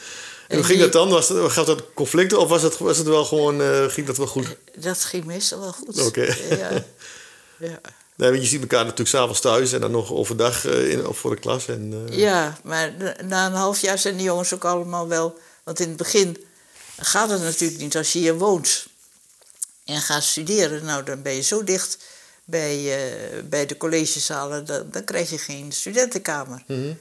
En 0.52 0.58
hoe 0.58 0.66
ging 0.66 0.80
dat 0.80 0.92
dan? 0.92 1.08
Was 1.08 1.26
gaf 1.52 1.66
dat 1.66 1.82
conflicten 1.94 2.38
of 2.38 2.48
was 2.48 2.62
het, 2.62 2.78
was 2.78 2.98
het 2.98 3.06
wel 3.06 3.24
gewoon, 3.24 3.60
eh, 3.62 3.84
ging 3.88 4.06
dat 4.06 4.16
wel 4.16 4.26
goed? 4.26 4.56
Dat 4.76 5.04
ging 5.04 5.24
meestal 5.24 5.60
wel 5.60 5.72
goed. 5.72 6.06
Oké. 6.06 6.34
Ja. 6.50 6.84
ja. 7.58 7.80
Nee, 8.16 8.30
want 8.30 8.42
je 8.42 8.48
ziet 8.48 8.60
elkaar 8.60 8.82
natuurlijk 8.82 9.08
s'avonds 9.08 9.40
thuis 9.40 9.72
en 9.72 9.80
dan 9.80 9.90
nog 9.90 10.12
overdag 10.12 10.66
eh, 10.66 10.90
in, 10.90 11.06
of 11.06 11.18
voor 11.18 11.30
de 11.34 11.40
klas. 11.40 11.66
En, 11.68 12.06
eh, 12.08 12.18
Ja, 12.18 12.58
maar 12.64 12.92
na- 13.26 13.46
een 13.46 13.52
half 13.52 13.80
jaar 13.80 13.98
zijn 13.98 14.16
die 14.16 14.24
jongens 14.24 14.54
ook 14.54 14.64
allemaal 14.64 15.08
wel. 15.08 15.38
Want 15.64 15.80
in 15.80 15.88
het 15.88 15.96
begin 15.96 16.44
gaat 16.98 17.30
het 17.30 17.42
natuurlijk 17.42 17.80
niet 17.80 17.96
als 17.96 18.12
je 18.12 18.18
hier 18.18 18.38
woont 18.38 18.86
en 19.84 20.00
gaat 20.00 20.22
studeren. 20.22 20.84
Nou, 20.84 21.04
dan 21.04 21.22
ben 21.22 21.32
je 21.34 21.40
zo 21.40 21.64
dicht 21.64 21.98
bij, 22.44 22.98
bij 23.48 23.66
de 23.66 23.76
collegezalen, 23.76 24.66
dan, 24.66 24.88
dan 24.90 25.04
krijg 25.04 25.30
je 25.30 25.38
geen 25.38 25.72
studentenkamer. 25.72 26.62
mhm. 26.66 26.92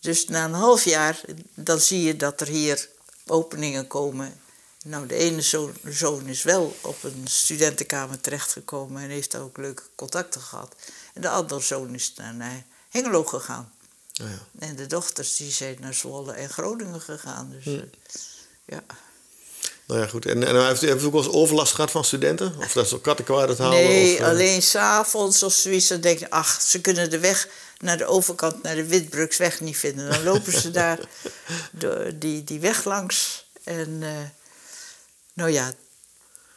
Dus 0.00 0.26
na 0.28 0.44
een 0.44 0.52
half 0.52 0.84
jaar, 0.84 1.20
dan 1.54 1.80
zie 1.80 2.02
je 2.02 2.16
dat 2.16 2.40
er 2.40 2.46
hier 2.46 2.88
openingen 3.26 3.86
komen. 3.86 4.40
Nou, 4.84 5.06
de 5.06 5.14
ene 5.14 5.40
zoon, 5.42 5.74
zoon 5.84 6.26
is 6.26 6.42
wel 6.42 6.76
op 6.80 7.02
een 7.02 7.22
studentenkamer 7.24 8.20
terechtgekomen 8.20 9.02
en 9.02 9.08
heeft 9.08 9.30
daar 9.30 9.40
ook 9.42 9.56
leuke 9.56 9.82
contacten 9.94 10.40
gehad. 10.40 10.74
En 11.14 11.20
de 11.20 11.28
andere 11.28 11.60
zoon 11.60 11.94
is 11.94 12.12
naar, 12.16 12.34
naar 12.34 12.64
Hengelo 12.88 13.24
gegaan. 13.24 13.72
Nou 14.14 14.30
ja. 14.30 14.66
En 14.66 14.76
de 14.76 14.86
dochters 14.86 15.36
die 15.36 15.50
zijn 15.50 15.76
naar 15.80 15.94
Zwolle 15.94 16.32
en 16.32 16.48
Groningen 16.48 17.00
gegaan. 17.00 17.50
Dus, 17.50 17.64
Hm. 17.64 17.70
eh, 17.70 17.82
ja. 18.64 18.82
Nou 19.86 20.00
ja, 20.00 20.06
goed. 20.06 20.26
En, 20.26 20.46
en 20.46 20.66
heeft, 20.66 20.82
u 20.82 20.90
ook 20.90 21.12
wel 21.12 21.24
eens 21.24 21.32
overlast 21.32 21.74
gehad 21.74 21.90
van 21.90 22.04
studenten? 22.04 22.54
Of 22.58 22.72
dat 22.72 22.88
ze 22.88 23.00
kattenkwaad 23.00 23.48
het 23.48 23.58
halen? 23.58 23.78
Nee, 23.78 24.14
of, 24.14 24.20
eh, 24.20 24.26
alleen 24.26 24.62
s'avonds 24.62 25.42
of 25.42 25.52
zoiets. 25.52 25.88
Dan 25.88 26.00
denk 26.00 26.18
je, 26.18 26.30
ach, 26.30 26.60
ze 26.60 26.80
kunnen 26.80 27.10
de 27.10 27.18
weg 27.18 27.48
naar 27.78 27.98
de 27.98 28.06
overkant, 28.06 28.62
naar 28.62 28.74
de 28.74 28.86
Witbruksweg 28.86 29.60
niet 29.60 29.76
vinden. 29.76 30.10
Dan 30.10 30.22
lopen 30.22 30.52
ze 30.52 30.70
daar 30.70 30.98
door 31.72 32.12
die, 32.14 32.44
die 32.44 32.60
weg 32.60 32.84
langs. 32.84 33.46
En 33.64 33.98
eh, 34.02 34.10
nou 35.32 35.50
ja, 35.50 35.72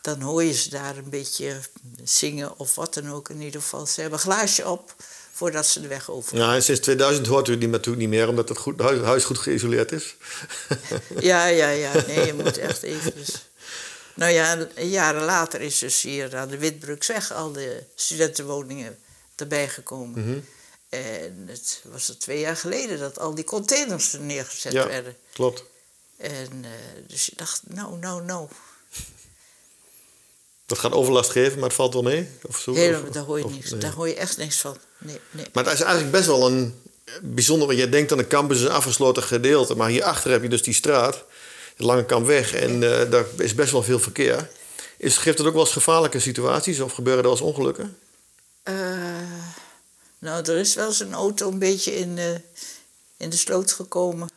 dan 0.01 0.21
hoor 0.21 0.43
je 0.43 0.53
ze 0.53 0.69
daar 0.69 0.97
een 0.97 1.09
beetje 1.09 1.59
zingen 2.03 2.59
of 2.59 2.75
wat 2.75 2.93
dan 2.93 3.09
ook. 3.09 3.29
In 3.29 3.41
ieder 3.41 3.61
geval, 3.61 3.85
ze 3.85 4.01
hebben 4.01 4.19
een 4.19 4.25
glaasje 4.25 4.69
op 4.69 4.95
voordat 5.31 5.65
ze 5.67 5.81
de 5.81 5.87
weg 5.87 6.09
over. 6.09 6.37
Ja, 6.37 6.55
en 6.55 6.63
sinds 6.63 6.81
2000 6.81 7.27
hoort 7.27 7.47
u 7.47 7.57
die 7.57 7.67
natuurlijk 7.67 8.01
niet 8.01 8.19
meer, 8.19 8.27
omdat 8.27 8.49
het 8.49 8.57
goed, 8.57 8.79
huis, 8.79 9.01
huis 9.01 9.23
goed 9.23 9.37
geïsoleerd 9.37 9.91
is. 9.91 10.15
Ja, 11.19 11.45
ja, 11.45 11.69
ja. 11.69 11.91
Nee, 12.07 12.25
je 12.25 12.33
moet 12.33 12.57
echt 12.57 12.83
even. 12.83 13.13
Nou 14.13 14.31
ja, 14.31 14.67
jaren 14.75 15.23
later 15.23 15.61
is 15.61 15.79
dus 15.79 16.01
hier 16.01 16.35
aan 16.35 16.47
de 16.47 16.57
Witbruksweg 16.57 17.33
al 17.33 17.51
de 17.51 17.83
studentenwoningen 17.95 18.97
erbij 19.35 19.69
gekomen. 19.69 20.25
Mhm. 20.25 20.39
En 20.91 21.43
het 21.47 21.81
was 21.91 22.09
er 22.09 22.17
twee 22.19 22.39
jaar 22.39 22.57
geleden 22.57 22.99
dat 22.99 23.19
al 23.19 23.35
die 23.35 23.43
containers 23.43 24.13
er 24.13 24.19
neergezet 24.19 24.71
Ja. 24.71 24.87
werden. 24.87 25.15
Klopt. 25.33 25.63
En 26.17 26.49
eh, 26.63 26.69
dus 27.07 27.25
je 27.25 27.31
dacht, 27.35 27.61
nou, 27.67 27.97
nou, 27.97 28.23
nou. 28.23 28.47
Dat 30.65 30.79
gaat 30.79 30.91
overlast 30.91 31.29
geven, 31.29 31.55
maar 31.59 31.67
het 31.67 31.73
valt 31.77 31.93
wel 31.93 32.03
mee? 32.03 32.29
Of 32.47 32.57
zo, 32.59 32.73
Helemaal, 32.73 33.01
of- 33.07 33.09
daar 33.09 33.23
hoor 33.23 33.37
je 33.37 33.43
of- 33.45 33.51
niks. 33.51 33.69
nee. 33.71 33.79
Daar 33.79 33.91
hoor 33.93 34.07
je 34.07 34.15
echt 34.15 34.37
niks 34.37 34.57
van. 34.57 34.77
Nee, 34.97 35.19
nee. 35.31 35.45
Maar 35.53 35.63
het 35.63 35.73
is 35.73 35.79
eigenlijk 35.81 36.11
best 36.11 36.25
wel 36.27 36.47
een 36.47 36.81
bijzonder... 37.21 37.67
Want 37.67 37.79
je 37.79 37.89
denkt 37.89 38.11
aan 38.11 38.17
de 38.17 38.27
campus 38.27 38.57
is 38.57 38.63
een 38.63 38.69
afgesloten 38.71 39.23
gedeelte. 39.23 39.75
Maar 39.75 39.89
hierachter 39.89 40.31
heb 40.31 40.41
je 40.41 40.49
dus 40.49 40.63
die 40.63 40.73
straat, 40.73 41.23
de 41.77 41.83
Lange 41.85 42.05
Kampweg. 42.05 42.53
En 42.53 42.73
eh, 42.99 43.11
daar 43.11 43.25
is 43.37 43.55
best 43.55 43.71
wel 43.71 43.83
veel 43.83 43.99
verkeer. 43.99 44.49
Is, 44.97 45.17
geeft 45.17 45.37
het 45.37 45.47
ook 45.47 45.53
wel 45.53 45.63
eens 45.63 45.71
gevaarlijke 45.71 46.19
situaties? 46.19 46.79
Of 46.79 46.93
gebeuren 46.93 47.23
er 47.23 47.29
wel 47.29 47.37
eens 47.39 47.47
ongelukken? 47.47 47.97
Eh, 48.63 48.75
nou, 50.21 50.43
er 50.45 50.57
is 50.57 50.73
wel 50.73 50.87
eens 50.87 50.99
een 50.99 51.13
auto 51.13 51.47
een 51.47 51.59
beetje 51.59 51.95
in, 51.95 52.17
eh, 52.17 52.31
in 53.17 53.29
de 53.29 53.37
sloot 53.37 53.71
gekomen. 53.71 54.29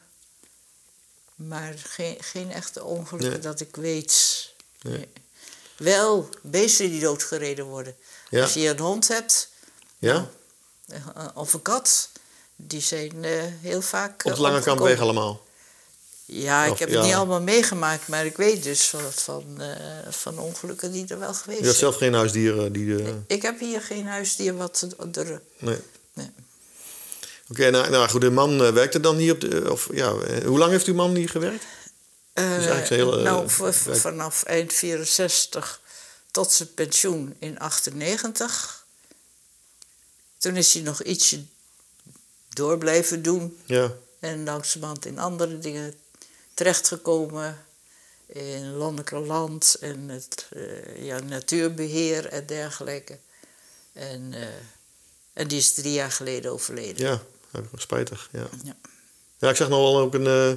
Maar 1.34 1.74
geen, 1.76 2.16
geen 2.20 2.50
echte 2.52 2.84
ongelukken 2.84 3.30
Nee. 3.30 3.38
dat 3.40 3.60
ik 3.60 3.76
weet. 3.76 4.48
Nee. 4.82 4.96
Nee. 4.98 5.08
Wel 5.76 6.28
beesten 6.42 6.88
die 6.90 7.00
doodgereden 7.00 7.64
worden. 7.64 7.96
Ja. 8.30 8.42
Als 8.42 8.52
je 8.54 8.68
een 8.68 8.78
hond 8.78 9.08
hebt 9.08 9.48
Ja? 9.98 10.28
eh, 10.86 11.28
of 11.34 11.52
een 11.54 11.62
kat, 11.62 12.08
die 12.56 12.80
zijn 12.80 13.24
eh, 13.24 13.42
heel 13.60 13.82
vaak. 13.82 14.24
Op 14.24 14.30
eh, 14.30 14.36
de 14.36 14.40
Lange 14.42 14.54
omgekomen. 14.54 14.62
Kampweg 14.82 15.00
allemaal? 15.04 15.43
Ja, 16.26 16.64
ik 16.64 16.72
Of- 16.72 16.78
heb 16.78 16.88
ja. 16.88 16.96
het 16.96 17.04
niet 17.04 17.14
allemaal 17.14 17.40
meegemaakt, 17.40 18.08
maar 18.08 18.26
ik 18.26 18.37
weet 18.37 18.62
dus 18.62 18.87
van, 18.87 19.12
van, 19.12 19.60
eh, 19.60 19.76
van 20.10 20.38
ongelukken 20.38 20.92
die 20.92 21.06
er 21.08 21.18
wel 21.18 21.34
geweest 21.34 21.58
Je 21.60 21.64
hebt 21.66 21.78
zijn. 21.78 21.90
zelf 21.90 21.96
geen 22.02 22.14
huisdieren 22.14 22.72
die... 22.72 23.02
eh, 23.02 23.12
Ik 23.26 23.42
heb 23.42 23.58
hier 23.60 23.80
geen 23.80 24.06
huisdier 24.06 24.56
wat 24.56 24.87
er. 25.12 25.40
nee. 25.58 25.78
Nee. 26.12 26.30
Oké, 27.48 27.70
nou, 27.70 27.90
nou 27.90 28.08
goed, 28.08 28.20
de 28.20 28.30
man 28.30 28.62
eh, 28.64 28.70
werkte 28.72 29.00
dan 29.00 29.16
hier 29.16 29.32
op 29.32 29.40
de... 29.40 29.72
Of, 29.72 29.88
ja, 29.92 30.12
hoe 30.44 30.58
lang 30.58 30.70
heeft 30.70 30.87
uw 30.87 30.94
man 30.94 31.14
hier 31.14 31.28
gewerkt? 31.28 31.64
Zijn 32.34 32.82
hele, 32.84 33.22
nou, 33.22 33.50
vanaf 33.90 34.42
eind 34.42 34.72
64 34.72 35.80
tot 36.30 36.52
zijn 36.52 36.74
pensioen 36.74 37.34
in 37.38 37.58
98. 37.58 38.84
Toen 40.38 40.56
is 40.56 40.74
hij 40.74 40.82
nog 40.82 41.02
ietsje 41.02 41.42
door 42.48 42.78
blijven 42.78 43.22
doen 43.22 43.58
Ja. 43.66 43.92
en 44.20 44.44
langzamerhand 44.44 45.06
in 45.06 45.18
andere 45.18 45.58
dingen 45.58 45.94
terechtgekomen. 46.54 47.64
in 48.26 48.70
Lonnekerland 48.76 49.76
en 49.80 50.08
het 50.08 50.46
eh, 50.52 51.04
ja, 51.04 51.18
natuurbeheer 51.20 52.26
en 52.26 52.46
dergelijke. 52.46 53.18
En, 53.92 54.28
eh, 54.34 54.40
en 55.32 55.48
die 55.48 55.58
is 55.58 55.74
drie 55.74 55.92
jaar 55.92 56.10
geleden 56.12 56.52
overleden. 56.52 57.06
Ja, 57.06 57.22
spijtig. 57.76 58.28
Ja. 58.32 58.46
Ja. 58.64 58.76
ja, 59.38 59.48
ik 59.50 59.56
zag 59.56 59.68
nog 59.68 59.78
wel 59.80 59.98
ook 59.98 60.14
een. 60.14 60.26
eh, 60.26 60.52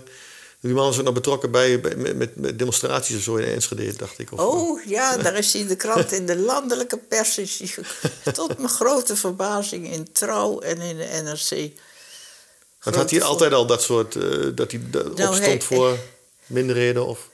die 0.60 0.74
man 0.74 0.90
is 0.92 0.98
ook 0.98 1.04
nog 1.06 1.14
betrokken 1.14 1.52
bij, 1.52 1.80
bij- 1.82 1.96
met, 1.96 2.36
met, 2.36 2.60
demonstraties 2.60 3.16
of 3.16 3.22
zo 3.22 3.36
in 3.36 3.54
Enschede, 3.54 3.96
dacht 3.96 4.20
ik. 4.20 4.32
Of, 4.32 4.40
Oh 4.40 4.84
ja, 4.86 5.18
daar 5.24 5.38
is 5.38 5.54
hij 5.54 5.62
in 5.62 5.68
de 5.68 5.76
krant, 5.76 6.12
in 6.12 6.26
de 6.26 6.36
landelijke 6.38 6.98
pers. 6.98 7.38
Is 7.38 7.60
hij 7.60 7.84
tot 8.34 8.58
mijn 8.58 8.70
grote 8.70 9.16
verbazing 9.16 9.92
in 9.92 10.12
Trouw 10.12 10.60
en 10.60 10.78
in 10.82 10.98
de 10.98 11.22
NRC. 11.24 11.72
Want 12.82 12.96
had 12.96 13.12
hij 13.12 13.22
altijd 13.24 13.54
al 13.54 13.66
dat 13.66 13.82
soort. 13.82 14.16
eh, 14.16 14.48
dat 14.56 14.72
hij 14.72 14.82
Nou, 14.92 15.10
opstond 15.10 15.42
hij- 15.44 15.62
voor 15.62 15.98
minderheden? 16.46 17.06
Of, 17.06 17.30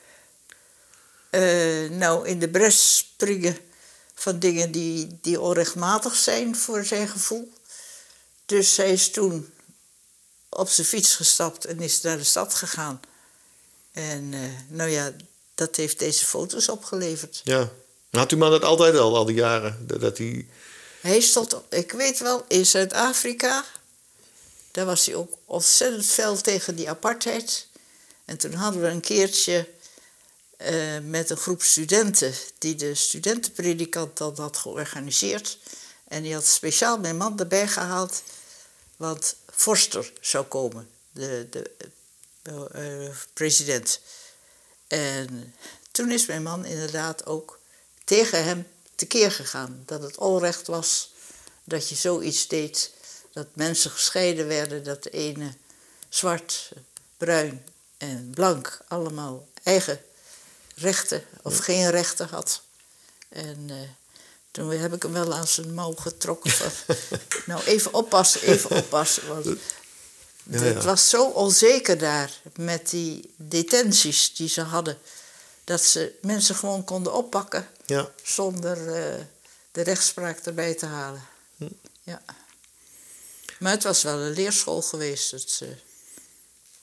Eh, 1.30 1.90
nou, 1.90 2.28
in 2.28 2.38
de 2.38 2.48
bres 2.48 2.96
springen 2.96 3.56
van 4.14 4.38
dingen 4.38 4.70
die, 4.72 5.18
die 5.20 5.40
onrechtmatig 5.40 6.14
zijn 6.16 6.56
voor 6.56 6.84
zijn 6.84 7.08
gevoel. 7.08 7.52
Dus 8.46 8.76
hij 8.76 8.92
is 8.92 9.10
toen 9.10 9.52
op 10.48 10.68
zijn 10.68 10.86
fiets 10.86 11.14
gestapt 11.16 11.64
en 11.64 11.80
is 11.80 12.00
naar 12.00 12.16
de 12.16 12.24
stad 12.24 12.54
gegaan. 12.54 13.00
En 13.92 14.28
eh, 14.34 14.40
nou 14.68 14.90
ja, 14.90 15.12
dat 15.54 15.76
heeft 15.76 15.98
deze 15.98 16.24
foto's 16.26 16.68
opgeleverd. 16.68 17.40
ja. 17.44 17.70
Had 18.10 18.28
die 18.28 18.38
man 18.38 18.50
dat 18.50 18.64
altijd 18.64 18.96
al, 18.96 19.16
al 19.16 19.24
die 19.24 19.34
jaren? 19.36 19.86
Dat, 19.86 20.00
dat 20.00 20.18
hij. 20.18 20.46
Hij 21.00 21.20
stond, 21.20 21.56
ik 21.70 21.92
weet 21.92 22.18
wel, 22.18 22.44
in 22.48 22.66
Zuid-Afrika. 22.66 23.64
Daar 24.74 24.86
was 24.86 25.06
hij 25.06 25.14
ook 25.14 25.38
ontzettend 25.44 26.06
fel 26.06 26.36
tegen 26.36 26.76
die 26.76 26.88
apartheid. 26.88 27.66
En 28.24 28.36
toen 28.38 28.52
hadden 28.52 28.82
we 28.82 28.88
een 28.88 29.00
keertje 29.00 29.68
eh, 30.56 30.98
met 31.02 31.30
een 31.30 31.36
groep 31.36 31.62
studenten, 31.62 32.34
die 32.58 32.74
de 32.74 32.94
studentenpredikant 32.94 34.16
dan 34.16 34.34
had 34.36 34.56
georganiseerd. 34.56 35.58
En 36.08 36.22
die 36.22 36.34
had 36.34 36.46
speciaal 36.46 36.98
mijn 36.98 37.16
man 37.16 37.38
erbij 37.38 37.68
gehaald, 37.68 38.22
want 38.96 39.36
Forster 39.50 40.12
zou 40.20 40.44
komen, 40.44 40.90
de, 41.12 41.46
de 41.50 41.70
eh, 42.42 43.16
president. 43.32 44.00
En 44.86 45.54
toen 45.90 46.10
is 46.10 46.26
mijn 46.26 46.42
man 46.42 46.64
inderdaad 46.64 47.26
ook 47.26 47.58
tegen 48.04 48.44
hem 48.44 48.66
tekeer 48.94 49.32
gegaan. 49.32 49.82
Dat 49.86 50.02
het 50.02 50.16
onrecht 50.16 50.66
was 50.66 51.12
dat 51.64 51.88
je 51.88 51.94
zoiets 51.94 52.48
deed. 52.48 52.92
Dat 53.34 53.46
mensen 53.52 53.90
gescheiden 53.90 54.46
werden, 54.46 54.84
dat 54.84 55.02
de 55.02 55.10
ene 55.10 55.52
zwart, 56.08 56.70
bruin 57.16 57.64
en 57.98 58.30
blank 58.34 58.78
allemaal 58.88 59.48
eigen 59.62 60.00
rechten 60.74 61.24
of 61.42 61.58
geen 61.58 61.90
rechten 61.90 62.28
had. 62.28 62.62
En 63.28 63.64
eh, 63.68 63.76
toen 64.50 64.70
heb 64.70 64.94
ik 64.94 65.02
hem 65.02 65.12
wel 65.12 65.34
aan 65.34 65.46
zijn 65.46 65.74
mouw 65.74 65.94
getrokken 65.94 66.50
van... 66.50 66.96
nou, 67.54 67.64
even 67.64 67.94
oppassen, 67.94 68.42
even 68.42 68.70
oppassen. 68.70 69.28
Want 69.28 69.44
Ja, 70.50 70.58
het 70.60 70.84
was 70.84 71.08
zo 71.08 71.24
onzeker 71.28 71.98
daar 71.98 72.40
met 72.56 72.90
die 72.90 73.34
detenties 73.36 74.34
die 74.34 74.48
ze 74.48 74.60
hadden. 74.60 74.98
Dat 75.64 75.82
ze 75.82 76.18
mensen 76.22 76.54
gewoon 76.54 76.84
konden 76.84 77.12
oppakken 77.14 77.68
Ja. 77.86 78.10
zonder 78.22 78.76
eh, 78.94 79.20
de 79.72 79.82
rechtspraak 79.82 80.38
erbij 80.38 80.74
te 80.74 80.86
halen. 80.86 81.24
Hm. 81.56 81.68
Ja. 82.02 82.22
Maar 83.64 83.72
het 83.72 83.82
was 83.82 84.02
wel 84.02 84.18
een 84.18 84.32
leerschool 84.32 84.82
geweest. 84.82 85.30
Het, 85.30 85.62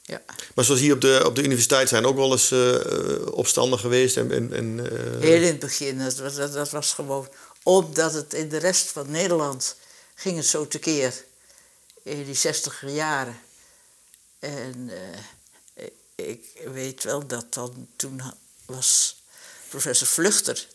ja. 0.02 0.22
Maar 0.56 0.66
zoals 0.66 0.80
hier 0.80 0.94
op 0.94 1.02
de, 1.02 1.22
op 1.26 1.36
de 1.36 1.44
universiteit 1.44 1.90
zijn 1.90 2.06
ook 2.06 2.16
wel 2.16 2.32
eens 2.32 2.52
eh, 2.52 3.26
opstanden 3.32 3.80
geweest. 3.80 4.18
En, 4.18 4.32
en, 4.32 4.54
en, 4.54 4.80
eh, 4.92 5.20
Heel 5.20 5.42
in 5.42 5.48
het 5.48 5.60
begin, 5.60 5.98
dat, 5.98 6.18
was- 6.18 6.36
dat, 6.36 6.54
dat 6.54 6.70
was 6.70 6.94
gewoon 6.94 7.30
omdat 7.64 8.14
het 8.14 8.34
in 8.34 8.50
de 8.50 8.58
rest 8.58 8.88
van 8.88 9.12
Nederland 9.12 9.76
ging 10.16 10.38
het 10.38 10.46
zo 10.46 10.68
tekeer. 10.68 11.24
In 12.04 12.26
die 12.26 12.36
zestiger 12.36 12.90
jaren. 12.90 13.40
En 14.40 14.92
ik 16.16 16.46
weet 16.74 17.04
wel 17.04 17.28
dat 17.28 17.54
dan 17.54 17.88
toen 17.96 18.22
was 18.66 19.22
professor 19.70 20.08
Vluchter, 20.08 20.68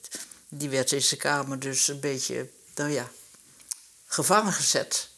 die 0.49 0.69
werd 0.69 0.93
in 0.93 1.03
zijn 1.03 1.21
kamer 1.21 1.59
dus 1.59 1.89
een 1.89 2.01
beetje, 2.01 2.49
nou 2.75 2.91
ja, 2.91 3.11
gevangen 4.07 4.53
gezet. 4.53 5.09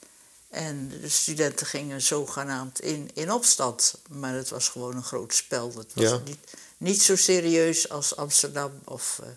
En 0.48 0.88
de 0.88 1.08
studenten 1.08 1.66
gingen 1.66 2.02
zogenaamd 2.02 2.80
in, 2.80 3.10
in 3.14 3.32
opstand. 3.32 3.94
Maar 4.08 4.34
het 4.34 4.48
was 4.48 4.68
gewoon 4.68 4.96
een 4.96 5.02
groot 5.04 5.34
spel. 5.34 5.72
Het 5.76 5.94
was 5.94 6.04
Ja. 6.04 6.20
niet, 6.24 6.38
niet 6.76 7.02
zo 7.02 7.16
serieus 7.16 7.88
als 7.88 8.16
Amsterdam 8.16 8.80
of... 8.84 9.20
eh, 9.22 9.28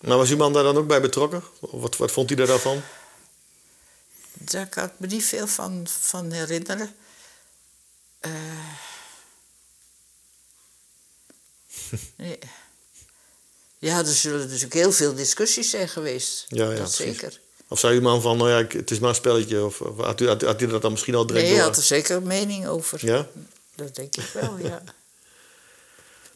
Maar 0.00 0.16
was 0.16 0.30
uw 0.30 0.36
man 0.36 0.52
daar 0.52 0.62
dan 0.62 0.76
ook 0.76 0.86
bij 0.86 1.00
betrokken? 1.00 1.42
Wat, 1.60 1.96
wat 1.96 2.12
vond 2.12 2.28
hij 2.28 2.36
daar 2.38 2.46
dan 2.46 2.60
van? 2.60 2.82
Daar 4.32 4.68
kan 4.68 4.84
ik 4.84 4.92
me 4.96 5.06
niet 5.06 5.24
veel 5.24 5.46
van, 5.46 5.86
van 5.88 6.30
herinneren. 6.32 6.94
Eh. 8.20 8.32
nee. 12.16 12.38
Ja, 13.78 13.98
er 13.98 14.06
zullen 14.14 14.40
natuurlijk 14.40 14.72
heel 14.74 14.92
veel 14.92 15.14
discussies 15.14 15.70
zijn 15.70 15.88
geweest. 15.88 16.44
Ja, 16.48 16.64
ja, 16.64 16.68
dat 16.68 16.76
precies. 16.78 16.96
zeker. 16.96 17.40
Of 17.68 17.78
zei 17.78 17.94
uw 17.94 18.00
man 18.02 18.22
van, 18.22 18.36
nou 18.36 18.50
ja, 18.50 18.66
het 18.78 18.90
is 18.90 18.98
maar 18.98 19.08
een 19.08 19.14
spelletje? 19.14 19.64
Of, 19.64 19.80
of 19.80 19.96
had, 19.96 20.20
u, 20.20 20.26
had, 20.28 20.42
had 20.42 20.62
u 20.62 20.66
dat 20.66 20.82
dan 20.82 20.90
misschien 20.90 21.14
al 21.14 21.26
direct 21.26 21.46
Nee, 21.46 21.54
door? 21.56 21.64
had 21.64 21.76
er 21.76 21.82
zeker 21.82 22.16
een 22.16 22.26
mening 22.26 22.66
over. 22.66 23.06
Ja? 23.06 23.26
Dat 23.74 23.94
denk 23.96 24.16
ik 24.16 24.30
wel, 24.34 24.58
ja. 24.62 24.82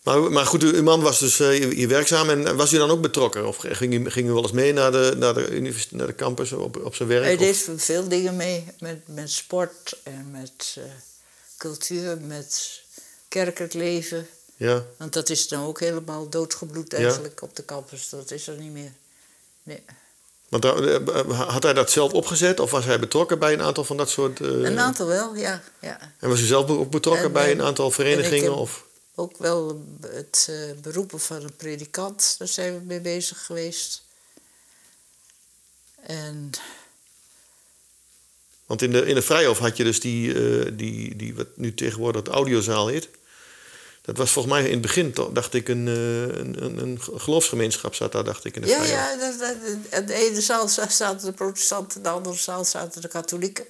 Maar, 0.02 0.20
maar 0.32 0.46
goed, 0.46 0.62
uw 0.62 0.82
man 0.82 1.00
was 1.00 1.18
dus 1.18 1.40
eh, 1.40 1.48
hier 1.48 1.88
werkzaam. 1.88 2.30
En 2.30 2.56
was 2.56 2.72
u 2.72 2.76
dan 2.78 2.90
ook 2.90 3.00
betrokken? 3.00 3.46
Of 3.46 3.56
ging 3.60 3.94
u, 3.94 4.10
ging 4.10 4.28
u 4.28 4.32
wel 4.32 4.42
eens 4.42 4.52
mee 4.52 4.72
naar 4.72 4.92
de, 4.92 5.14
naar 5.16 5.34
de, 5.34 5.48
universiteit, 5.50 5.96
naar 5.98 6.06
de 6.06 6.14
campus 6.14 6.52
op, 6.52 6.84
op 6.84 6.94
zijn 6.94 7.08
werk? 7.08 7.24
Hij 7.24 7.32
Of- 7.34 7.40
deed 7.40 7.80
veel 7.82 8.08
dingen 8.08 8.36
mee, 8.36 8.64
met, 8.78 9.08
met 9.08 9.30
sport 9.30 9.98
en 10.02 10.30
met 10.30 10.76
eh, 10.78 10.82
cultuur, 11.58 12.20
met 12.20 12.80
kerkelijk 13.28 13.72
leven. 13.74 14.28
Ja, 14.56 14.84
Want 14.96 15.12
dat 15.12 15.28
is 15.30 15.48
dan 15.48 15.64
ook 15.64 15.80
helemaal 15.80 16.28
doodgebloed 16.28 16.92
eigenlijk 16.92 17.42
op 17.42 17.56
de 17.56 17.64
campus. 17.64 18.08
Dat 18.08 18.30
is 18.30 18.46
er 18.46 18.56
niet 18.56 18.72
meer. 18.72 18.92
Nee. 19.62 19.82
Want 20.50 20.62
daar, 20.62 20.82
eh, 20.84 21.48
had 21.48 21.62
hij 21.62 21.72
dat 21.72 21.90
zelf 21.90 22.12
opgezet? 22.12 22.60
Of 22.60 22.70
was 22.70 22.84
hij 22.84 22.98
betrokken 22.98 23.38
bij 23.38 23.52
een 23.52 23.62
aantal 23.62 23.84
van 23.84 23.96
dat 23.96 24.10
soort... 24.10 24.40
eh, 24.40 24.46
Een 24.48 24.78
aantal 24.78 25.06
wel, 25.06 25.34
ja. 25.36 25.62
ja. 25.80 25.98
En 26.18 26.28
was 26.28 26.40
u 26.40 26.44
zelf 26.44 26.70
ook 26.70 26.90
betrokken 26.90 27.24
En, 27.26 27.32
bij 27.32 27.44
eh, 27.44 27.50
een 27.50 27.62
aantal 27.62 27.86
en 27.86 27.92
verenigingen? 27.92 28.54
Of? 28.54 28.84
Ook 29.14 29.36
wel 29.38 29.84
het 30.00 30.46
eh, 30.50 30.56
beroepen 30.82 31.20
van 31.20 31.42
een 31.42 31.56
predikant, 31.56 32.34
daar 32.38 32.48
zijn 32.48 32.78
we 32.78 32.84
mee 32.84 33.00
bezig 33.00 33.44
geweest. 33.46 34.02
En 36.02 36.50
Want 38.66 38.82
in 38.82 38.90
de, 38.92 39.06
in 39.06 39.14
de 39.14 39.22
Vrijhof 39.22 39.58
had 39.58 39.76
je 39.76 39.84
dus 39.84 40.00
die, 40.00 40.34
eh, 40.34 40.70
die, 40.72 41.16
die 41.16 41.34
wat 41.34 41.46
nu 41.54 41.74
tegenwoordig 41.74 42.22
het 42.22 42.32
audiozaal 42.34 42.86
heet. 42.88 43.08
Dat 44.02 44.16
was 44.16 44.30
volgens 44.30 44.54
mij 44.54 44.64
in 44.64 44.72
het 44.72 44.80
begin, 44.80 45.12
toch, 45.12 45.32
dacht 45.32 45.54
ik, 45.54 45.68
een, 45.68 45.88
eh, 45.88 46.22
een, 46.22 46.64
een, 46.64 46.78
een 46.78 47.00
geloofsgemeenschap 47.16 47.94
zat 47.94 48.12
daar, 48.12 48.24
dacht 48.24 48.44
ik, 48.44 48.56
in 48.56 48.62
de 48.62 48.68
ja, 48.68 48.82
ja, 48.82 49.16
dat, 49.16 49.38
dat, 49.38 49.56
in 50.00 50.06
de 50.06 50.14
ene 50.14 50.40
zaal 50.40 50.68
zaten 50.68 51.26
de 51.26 51.32
protestanten, 51.32 51.96
in 51.96 52.02
de 52.02 52.08
andere 52.08 52.36
zaal 52.36 52.64
zaten 52.64 53.00
de 53.00 53.08
katholieken. 53.08 53.64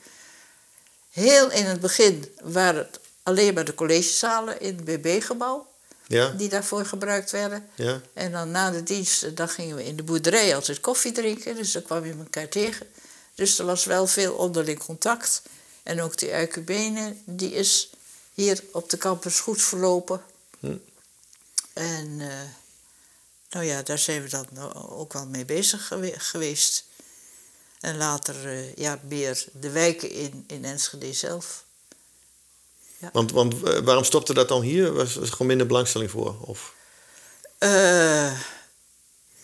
Heel 1.11 1.51
in 1.51 1.65
het 1.65 1.81
begin 1.81 2.35
waren 2.43 2.77
het 2.77 3.01
alleen 3.23 3.55
maar 3.55 3.65
de 3.65 3.75
collegezalen 3.75 4.61
in 4.61 4.77
het 4.77 4.85
BB-gebouw 4.85 5.67
Ja, 6.07 6.29
die 6.31 6.49
daarvoor 6.49 6.85
gebruikt 6.85 7.31
werden. 7.31 7.69
ja, 7.75 8.01
En 8.13 8.33
dan 8.33 8.51
na 8.51 8.71
de 8.71 8.83
dienst, 8.83 9.23
eh, 9.23 9.31
dan 9.35 9.49
gingen 9.49 9.77
we 9.77 9.85
in 9.85 9.97
de 9.97 10.03
boerderij 10.03 10.55
altijd 10.55 10.81
koffie 10.81 11.13
drinken. 11.13 11.57
Dus 11.57 11.73
dan 11.73 11.83
kwam 11.83 12.05
je 12.07 12.15
elkaar 12.19 12.49
tegen. 12.49 12.87
Dus 13.35 13.59
er 13.59 13.65
was 13.65 13.85
wel 13.85 14.07
veel 14.07 14.35
onderling 14.35 14.79
contact. 14.85 15.43
En 15.83 16.01
ook 16.03 16.19
die 16.19 16.31
ecumene, 16.31 17.15
die 17.25 17.53
is 17.53 17.91
hier 18.35 18.65
op 18.73 18.91
de 18.91 18.97
campus 18.97 19.41
goed 19.41 19.63
verlopen. 19.63 20.23
Hm. 20.61 20.77
En 21.73 22.21
eh, 22.21 22.49
nou 23.51 23.65
ja, 23.65 23.83
daar 23.83 23.99
zijn 23.99 24.23
we 24.23 24.29
dan 24.29 24.75
ook 24.75 25.13
wel 25.13 25.27
mee 25.27 25.45
bezig 25.45 25.87
gewe- 25.87 26.19
geweest. 26.19 26.85
En 27.81 27.97
later 27.97 28.47
eh, 28.47 28.75
ja, 28.75 29.01
meer 29.09 29.45
de 29.53 29.71
wijken 29.71 30.11
in, 30.11 30.45
in 30.47 30.65
Enschede 30.65 31.13
zelf. 31.13 31.65
Want, 33.13 33.33
want 33.33 33.63
eh, 33.63 33.79
waarom 33.79 34.05
stopte 34.05 34.35
dat 34.35 34.49
dan 34.49 34.63
hier? 34.63 34.93
Was, 34.93 35.15
was 35.15 35.27
er 35.27 35.33
gewoon 35.33 35.47
minder 35.47 35.67
belangstelling 35.67 36.11
voor? 36.11 36.41
Of? 36.41 36.75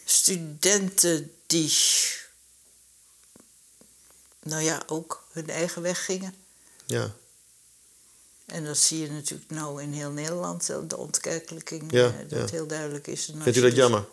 Studenten 0.04 1.34
die, 1.46 1.72
nou 4.42 4.62
ja, 4.62 4.82
ook 4.86 5.26
hun 5.32 5.50
eigen 5.50 5.82
weg 5.82 6.04
gingen. 6.04 6.34
Ja, 6.86 7.14
En 8.46 8.64
dat 8.64 8.76
zie 8.78 9.00
je 9.00 9.10
natuurlijk 9.10 9.50
nou 9.50 9.82
in 9.82 9.92
heel 9.92 10.10
Nederland, 10.10 10.70
eh, 10.70 10.76
de 10.86 10.96
ontkerkelijking, 10.96 11.92
Ja, 11.92 12.06
eh, 12.06 12.28
dat 12.28 12.38
ja. 12.48 12.56
heel 12.56 12.66
duidelijk 12.66 13.06
is. 13.06 13.24
Vindt 13.24 13.46
u 13.46 13.52
je 13.52 13.60
dat 13.60 13.70
dus- 13.70 13.78
jammer? 13.78 14.04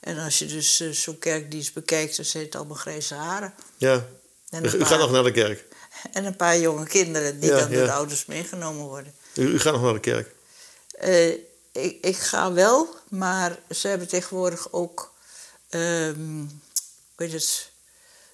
En 0.00 0.18
als 0.18 0.38
je 0.38 0.46
dus 0.46 0.80
eh, 0.80 0.90
zo'n 0.90 1.18
kerkdienst 1.18 1.74
bekijkt, 1.74 2.16
dan 2.16 2.24
zijn 2.24 2.44
het 2.44 2.54
allemaal 2.54 2.76
grijze 2.76 3.14
haren. 3.14 3.54
Ja. 3.76 4.06
En 4.50 4.64
U, 4.64 4.68
gaat 4.84 4.98
nog 4.98 5.10
naar 5.10 5.22
de 5.24 5.32
kerk? 5.32 5.64
en 6.12 6.24
een 6.24 6.36
paar 6.36 6.58
jonge 6.58 6.86
kinderen 6.86 7.40
die 7.40 7.50
Ja, 7.50 7.58
dan 7.58 7.70
door 7.70 7.84
de 7.84 7.92
ouders 7.92 8.26
meegenomen 8.26 8.84
worden. 8.86 9.14
U, 9.34 9.42
u 9.46 9.58
gaat 9.58 9.72
nog 9.72 9.82
naar 9.82 9.92
de 9.92 10.00
kerk? 10.00 10.34
Eh, 10.90 11.28
ik, 11.72 11.98
ik 12.00 12.16
ga 12.16 12.52
wel, 12.52 12.94
maar 13.08 13.58
ze 13.70 13.88
hebben 13.88 14.08
tegenwoordig 14.08 14.72
ook. 14.72 15.12
ehm 15.68 16.18
hoe 17.14 17.28
heet 17.28 17.32
het? 17.32 17.70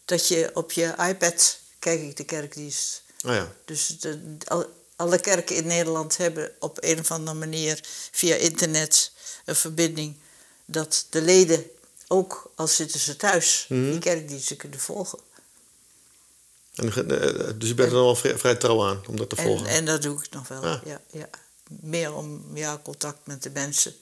Dat 0.04 0.28
je 0.28 0.50
op 0.54 0.72
je 0.72 0.94
iPad 1.08 1.58
kijk 1.78 2.00
ik 2.00 2.16
de 2.16 2.24
kerkdienst. 2.24 3.02
Oh 3.26 3.32
ja. 3.34 3.52
Dus 3.64 3.86
de, 3.86 4.36
al- 4.44 4.84
alle 4.96 5.20
kerken 5.20 5.56
in 5.56 5.66
Nederland 5.66 6.16
hebben 6.16 6.52
op 6.58 6.78
een 6.80 6.98
of 6.98 7.10
andere 7.10 7.36
manier 7.38 7.80
via 8.10 8.34
internet 8.34 9.12
een 9.44 9.56
verbinding 9.56 10.16
dat 10.64 11.06
de 11.10 11.22
leden 11.22 11.64
ook, 12.08 12.50
al 12.54 12.66
zitten 12.68 13.00
ze 13.00 13.16
thuis, 13.16 13.66
Mhm. 13.68 13.90
die 13.90 13.98
kerkdiensten 13.98 14.56
kunnen 14.56 14.80
volgen. 14.80 15.18
En, 16.74 16.86
eh, 16.92 17.50
dus 17.58 17.68
je 17.68 17.74
bent 17.74 17.88
er 17.88 17.94
dan 17.94 18.04
wel 18.04 18.16
vrij, 18.16 18.38
vrij 18.38 18.54
trouw 18.54 18.86
aan 18.86 19.02
om 19.08 19.16
dat 19.16 19.30
te 19.30 19.36
En, 19.36 19.44
volgen. 19.44 19.66
en 19.66 19.84
dat 19.84 20.02
doe 20.02 20.22
ik 20.22 20.30
nog 20.30 20.48
wel. 20.48 20.62
Ah. 20.62 20.80
Ja, 20.84 21.00
ja. 21.10 21.28
Meer 21.68 22.14
om 22.14 22.50
ja, 22.54 22.80
contact 22.84 23.18
met 23.26 23.42
de 23.42 23.50
mensen. 23.50 23.94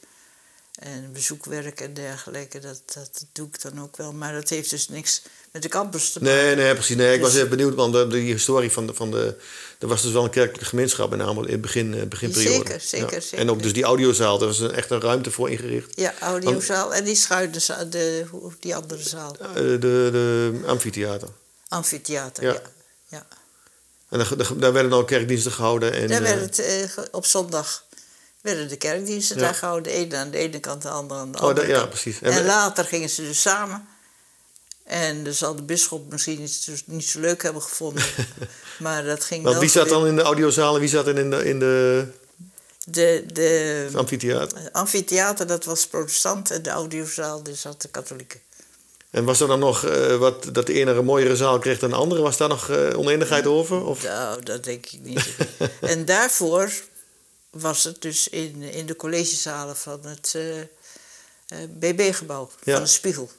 En 0.75 1.13
bezoekwerk 1.13 1.81
en 1.81 1.95
dergelijke, 1.95 2.59
dat, 2.59 2.81
dat 2.95 3.25
doe 3.33 3.47
ik 3.49 3.63
dan 3.63 3.81
ook 3.81 3.97
wel. 3.97 4.13
Maar 4.13 4.33
dat 4.33 4.49
heeft 4.49 4.71
dus 4.71 4.89
niks 4.89 5.23
met 5.55 5.63
de 5.63 5.69
campus 5.69 6.13
te 6.13 6.23
maken. 6.23 6.37
Nee, 6.37 6.55
nee, 6.57 6.73
precies. 6.75 6.97
Nee, 6.97 7.15
ik 7.15 7.21
was 7.21 7.31
Dus- 7.31 7.39
even 7.39 7.51
benieuwd, 7.57 7.75
want 7.75 7.93
de, 7.93 8.07
de 8.07 8.17
historie 8.19 8.71
van 8.73 8.87
de, 8.87 8.95
van 8.95 9.11
de... 9.11 9.35
Er 9.79 9.87
was 9.89 10.03
dus 10.03 10.13
wel 10.13 10.25
een 10.25 10.31
kerkelijke 10.31 10.65
gemeenschap 10.65 11.13
in 11.13 11.23
Amel 11.23 11.45
in 11.45 11.53
het 11.53 11.61
begin, 11.61 11.95
eh, 11.95 12.03
beginperiode. 12.07 12.55
Zeker, 12.65 12.81
zeker, 12.81 13.23
zeker. 13.23 13.39
En 13.39 13.51
ook 13.51 13.63
dus 13.63 13.73
die 13.73 13.85
audiozaal, 13.85 14.39
daar 14.39 14.49
was 14.49 14.59
een, 14.61 14.71
echt 14.73 14.91
een 14.91 15.01
ruimte 15.01 15.31
voor 15.31 15.51
ingericht. 15.51 15.93
Ja, 15.95 16.15
audiozaal 16.21 16.95
en 16.95 17.05
die 17.05 17.15
schuine 17.15 17.59
zaal, 17.59 17.91
de, 17.91 18.25
hoe- 18.31 18.53
die 18.61 18.77
andere 18.77 19.03
zaal. 19.03 19.37
Eh, 19.41 19.53
de, 19.55 19.79
de 19.79 20.53
amfitheater. 20.67 21.29
Amfitheater, 21.69 22.45
Ja. 22.45 22.53
ja. 22.53 22.61
ja. 23.09 23.27
En 24.09 24.19
daar, 24.19 24.37
daar, 24.37 24.59
daar 24.59 24.73
werden 24.73 24.91
dan 24.91 25.05
kerkdiensten 25.07 25.53
gehouden. 25.53 25.93
En, 25.93 26.09
Daar 26.09 26.23
eh, 26.23 26.29
werd 26.29 26.57
het, 26.57 26.59
eh, 26.99 27.05
op 27.11 27.25
zondag 27.27 27.85
werden 28.41 28.69
de 28.69 28.77
kerkdiensten 28.77 29.37
Ja. 29.37 29.43
daar 29.43 29.55
gehouden. 29.55 29.93
De 29.93 29.99
ene 29.99 30.17
aan 30.17 30.31
de 30.31 30.39
ene 30.39 30.61
kant, 30.61 30.83
de 30.83 30.89
andere 30.89 31.21
aan 31.21 31.33
de 31.33 31.39
Oh, 31.39 31.45
andere 31.49 31.67
ja, 31.67 31.77
kant. 31.79 31.89
precies. 31.89 32.21
En, 32.21 32.45
later 32.45 32.85
gingen 32.85 33.09
ze 33.11 33.23
dus 33.23 33.41
samen. 33.41 33.89
En 34.85 35.25
dan 35.25 35.33
zal 35.33 35.57
de 35.57 35.63
bisschop 35.63 36.11
misschien 36.11 36.41
iets 36.41 36.65
dus 36.65 36.83
niet 36.87 37.05
zo 37.05 37.21
leuk 37.21 37.43
hebben 37.43 37.63
gevonden. 37.63 38.05
maar 38.79 39.05
dat 39.05 39.25
ging 39.25 39.43
want 39.43 39.55
wel 39.55 39.63
wie 39.65 39.73
zat 39.73 39.89
dan 39.89 40.07
in 40.07 40.17
de 40.17 40.23
audiozaal 40.23 40.75
en 40.75 40.81
wie 40.81 40.89
zat 40.89 41.05
dan 41.05 41.19
in 41.19 41.31
de, 41.31 41.45
in 41.45 41.59
de 41.59 42.07
De, 42.85 43.25
de 43.33 43.43
het 43.87 43.95
amfitheater? 43.97 44.69
amfitheater, 44.73 45.47
dat 45.47 45.65
was 45.65 45.87
protestant. 45.87 46.51
En 46.51 46.63
de 46.63 46.71
audiozaal, 46.71 47.43
die 47.43 47.55
zat 47.55 47.83
de 47.83 47.89
katholieken. 47.89 48.41
En 49.11 49.25
was 49.25 49.41
er 49.41 49.47
dan 49.47 49.59
nog 49.59 49.85
eh, 49.85 50.17
wat, 50.17 50.49
dat 50.53 50.67
de 50.67 50.73
ene 50.73 50.91
een 50.93 51.05
mooiere 51.05 51.37
zaal 51.37 51.59
kreeg 51.59 51.79
dan 51.79 51.91
de 51.91 51.97
andere? 51.97 52.21
Was 52.23 52.37
daar 52.37 52.49
nog 52.49 52.71
eh 52.71 52.99
oneenigheid 52.99 53.47
over? 53.47 53.85
Of? 53.85 54.03
Nou, 54.03 54.43
dat 54.43 54.65
denk 54.65 54.87
ik 54.87 55.01
niet. 55.03 55.27
en 55.81 56.05
daarvoor 56.05 56.73
was 57.51 57.85
het 57.85 58.03
dus 58.03 58.29
in, 58.29 58.63
in 58.63 58.87
de 58.87 58.97
collegezalen 58.97 59.77
van 59.77 60.01
het 60.07 60.33
eh, 60.37 60.61
eh, 60.61 60.67
BB-gebouw, 61.71 62.51
Ja. 62.65 62.73
van 62.75 62.83
de 62.83 62.89
Spiegel. 62.89 63.31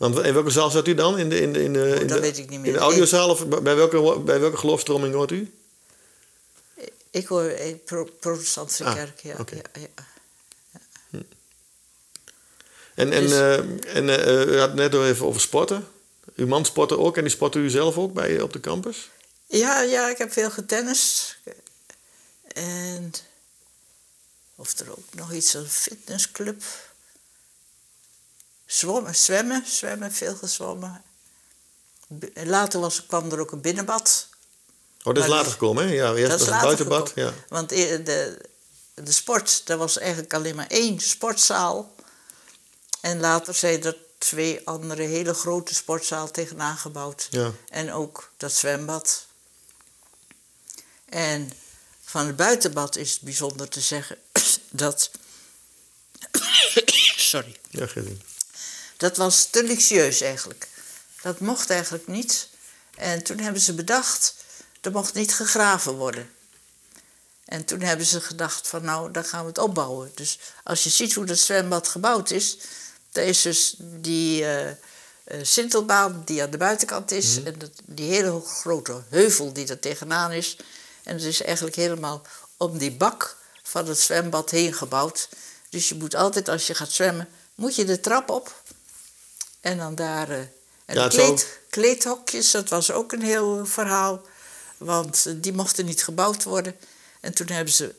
Want 0.00 0.18
in 0.18 0.32
welke 0.32 0.50
zaal 0.50 0.70
zat 0.70 0.88
u 0.88 0.94
dan? 0.94 1.18
In 1.18 1.28
de, 1.28 1.40
in 1.40 1.52
de, 1.52 1.62
in 1.62 1.72
de, 1.72 1.88
in 2.00 2.06
dat 2.06 2.16
de, 2.16 2.20
weet 2.20 2.38
ik 2.38 2.48
niet 2.48 2.58
meer. 2.58 2.68
In 2.68 2.72
de 2.72 2.78
audiozaal 2.78 3.30
of 3.30 3.46
bij 3.46 3.76
welke, 3.76 4.20
bij 4.20 4.40
welke 4.40 4.56
geloofstroming 4.56 5.14
hoort 5.14 5.30
u? 5.30 5.54
Ik 7.10 7.26
hoor 7.26 7.42
een 7.42 7.82
pro 7.84 8.08
protestantse 8.20 8.84
Ah, 8.84 8.94
kerk, 8.94 9.20
ja. 9.20 9.36
ja. 9.72 11.20
En, 12.94 13.12
en, 13.12 13.22
Dus- 13.22 13.32
eh, 13.32 13.96
en 13.96 14.24
eh, 14.26 14.46
u 14.46 14.58
had 14.58 14.68
het 14.68 14.74
net 14.76 14.94
even 14.94 15.26
over 15.26 15.40
sporten. 15.40 15.88
Uw 16.36 16.46
man 16.46 16.64
sportte 16.64 16.98
ook 16.98 17.16
en 17.16 17.22
die 17.22 17.32
sportte 17.32 17.58
u 17.58 17.70
zelf 17.70 17.96
ook 17.96 18.12
bij, 18.12 18.40
op 18.40 18.52
de 18.52 18.60
campus? 18.60 19.10
Ja, 19.46 19.80
ja, 19.80 20.08
ik 20.08 20.18
heb 20.18 20.32
veel 20.32 20.50
getennist. 20.50 21.38
En 22.52 23.12
of 24.54 24.78
er 24.78 24.90
ook 24.90 25.14
nog 25.14 25.32
iets, 25.32 25.54
een 25.54 25.68
fitnessclub. 25.68 26.62
Zwommen, 28.70 29.14
zwemmen, 29.14 29.64
zwemmen, 29.66 30.12
veel 30.12 30.34
gezwommen. 30.36 31.02
Later 32.34 32.80
was, 32.80 33.06
kwam 33.06 33.30
er 33.32 33.40
ook 33.40 33.52
een 33.52 33.60
binnenbad. 33.60 34.28
Oh, 35.02 35.14
dat 35.14 35.24
is 35.24 35.30
later 35.30 35.50
gekomen, 35.52 35.86
hè? 35.86 35.92
Ja, 35.92 36.14
eerst 36.14 36.30
dat 36.30 36.30
was 36.30 36.40
het 36.40 36.48
later 36.48 36.66
buitenbad. 36.66 37.08
gekomen. 37.08 37.34
Ja. 37.34 37.44
Want 37.48 37.70
e- 37.70 38.02
de, 38.02 38.38
de 38.94 39.12
sport, 39.12 39.66
daar 39.66 39.76
was 39.76 39.98
eigenlijk 39.98 40.34
alleen 40.34 40.54
maar 40.56 40.66
één 40.66 41.00
sportzaal. 41.00 41.94
En 43.00 43.20
later 43.20 43.54
zijn 43.54 43.84
er 43.84 43.96
twee 44.18 44.66
andere 44.66 45.02
hele 45.02 45.34
grote 45.34 45.74
sportzaal 45.74 46.30
tegenaan 46.30 46.76
gebouwd. 46.76 47.26
Ja. 47.30 47.52
En 47.68 47.92
ook 47.92 48.30
dat 48.36 48.52
zwembad. 48.52 49.26
En 51.04 51.52
van 52.04 52.26
het 52.26 52.36
buitenbad 52.36 52.96
is 52.96 53.12
het 53.12 53.22
bijzonder 53.22 53.68
te 53.68 53.80
zeggen 53.80 54.18
dat. 54.70 55.10
Sorry. 57.16 57.56
Ja, 57.70 57.86
Gerrie. 57.86 58.20
Dat 59.00 59.16
was 59.16 59.44
te 59.46 59.64
luxueus 59.64 60.20
eigenlijk. 60.20 60.68
Dat 61.22 61.40
mocht 61.40 61.70
eigenlijk 61.70 62.06
niet. 62.06 62.48
En 62.96 63.22
toen 63.22 63.38
hebben 63.38 63.62
ze 63.62 63.74
bedacht, 63.74 64.34
er 64.80 64.90
mocht 64.90 65.14
niet 65.14 65.34
gegraven 65.34 65.94
worden. 65.94 66.30
En 67.44 67.64
toen 67.64 67.80
hebben 67.80 68.06
ze 68.06 68.20
gedacht 68.20 68.68
van 68.68 68.84
nou, 68.84 69.10
dan 69.10 69.24
gaan 69.24 69.42
we 69.42 69.48
het 69.48 69.58
opbouwen. 69.58 70.10
Dus 70.14 70.38
als 70.64 70.84
je 70.84 70.90
ziet 70.90 71.14
hoe 71.14 71.24
dat 71.24 71.38
zwembad 71.38 71.88
gebouwd 71.88 72.30
is, 72.30 72.58
daar 73.12 73.24
is 73.24 73.42
dus 73.42 73.74
die 73.78 74.44
eh 74.44 74.70
eh, 75.30 75.38
sintelbaan 75.42 76.22
die 76.24 76.42
aan 76.42 76.50
de 76.50 76.56
buitenkant 76.56 77.10
is 77.10 77.42
en 77.42 77.58
dat, 77.58 77.70
die 77.84 78.10
hele 78.10 78.40
grote 78.40 79.02
heuvel 79.08 79.52
die 79.52 79.66
er 79.66 79.78
tegenaan 79.78 80.32
is. 80.32 80.56
En 81.02 81.14
het 81.14 81.24
is 81.24 81.42
eigenlijk 81.42 81.76
helemaal 81.76 82.22
om 82.56 82.78
die 82.78 82.92
bak 82.92 83.36
van 83.62 83.86
het 83.86 83.98
zwembad 83.98 84.50
heen 84.50 84.74
gebouwd. 84.74 85.28
Dus 85.68 85.88
je 85.88 85.94
moet 85.94 86.14
altijd 86.14 86.48
als 86.48 86.66
je 86.66 86.74
gaat 86.74 86.90
zwemmen, 86.90 87.28
moet 87.54 87.74
je 87.74 87.84
de 87.84 88.00
trap 88.00 88.30
op 88.30 88.62
en 89.60 89.78
dan 89.78 89.94
daar. 89.94 90.30
eh, 90.30 90.38
en 90.84 90.94
Ja, 90.94 91.08
kleed, 91.08 91.60
kleedhokjes, 91.70 92.50
dat 92.50 92.68
was 92.68 92.90
ook 92.90 93.12
een 93.12 93.22
heel 93.22 93.66
verhaal. 93.66 94.22
Want 94.76 95.26
eh, 95.26 95.32
die 95.36 95.52
mochten 95.52 95.84
niet 95.84 96.04
gebouwd 96.04 96.42
worden. 96.44 96.76
En 97.20 97.34
toen 97.34 97.46
hebben 97.48 97.74
ze 97.74 97.94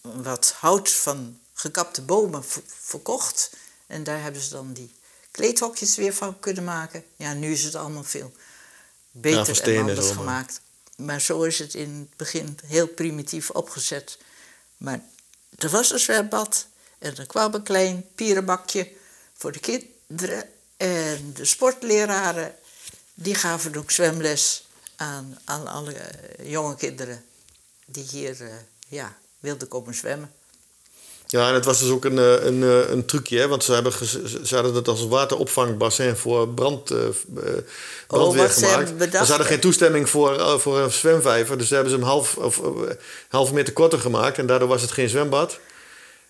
wat 0.00 0.54
hout 0.58 0.90
van 0.90 1.38
gekapte 1.54 2.02
bomen 2.02 2.44
verkocht. 2.66 3.50
En 3.86 4.04
daar 4.04 4.22
hebben 4.22 4.42
ze 4.42 4.50
dan 4.50 4.72
die 4.72 4.94
kleedhokjes 5.30 5.96
weer 5.96 6.14
van 6.14 6.38
kunnen 6.40 6.64
maken. 6.64 7.04
Ja, 7.16 7.32
nu 7.32 7.52
is 7.52 7.64
het 7.64 7.74
allemaal 7.74 8.04
veel 8.04 8.32
beter 9.10 9.62
en 9.62 9.78
anders 9.80 10.10
gemaakt. 10.10 10.60
Maar 10.96 11.20
zo 11.20 11.42
is 11.42 11.58
het 11.58 11.74
in 11.74 11.94
het 11.98 12.16
begin 12.16 12.58
heel 12.66 12.86
primitief 12.86 13.50
opgezet. 13.50 14.18
Maar 14.76 15.02
er 15.58 15.68
was 15.70 15.90
een 15.92 15.98
zwembad 15.98 16.66
en 16.98 17.16
er 17.16 17.26
kwam 17.26 17.54
een 17.54 17.62
klein 17.62 18.06
pierenbakje 18.14 18.92
voor 19.34 19.52
de 19.52 19.58
En 20.76 21.32
de 21.34 21.44
sportleraren 21.44 22.54
die 23.14 23.34
gaven 23.34 23.76
ook 23.76 23.90
zwemles 23.90 24.66
aan, 24.96 25.38
aan 25.44 25.66
alle 25.66 25.94
jonge 26.42 26.76
kinderen 26.76 27.24
die 27.86 28.04
hier 28.10 28.40
eh, 28.40 28.48
ja, 28.88 29.16
wilden 29.40 29.68
komen 29.68 29.94
zwemmen. 29.94 30.32
Ja, 31.30 31.48
en 31.48 31.54
het 31.54 31.64
was 31.64 31.78
dus 31.78 31.90
ook 31.90 32.04
een, 32.04 32.18
eh, 32.18 32.44
een, 32.44 32.62
eh, 32.62 32.90
een 32.90 33.04
trucje, 33.04 33.38
hè? 33.38 33.48
want 33.48 33.64
ze, 33.64 33.72
hebben 33.72 33.92
ze 33.92 34.40
ze 34.44 34.54
hadden 34.54 34.74
het 34.74 34.88
als 34.88 35.06
wateropvangbassin 35.06 36.16
voor 36.16 36.48
brand, 36.48 36.90
eh, 36.90 36.98
brandweer 38.06 38.48
ze 38.48 38.64
gemaakt. 38.64 38.92
bedacht, 38.92 39.12
Maar 39.12 39.24
ze 39.24 39.30
hadden 39.30 39.46
geen 39.46 39.60
toestemming 39.60 40.08
voor, 40.08 40.60
voor 40.60 40.78
een 40.78 40.90
zwemvijver, 40.90 41.58
dus 41.58 41.68
ze 41.68 41.74
hebben 41.74 41.92
ze 41.92 41.98
hem 41.98 42.06
half, 42.06 42.36
of, 42.36 42.60
half 43.28 43.52
meter 43.52 43.72
korter 43.72 43.98
gemaakt 44.00 44.38
en 44.38 44.46
daardoor 44.46 44.68
was 44.68 44.82
het 44.82 44.90
geen 44.90 45.08
zwembad. 45.08 45.58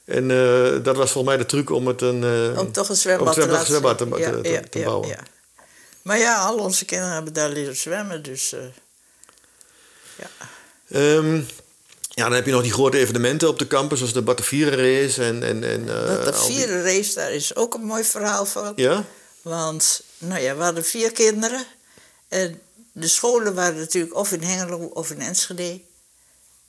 En 0.08 0.30
eh, 0.30 0.84
dat 0.84 0.96
was 0.96 1.10
volgens 1.10 1.34
mij 1.34 1.36
de 1.36 1.46
truc 1.46 1.70
om 1.70 1.86
het 1.86 2.02
een, 2.02 2.24
eh, 2.52 2.58
Om 2.58 2.72
toch 2.72 2.88
een 2.88 2.96
zwembad, 2.96 3.26
om 3.26 3.32
te 3.32 3.62
zwembad 3.64 3.98
te, 3.98 4.08
te, 4.08 4.18
Ja, 4.18 4.40
te- 4.40 4.48
ja, 4.48 4.60
te 4.70 4.78
bouwen. 4.78 5.08
ja. 5.08 5.18
Maar 6.02 6.18
ja, 6.18 6.44
al 6.44 6.56
onze 6.58 6.84
kinderen 6.84 7.14
hebben 7.14 7.32
daar 7.32 7.48
leren 7.50 7.76
zwemmen, 7.76 8.22
dus 8.22 8.52
eh, 8.52 8.60
ja. 10.18 10.28
Ehm, 10.90 11.34
ja, 12.08 12.24
dan 12.24 12.32
heb 12.32 12.46
je 12.46 12.52
nog 12.52 12.62
die 12.62 12.72
grote 12.72 12.98
evenementen 12.98 13.48
op 13.48 13.58
de 13.58 13.66
campus, 13.66 13.98
zoals 13.98 14.12
de 14.12 14.22
Batavieren 14.22 14.78
race 14.78 15.24
en... 15.24 15.42
en, 15.42 15.64
en 15.64 15.86
de 15.86 16.20
die- 16.24 16.32
vierde 16.54 16.82
race, 16.82 17.14
daar 17.14 17.32
is 17.32 17.56
ook 17.56 17.74
een 17.74 17.84
mooi 17.84 18.04
verhaal 18.04 18.46
van. 18.46 18.72
Ja? 18.76 19.04
Want, 19.42 20.02
nou 20.18 20.40
ja, 20.40 20.56
we 20.56 20.62
hadden 20.62 20.84
vier 20.84 21.12
kinderen. 21.12 21.64
En 22.28 22.60
de 22.92 23.08
scholen 23.08 23.54
waren 23.54 23.78
natuurlijk 23.78 24.14
of 24.14 24.32
in 24.32 24.42
Hengelo 24.42 24.78
of 24.78 25.10
in 25.10 25.20
Enschede. 25.20 25.80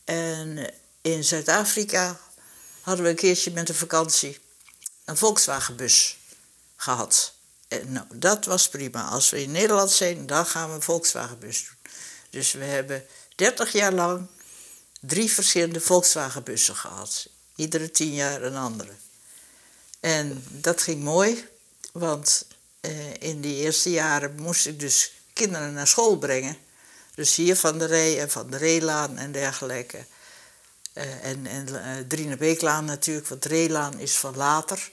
En 0.05 0.71
in 1.01 1.23
Zuid-Afrika 1.23 2.19
hadden 2.89 3.05
we 3.05 3.11
een 3.11 3.17
keertje 3.17 3.51
met 3.51 3.69
een 3.69 3.75
vakantie 3.75 4.39
een 5.05 5.17
Volkswagenbus 5.17 6.17
gehad. 6.75 7.33
En 7.67 7.91
nou, 7.91 8.05
dat 8.13 8.45
was 8.45 8.69
prima. 8.69 9.03
Als 9.03 9.29
we 9.29 9.41
in 9.41 9.51
Nederland 9.51 9.91
zijn, 9.91 10.25
dan 10.25 10.45
gaan 10.45 10.69
we 10.69 10.75
een 10.75 10.81
Volkswagenbus 10.81 11.65
doen. 11.65 11.93
Dus 12.29 12.51
we 12.51 12.63
hebben 12.63 13.05
30 13.35 13.71
jaar 13.71 13.93
lang 13.93 14.27
drie 14.99 15.31
verschillende 15.31 15.81
Volkswagenbussen 15.81 16.75
gehad. 16.75 17.27
Iedere 17.55 17.91
tien 17.91 18.13
jaar 18.13 18.41
een 18.41 18.55
andere. 18.55 18.91
En 19.99 20.43
dat 20.49 20.81
ging 20.81 21.03
mooi, 21.03 21.47
want 21.91 22.45
eh, 22.79 23.13
in 23.13 23.41
die 23.41 23.55
eerste 23.55 23.89
jaren 23.89 24.35
moest 24.35 24.65
ik 24.67 24.79
dus 24.79 25.11
kinderen 25.33 25.73
naar 25.73 25.87
school 25.87 26.17
brengen. 26.17 26.57
Dus 27.15 27.35
hier 27.35 27.55
van 27.55 27.77
de 27.77 27.85
Rij 27.85 28.21
en 28.21 28.29
van 28.29 28.49
de 28.49 28.57
Reelaan 28.57 29.17
en 29.17 29.31
dergelijke. 29.31 30.05
Eh, 30.99 31.29
en 31.29 31.47
en 31.47 31.83
eh 31.83 32.07
Drienebeeklaan 32.07 32.85
natuurlijk, 32.85 33.27
want 33.27 33.45
Reelaan 33.45 33.99
is 33.99 34.15
van 34.15 34.35
later. 34.35 34.91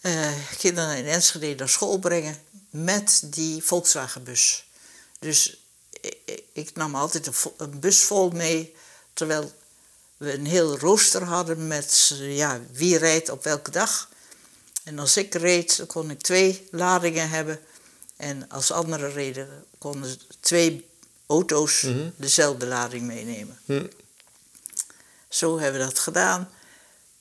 Eh, 0.00 0.32
kinderen 0.58 0.96
in 0.96 1.06
Enschede 1.06 1.54
naar 1.54 1.68
school 1.68 1.98
brengen 1.98 2.36
met 2.70 3.22
die 3.24 3.62
Volkswagenbus. 3.62 4.66
Dus 5.18 5.56
ik, 6.24 6.42
ik 6.52 6.74
nam 6.74 6.94
altijd 6.94 7.26
een, 7.26 7.34
een 7.56 7.80
bus 7.80 7.98
vol 7.98 8.30
mee, 8.30 8.74
terwijl 9.12 9.52
we 10.16 10.32
een 10.32 10.46
heel 10.46 10.78
rooster 10.78 11.24
hadden 11.24 11.66
met 11.66 12.14
ja, 12.18 12.60
wie 12.72 12.98
rijdt 12.98 13.28
op 13.28 13.44
welke 13.44 13.70
dag. 13.70 14.08
En 14.84 14.98
als 14.98 15.16
ik 15.16 15.34
reed, 15.34 15.76
dan 15.76 15.86
kon 15.86 16.10
ik 16.10 16.20
twee 16.20 16.68
ladingen 16.70 17.28
hebben. 17.28 17.60
En 18.16 18.48
als 18.48 18.70
anderen 18.70 19.12
reden, 19.12 19.64
konden 19.78 20.18
twee 20.40 20.88
auto's 21.26 21.86
dezelfde 22.16 22.66
lading 22.66 23.06
meenemen. 23.06 23.58
Hm. 23.64 23.86
Zo 25.32 25.58
hebben 25.58 25.80
we 25.80 25.86
dat 25.86 25.98
gedaan. 25.98 26.50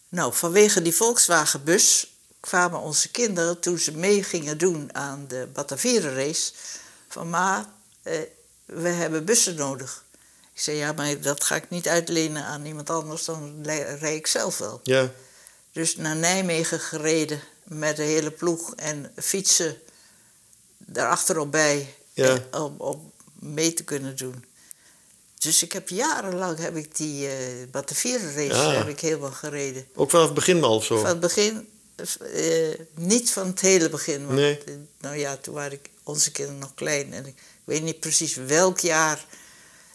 Nou, 0.09 0.33
vanwege 0.33 0.81
die 0.81 0.95
Volkswagenbus 0.95 2.13
kwamen 2.39 2.79
onze 2.79 3.09
kinderen, 3.11 3.59
toen 3.59 3.77
ze 3.79 3.91
mee 3.97 4.23
gingen 4.23 4.57
doen 4.57 4.95
aan 4.95 5.25
de 5.27 5.47
Batavierenrace, 5.53 6.51
van 7.07 7.29
ma, 7.29 7.73
eh, 8.03 8.19
we 8.65 8.89
hebben 8.89 9.25
bussen 9.25 9.55
nodig. 9.55 10.03
Ik 10.53 10.61
zei, 10.61 10.77
ja, 10.77 10.91
maar 10.91 11.21
dat 11.21 11.43
ga 11.43 11.55
ik 11.55 11.69
niet 11.69 11.87
uitlenen 11.87 12.43
aan 12.45 12.65
iemand 12.65 12.89
anders, 12.89 13.25
dan 13.25 13.65
le- 13.65 13.95
rij 13.99 14.15
ik 14.15 14.27
zelf 14.27 14.57
wel. 14.57 14.79
Ja. 14.83 15.11
Dus 15.71 15.95
naar 15.95 16.15
Nijmegen 16.15 16.79
gereden 16.79 17.41
met 17.63 17.95
de 17.95 18.03
hele 18.03 18.31
ploeg 18.31 18.75
en 18.75 19.11
fietsen 19.15 19.77
daarachterop 20.77 21.51
bij 21.51 21.95
Ja. 22.13 22.39
eh, 22.51 22.63
om, 22.63 22.75
om 22.77 23.11
mee 23.33 23.73
te 23.73 23.83
kunnen 23.83 24.15
doen. 24.15 24.45
Dus 25.41 25.63
ik 25.63 25.71
heb 25.71 25.89
jarenlang 25.89 26.57
heb 26.59 26.75
ik 26.75 26.95
die 26.95 27.27
eh 27.27 27.35
Batavierenrace 27.71 28.55
Ja. 28.55 28.73
heb 28.73 28.87
ik 28.87 28.99
helemaal 28.99 29.31
gereden. 29.31 29.85
Ook 29.95 30.09
vanaf 30.09 30.25
het 30.25 30.33
begin 30.33 30.63
al 30.63 30.75
of 30.75 30.85
zo? 30.85 30.97
Van 30.97 31.05
het 31.07 31.19
begin, 31.19 31.69
eh, 32.33 32.79
niet 32.95 33.29
van 33.31 33.47
het 33.47 33.59
hele 33.61 33.89
begin. 33.89 34.25
Want, 34.25 34.37
Nee. 34.39 34.57
eh, 34.63 34.73
nou 34.99 35.15
ja, 35.17 35.37
toen 35.37 35.53
waren 35.53 35.71
ik, 35.71 35.89
onze 36.03 36.31
kinderen 36.31 36.59
nog 36.59 36.73
klein. 36.73 37.13
En 37.13 37.25
ik 37.25 37.35
weet 37.63 37.83
niet 37.83 37.99
precies 37.99 38.35
welk 38.35 38.79
jaar 38.79 39.25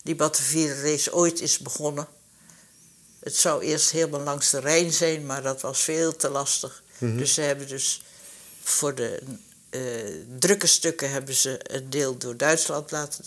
die 0.02 0.14
Batavierenrace 0.16 1.14
ooit 1.14 1.40
is 1.40 1.58
begonnen. 1.58 2.08
Het 3.20 3.36
zou 3.36 3.62
eerst 3.62 3.90
helemaal 3.90 4.20
langs 4.20 4.50
de 4.50 4.60
Rijn 4.60 4.92
zijn, 4.92 5.26
maar 5.26 5.42
dat 5.42 5.60
was 5.60 5.80
veel 5.82 6.16
te 6.16 6.28
lastig. 6.28 6.82
Mhm. 6.98 7.16
Dus 7.16 7.34
ze 7.34 7.40
hebben 7.40 7.68
dus 7.68 8.02
voor 8.62 8.94
de 8.94 9.22
drukke 10.38 10.66
stukken 10.66 11.10
hebben 11.10 11.34
ze 11.34 11.58
een 11.62 11.90
deel 11.90 12.16
door 12.18 12.36
Duitsland 12.36 12.90
laten 12.90 13.24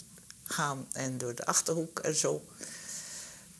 gaan 0.49 0.87
en 0.91 1.17
door 1.17 1.35
de 1.35 1.45
Achterhoek 1.45 1.99
en 1.99 2.15
zo. 2.15 2.45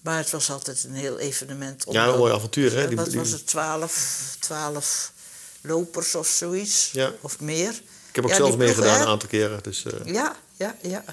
Maar 0.02 0.18
het 0.18 0.30
was 0.30 0.52
altijd 0.52 0.84
een 0.84 0.94
heel 0.94 1.18
evenement. 1.20 1.86
om 1.86 1.94
Ja, 1.94 2.08
een 2.08 2.18
mooi 2.18 2.34
avontuur, 2.34 2.72
hè? 2.76 2.88
Die- 2.88 2.98
Wat 2.98 3.14
was 3.14 3.30
het, 3.32 3.48
12, 3.48 4.36
12 4.40 5.12
lopers 5.62 6.16
of 6.16 6.28
zoiets? 6.28 6.90
Ja. 6.92 7.12
Of 7.22 7.40
meer? 7.40 7.70
Ik 8.10 8.16
heb 8.16 8.24
ook 8.24 8.30
Ja, 8.30 8.36
zelf 8.36 8.58
meegedaan 8.58 9.02
een 9.02 9.08
aantal 9.08 9.30
keren. 9.30 9.64
Dus, 9.64 9.84
eh, 9.86 10.14
Ja, 10.14 10.36
ja, 10.58 10.76
ja. 10.82 11.04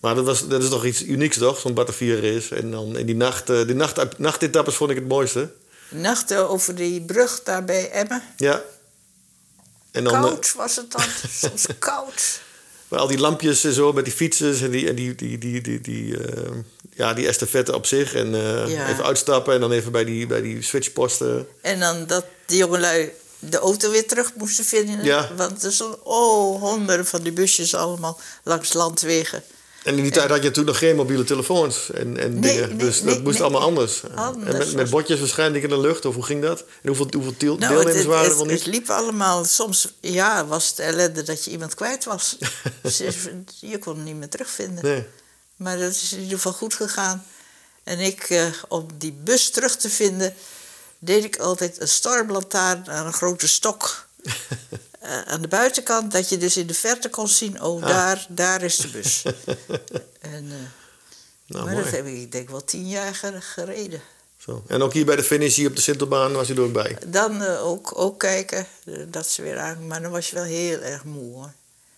Maar 0.00 0.14
dat, 0.14 0.24
was, 0.24 0.48
dat 0.48 0.62
is 0.62 0.68
toch 0.68 0.84
iets 0.84 1.02
unieks, 1.02 1.38
toch? 1.38 1.58
Zo'n 1.60 1.74
Batavier 1.74 2.24
is. 2.24 2.50
En 2.50 2.70
dan 2.70 2.96
in 2.96 3.06
die 3.06 3.14
nacht, 3.16 3.50
eh, 3.50 3.66
die 3.66 3.74
nacht, 3.74 4.18
nachtetappes 4.18 4.74
vond 4.74 4.90
ik 4.90 4.96
het 4.96 5.08
mooiste. 5.08 5.52
Nachten 5.90 6.48
over 6.48 6.74
die 6.74 7.02
brug 7.04 7.42
daar 7.42 7.64
bij 7.64 7.90
Emmen. 7.90 8.22
Ja. 8.36 8.62
En 9.90 10.04
dan 10.04 10.14
eh, 10.14 10.20
Koud 10.22 10.52
was 10.52 10.76
het 10.76 10.90
dan, 10.92 11.04
soms 11.42 11.66
koud. 11.78 12.40
Maar 12.94 13.02
al 13.02 13.08
die 13.08 13.18
lampjes 13.18 13.64
en 13.64 13.72
zo 13.72 13.92
met 13.92 14.04
die 14.04 14.14
fietsers 14.14 14.60
en 14.60 14.70
die, 14.70 14.88
en 14.88 14.94
die, 14.94 15.14
die, 15.14 15.38
die, 15.38 15.60
die, 15.60 15.80
die, 15.80 16.18
eh, 16.18 16.50
ja, 16.94 17.14
die 17.14 17.26
estafette 17.26 17.74
op 17.74 17.86
zich. 17.86 18.14
En 18.14 18.34
eh, 18.34 18.68
Ja. 18.70 18.88
even 18.88 19.04
uitstappen 19.04 19.54
en 19.54 19.60
dan 19.60 19.72
even 19.72 19.92
bij 19.92 20.04
die, 20.04 20.26
bij 20.26 20.40
die 20.42 20.62
switchposten. 20.62 21.46
En 21.60 21.80
dan 21.80 22.06
dat 22.06 22.24
die 22.46 22.58
jongelui 22.58 23.10
de 23.38 23.58
auto 23.58 23.90
weer 23.90 24.06
terug 24.06 24.32
moesten 24.34 24.64
vinden. 24.64 25.04
Ja. 25.04 25.30
Want 25.36 25.64
er 25.64 25.72
stonden 25.72 26.06
oh, 26.06 26.60
honderden 26.60 27.06
van 27.06 27.22
die 27.22 27.32
busjes 27.32 27.74
allemaal 27.74 28.20
langs 28.42 28.72
landwegen. 28.72 29.42
En 29.84 29.96
in 29.96 30.02
die 30.02 30.12
tijd 30.12 30.30
had 30.30 30.42
je 30.42 30.50
toen 30.50 30.64
nog 30.64 30.78
geen 30.78 30.96
mobiele 30.96 31.24
telefoons 31.24 31.90
en, 31.90 32.16
en 32.18 32.38
Nee, 32.38 32.52
dingen. 32.52 32.68
nee, 32.68 32.76
dus 32.86 33.02
nee, 33.02 33.14
dat 33.14 33.22
moest 33.24 33.40
allemaal 33.40 33.60
anders. 33.60 34.02
Anders 34.14 34.70
en 34.70 34.76
met, 34.76 34.90
bordjes 34.90 35.18
waarschijnlijk 35.18 35.64
in 35.64 35.68
de 35.70 35.80
lucht, 35.80 36.04
of 36.04 36.14
hoe 36.14 36.24
ging 36.24 36.42
dat? 36.42 36.60
En 36.60 36.88
hoeveel, 36.88 37.06
hoeveel 37.10 37.34
deel- 37.38 37.56
Nou, 37.56 37.72
deelnemers 37.72 37.96
het, 37.98 38.06
waren 38.06 38.22
er 38.24 38.28
het, 38.30 38.38
wel 38.38 38.46
het 38.48 38.64
niet? 38.64 38.74
liep 38.74 38.90
allemaal. 38.90 39.44
Soms 39.44 39.92
ja, 40.00 40.46
was 40.46 40.68
het 40.68 40.78
ellende 40.78 41.22
dat 41.22 41.44
je 41.44 41.50
iemand 41.50 41.74
kwijt 41.74 42.04
was. 42.04 42.36
Dus 42.82 43.02
je 43.60 43.78
kon 43.78 43.94
hem 43.94 44.04
niet 44.04 44.16
meer 44.16 44.28
terugvinden. 44.28 44.84
Nee. 44.84 45.06
Maar 45.56 45.78
dat 45.78 45.90
is 45.90 46.12
in 46.12 46.18
ieder 46.20 46.36
geval 46.36 46.52
goed 46.52 46.74
gegaan. 46.74 47.24
En 47.84 47.98
ik, 48.00 48.20
eh, 48.22 48.46
om 48.68 48.86
die 48.98 49.12
bus 49.24 49.50
terug 49.50 49.76
te 49.76 49.90
vinden, 49.90 50.34
deed 50.98 51.24
ik 51.24 51.36
altijd 51.38 51.80
een 51.80 51.88
stormlantaarn 51.88 52.90
aan 52.90 53.06
een 53.06 53.12
grote 53.12 53.48
stok. 53.48 54.06
Eh, 55.04 55.20
aan 55.22 55.42
de 55.42 55.48
buitenkant, 55.48 56.12
dat 56.12 56.28
je 56.28 56.36
dus 56.36 56.56
in 56.56 56.66
de 56.66 56.74
verte 56.74 57.08
kon 57.10 57.28
zien, 57.28 57.62
oh, 57.62 57.82
Ah. 57.82 57.88
daar, 57.88 58.26
daar 58.28 58.62
is 58.62 58.76
de 58.76 58.88
bus. 58.88 59.22
en, 60.20 60.44
eh, 60.50 60.56
Nou, 61.46 61.64
maar 61.64 61.72
mooi. 61.72 61.84
dat 61.84 61.92
heb 61.92 62.06
ik, 62.06 62.14
ik 62.16 62.32
denk 62.32 62.50
wel 62.50 62.64
tien 62.64 62.88
jaar 62.88 63.14
ge- 63.14 63.40
gereden. 63.40 64.00
Zo. 64.38 64.62
En 64.66 64.82
ook 64.82 64.92
hier 64.92 65.04
bij 65.04 65.16
de 65.16 65.22
finish 65.22 65.56
hier 65.56 65.68
op 65.68 65.76
de 65.76 65.82
Sintelbaan 65.82 66.32
was 66.32 66.46
je 66.48 66.54
er 66.54 66.60
ook 66.60 66.72
bij. 66.72 66.98
Dan 67.06 67.42
eh, 67.42 67.66
ook, 67.66 67.98
ook 67.98 68.18
kijken, 68.18 68.66
dat 69.08 69.28
ze 69.28 69.42
weer 69.42 69.58
aan. 69.58 69.86
Maar 69.86 70.02
dan 70.02 70.10
was 70.10 70.28
je 70.30 70.34
wel 70.34 70.44
heel 70.44 70.78
erg 70.80 71.04
moe 71.04 71.34
hoor. 71.34 71.52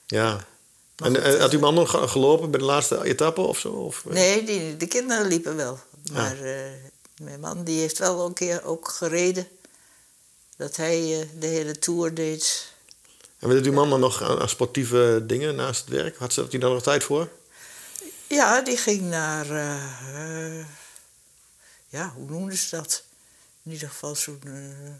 Ja. 0.06 0.46
Maar 0.96 1.14
En 1.14 1.24
goed, 1.32 1.40
had 1.40 1.52
uw 1.52 1.58
man 1.60 1.74
nog 1.74 1.90
ge- 1.90 2.08
gelopen 2.08 2.50
bij 2.50 2.60
de 2.60 2.66
laatste 2.66 3.04
etappe 3.04 3.40
of 3.40 3.58
zo? 3.58 3.68
Of? 3.68 4.04
Nee, 4.04 4.44
die, 4.44 4.76
de 4.76 4.86
kinderen 4.86 5.26
liepen 5.26 5.56
wel. 5.56 5.78
Maar 6.12 6.40
eh, 6.40 6.60
mijn 7.22 7.40
man 7.40 7.64
die 7.64 7.80
heeft 7.80 7.98
wel 7.98 8.26
een 8.26 8.32
keer 8.32 8.64
ook 8.64 8.88
gereden. 8.88 9.48
Dat 10.56 10.76
hij 10.76 11.28
de 11.38 11.46
hele 11.46 11.78
tour 11.78 12.14
deed. 12.14 12.74
En 13.38 13.48
wat 13.48 13.56
deed 13.56 13.66
uw 13.66 13.72
man 13.72 13.90
dan 13.90 14.00
nog 14.00 14.22
aan, 14.22 14.40
aan 14.40 14.48
sportieve 14.48 15.22
dingen 15.26 15.54
naast 15.54 15.80
het 15.80 15.88
werk? 15.88 16.16
Had, 16.16 16.32
ze, 16.32 16.40
had 16.40 16.50
hij 16.50 16.60
daar 16.60 16.70
nog 16.70 16.82
tijd 16.82 17.04
voor? 17.04 17.28
Ja, 18.26 18.60
die 18.62 18.76
ging 18.76 19.00
naar... 19.00 19.50
eh, 19.50 20.66
ja, 21.88 22.12
hoe 22.16 22.30
noemden 22.30 22.56
ze 22.58 22.76
dat? 22.76 23.02
In 23.62 23.72
ieder 23.72 23.88
geval 23.88 24.14
zo'n 24.14 24.40
eh, 24.44 24.90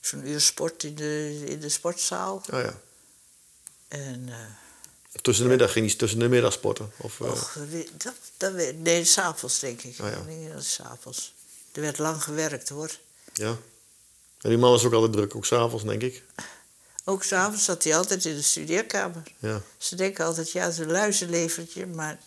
zo'n 0.00 0.28
uur 0.28 0.40
sport 0.40 0.82
in 0.84 0.94
de, 0.94 1.42
in 1.46 1.60
de 1.60 1.68
sportzaal. 1.68 2.42
Oh 2.52 2.60
ja. 2.60 2.74
En... 3.88 4.24
eh, 4.28 4.34
Tussen 5.22 5.44
de 5.44 5.50
middag 5.50 5.72
ging 5.72 5.86
hij 5.86 5.94
tussen 5.96 6.18
de 6.18 6.28
middag 6.28 6.52
sporten? 6.52 6.92
Of, 6.96 7.20
Och, 7.20 7.58
dat, 7.96 8.14
dat, 8.36 8.52
nee, 8.76 9.04
s'avonds 9.04 9.58
denk 9.58 9.82
ik. 9.82 9.96
Oh 10.00 10.08
ja. 10.28 10.60
S'avonds. 10.60 11.34
Er 11.72 11.80
werd 11.80 11.98
lang 11.98 12.22
gewerkt 12.22 12.68
hoor. 12.68 12.90
ja. 13.32 13.56
En 14.40 14.48
die 14.48 14.58
man 14.58 14.70
was 14.70 14.84
ook 14.84 14.92
altijd 14.92 15.12
druk, 15.12 15.34
ook 15.36 15.46
s'avonds 15.46 15.84
denk 15.84 16.02
ik. 16.02 16.22
Ook 17.08 17.24
s'avonds 17.24 17.64
zat 17.64 17.84
hij 17.84 17.96
altijd 17.96 18.24
in 18.24 18.34
de 18.34 18.42
studeerkamer. 18.42 19.22
Ja. 19.38 19.62
Ze 19.78 19.94
denken 19.96 20.24
altijd, 20.24 20.50
ja, 20.52 20.62
het 20.64 20.72
is 20.72 20.78
een 20.78 20.90
luizenlevertje, 20.90 21.86
maar 21.86 22.18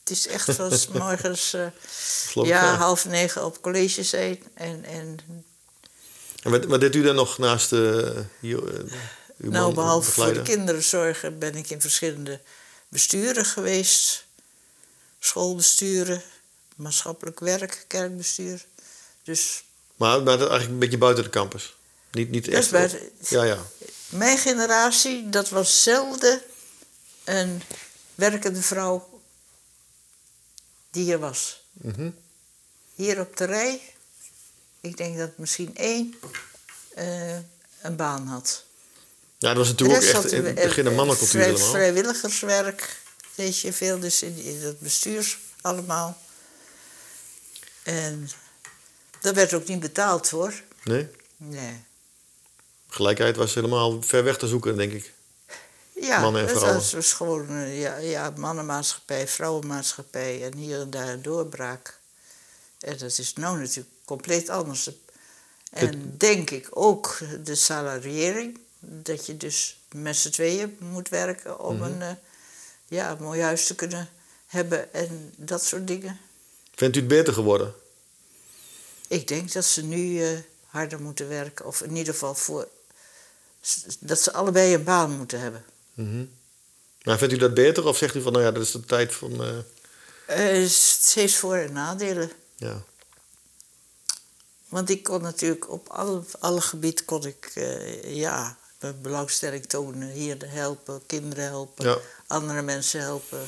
het 0.00 0.10
is 0.10 0.26
echt 0.26 0.52
van 0.54 0.78
's 0.78 0.88
morgens 1.04 1.52
eh, 1.52 1.66
ja, 2.32 2.76
half 2.76 3.04
negen 3.04 3.44
op 3.44 3.60
college 3.62 4.02
zijn. 4.02 4.42
En, 4.54 4.84
en 4.84 5.18
En 6.42 6.50
wat, 6.50 6.64
wat 6.64 6.80
deed 6.80 6.94
u 6.94 7.02
dan 7.02 7.14
nog 7.14 7.38
naast 7.38 7.72
eh, 7.72 7.80
hier, 8.40 8.74
eh, 8.74 8.92
uw 9.36 9.50
nou, 9.50 9.74
behalve 9.74 10.10
voor 10.10 10.32
de 10.34 10.42
kinderen 10.42 10.82
zorgen 10.82 11.38
ben 11.38 11.54
ik 11.54 11.70
in 11.70 11.80
verschillende 11.80 12.40
besturen 12.88 13.44
geweest. 13.44 14.24
Schoolbesturen, 15.18 16.22
maatschappelijk 16.76 17.40
werk, 17.40 17.84
kerkbestuur. 17.88 18.64
Dus 19.22 19.64
Maar, 19.96 20.22
maar 20.22 20.38
dat 20.38 20.48
eigenlijk 20.48 20.70
een 20.70 20.78
beetje 20.78 20.98
buiten 20.98 21.24
de 21.24 21.30
campus. 21.30 21.74
Niet, 22.12 22.30
niet 22.30 22.48
echt. 22.48 22.70
buiten- 22.70 22.98
Ja, 23.28 23.42
ja. 23.44 23.58
Mijn 24.14 24.38
generatie, 24.38 25.28
dat 25.30 25.48
was 25.48 25.82
zelden 25.82 26.42
een 27.24 27.62
werkende 28.14 28.62
vrouw 28.62 29.20
die 30.90 31.12
er 31.12 31.18
was. 31.18 31.64
Mhm. 31.72 32.10
Hier 32.94 33.20
op 33.20 33.36
de 33.36 33.44
rij, 33.44 33.80
ik 34.80 34.96
denk 34.96 35.18
dat 35.18 35.38
misschien 35.38 35.76
één 35.76 36.14
eh, 36.94 37.36
een 37.82 37.96
baan 37.96 38.26
had. 38.26 38.64
Ja, 39.38 39.48
dat 39.48 39.56
was 39.56 39.68
natuurlijk 39.68 40.02
ook 40.02 40.08
echt 40.08 40.32
in 40.32 40.44
het 40.44 40.54
begin 40.54 40.86
een 40.86 40.94
mannencultuur 40.94 41.28
vrij- 41.40 41.44
helemaal. 41.52 41.70
Vrijwilligerswerk 41.70 43.00
deed 43.34 43.60
je 43.60 43.72
veel, 43.72 43.98
dus 44.00 44.22
in, 44.22 44.36
in 44.36 44.60
dat 44.62 44.78
bestuurs 44.80 45.38
allemaal. 45.60 46.18
En 47.82 48.30
dat 49.20 49.34
werd 49.34 49.54
ook 49.54 49.66
niet 49.66 49.80
betaald 49.80 50.28
hoor. 50.30 50.62
Nee? 50.84 51.08
Nee. 51.36 51.84
Gelijkheid 52.94 53.36
was 53.36 53.54
helemaal 53.54 54.02
ver 54.02 54.24
weg 54.24 54.38
te 54.38 54.46
zoeken, 54.46 54.76
denk 54.76 54.92
ik. 54.92 55.12
Ja, 56.00 56.20
Mannen 56.20 56.40
en 56.42 56.46
het 56.48 56.56
vrouwen. 56.56 56.80
was 56.82 56.90
dus 56.90 57.12
gewoon 57.12 57.48
eh, 57.48 57.80
ja, 57.80 57.96
ja, 57.96 58.32
mannenmaatschappij, 58.36 59.28
vrouwenmaatschappij 59.28 60.42
en 60.44 60.56
hier 60.56 60.80
en 60.80 60.90
daar 60.90 61.08
een 61.08 61.22
doorbraak. 61.22 61.98
En 62.78 62.98
dat 62.98 63.18
is 63.18 63.32
nou 63.34 63.58
natuurlijk 63.58 63.86
compleet 64.04 64.48
anders. 64.48 64.90
En 65.70 66.14
denk 66.18 66.50
ik 66.50 66.68
ook 66.70 67.18
de 67.44 67.54
salariering, 67.54 68.58
dat 68.78 69.26
je 69.26 69.36
dus 69.36 69.78
met 69.92 70.16
z'n 70.16 70.30
tweeën 70.30 70.76
moet 70.80 71.08
werken 71.08 71.60
om 71.60 71.76
Mhm. 71.76 71.84
een, 71.84 72.02
eh, 72.02 72.10
ja, 72.88 73.10
een 73.10 73.22
mooi 73.22 73.40
huis 73.42 73.66
te 73.66 73.74
kunnen 73.74 74.08
hebben 74.46 74.92
en 74.94 75.32
dat 75.36 75.64
soort 75.64 75.86
dingen. 75.86 76.18
Vindt 76.74 76.96
u 76.96 76.98
het 76.98 77.08
beter 77.08 77.32
geworden? 77.32 77.74
Ik 79.08 79.28
denk 79.28 79.52
dat 79.52 79.64
ze 79.64 79.82
nu 79.84 80.22
eh, 80.22 80.38
harder 80.66 81.00
moeten 81.00 81.28
werken. 81.28 81.66
Of 81.66 81.82
in 81.82 81.96
ieder 81.96 82.12
geval 82.12 82.34
voor, 82.34 82.68
dat 84.00 84.20
ze 84.20 84.32
allebei 84.32 84.74
een 84.74 84.84
baan 84.84 85.10
moeten 85.16 85.40
hebben. 85.40 85.64
Mhm. 85.94 86.24
Maar 87.02 87.18
vindt 87.18 87.34
u 87.34 87.36
dat 87.36 87.54
beter 87.54 87.86
of 87.86 87.96
zegt 87.96 88.14
u 88.14 88.20
van, 88.22 88.32
nou 88.32 88.44
ja, 88.44 88.50
dat 88.50 88.62
is 88.62 88.70
de 88.70 88.84
tijd 88.84 89.14
van... 89.14 89.40
het 90.26 91.10
heeft 91.14 91.34
voor- 91.34 91.56
en 91.56 91.72
nadelen. 91.72 92.30
ja. 92.56 92.82
Want 94.68 94.90
ik 94.90 95.02
kon 95.02 95.22
natuurlijk 95.22 95.70
op 95.70 95.88
alle, 95.88 96.22
alle 96.38 96.60
gebieden 96.60 97.04
kon 97.04 97.24
ik, 97.26 97.50
eh, 97.54 98.14
ja, 98.16 98.56
mijn 98.80 99.00
belangstelling 99.02 99.66
tonen. 99.66 100.10
Hier 100.10 100.36
helpen, 100.46 101.02
kinderen 101.06 101.44
helpen, 101.44 101.84
Ja. 101.86 101.98
andere 102.26 102.62
mensen 102.62 103.00
helpen. 103.00 103.38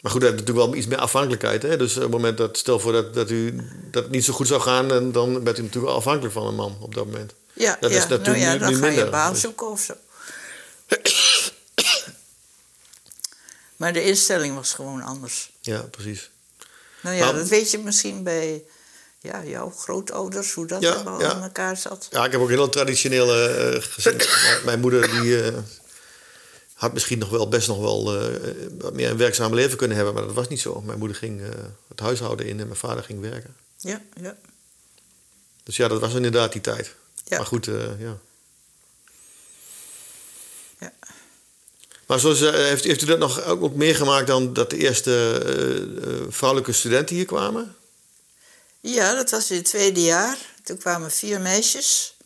Maar 0.00 0.12
goed, 0.12 0.20
dat 0.20 0.30
heeft 0.30 0.40
natuurlijk 0.42 0.66
wel 0.66 0.74
iets 0.74 0.86
meer 0.86 0.98
afhankelijkheid. 0.98 1.62
Hè? 1.62 1.76
Dus 1.76 1.96
op 1.96 2.02
het 2.02 2.10
moment 2.10 2.38
dat, 2.38 2.58
stel 2.58 2.80
voor 2.80 2.92
dat, 2.92 3.14
dat, 3.14 3.30
u, 3.30 3.56
dat 3.90 4.02
het 4.02 4.12
niet 4.12 4.24
zo 4.24 4.32
goed 4.32 4.46
zou 4.46 4.60
gaan... 4.60 4.88
dan 5.12 5.32
bent 5.32 5.58
u 5.58 5.62
natuurlijk 5.62 5.86
wel 5.86 5.94
afhankelijk 5.94 6.32
van 6.34 6.46
een 6.46 6.54
man 6.54 6.76
op 6.80 6.94
dat 6.94 7.04
moment. 7.06 7.32
Ja, 7.60 7.76
Dat 7.80 7.90
is 7.90 8.06
nou 8.06 8.36
ja, 8.38 8.52
nu- 8.52 8.58
dan 8.58 8.70
nu 8.72 8.78
ga 8.78 8.86
je 8.86 9.00
een 9.00 9.10
baan 9.10 9.32
Dus- 9.32 9.40
zoeken 9.40 9.68
of 9.70 9.80
zo. 9.80 9.94
maar 13.76 13.92
de 13.92 14.02
instelling 14.04 14.54
was 14.54 14.72
gewoon 14.72 15.02
anders. 15.02 15.50
Ja, 15.60 15.80
precies. 15.82 16.30
Nou 17.00 17.16
ja, 17.16 17.24
Maar- 17.24 17.34
dat 17.34 17.48
weet 17.48 17.70
je 17.70 17.78
misschien 17.78 18.22
bij 18.22 18.64
ja, 19.20 19.44
jouw 19.44 19.70
grootouders, 19.70 20.52
hoe 20.52 20.66
dat 20.66 20.82
Ja, 20.82 20.92
allemaal 20.92 21.20
ja. 21.20 21.32
aan 21.32 21.42
elkaar 21.42 21.76
zat. 21.76 22.08
Ja, 22.10 22.24
ik 22.24 22.32
heb 22.32 22.40
ook 22.40 22.48
een 22.48 22.54
heel 22.54 22.68
traditionele 22.68 23.46
eh, 23.48 23.82
gezin. 23.82 24.20
Mijn- 24.64 24.80
moeder 24.80 25.10
die, 25.20 25.42
eh, 25.42 25.58
had 26.74 26.92
misschien 26.92 27.18
nog 27.18 27.28
wel 27.30 27.48
best 27.48 27.68
nog 27.68 27.78
wel 27.80 28.20
eh, 28.20 28.40
wat 28.78 28.92
meer 28.94 29.10
een 29.10 29.16
werkzaam 29.16 29.54
leven 29.54 29.76
kunnen 29.78 29.96
hebben, 29.96 30.14
maar 30.14 30.24
dat 30.24 30.34
was 30.34 30.48
niet 30.48 30.60
zo. 30.60 30.80
Mijn 30.80 30.98
moeder 30.98 31.16
ging 31.16 31.40
het 31.88 32.00
huishouden 32.00 32.46
in 32.46 32.60
en 32.60 32.66
mijn 32.66 32.78
vader 32.78 33.04
ging 33.04 33.20
werken. 33.20 33.56
Ja, 33.78 34.00
ja. 34.20 34.36
Dus 35.62 35.76
ja, 35.76 35.88
dat 35.88 36.00
was 36.00 36.14
inderdaad 36.14 36.52
die 36.52 36.60
tijd. 36.60 36.94
Ja. 37.30 37.36
Maar 37.36 37.46
goed, 37.46 37.68
eh, 37.68 38.00
ja. 38.00 38.18
Ja. 40.78 40.92
Maar 42.06 42.20
zoals, 42.20 42.40
eh, 42.40 42.52
heeft, 42.52 42.84
heeft 42.84 43.02
u 43.02 43.06
dat 43.06 43.18
nog 43.18 43.44
ook, 43.44 43.62
ook 43.62 43.74
meegemaakt 43.74 44.26
dan 44.26 44.52
dat 44.52 44.70
de 44.70 44.76
eerste 44.76 45.42
eh, 45.44 46.32
vrouwelijke 46.32 46.72
studenten 46.72 47.16
hier 47.16 47.24
kwamen? 47.24 47.76
Ja, 48.80 49.14
dat 49.14 49.30
was 49.30 49.50
in 49.50 49.56
het 49.56 49.64
tweede 49.64 50.02
jaar. 50.02 50.38
Toen 50.62 50.78
kwamen 50.78 51.10
vier 51.10 51.40
meisjes. 51.40 52.16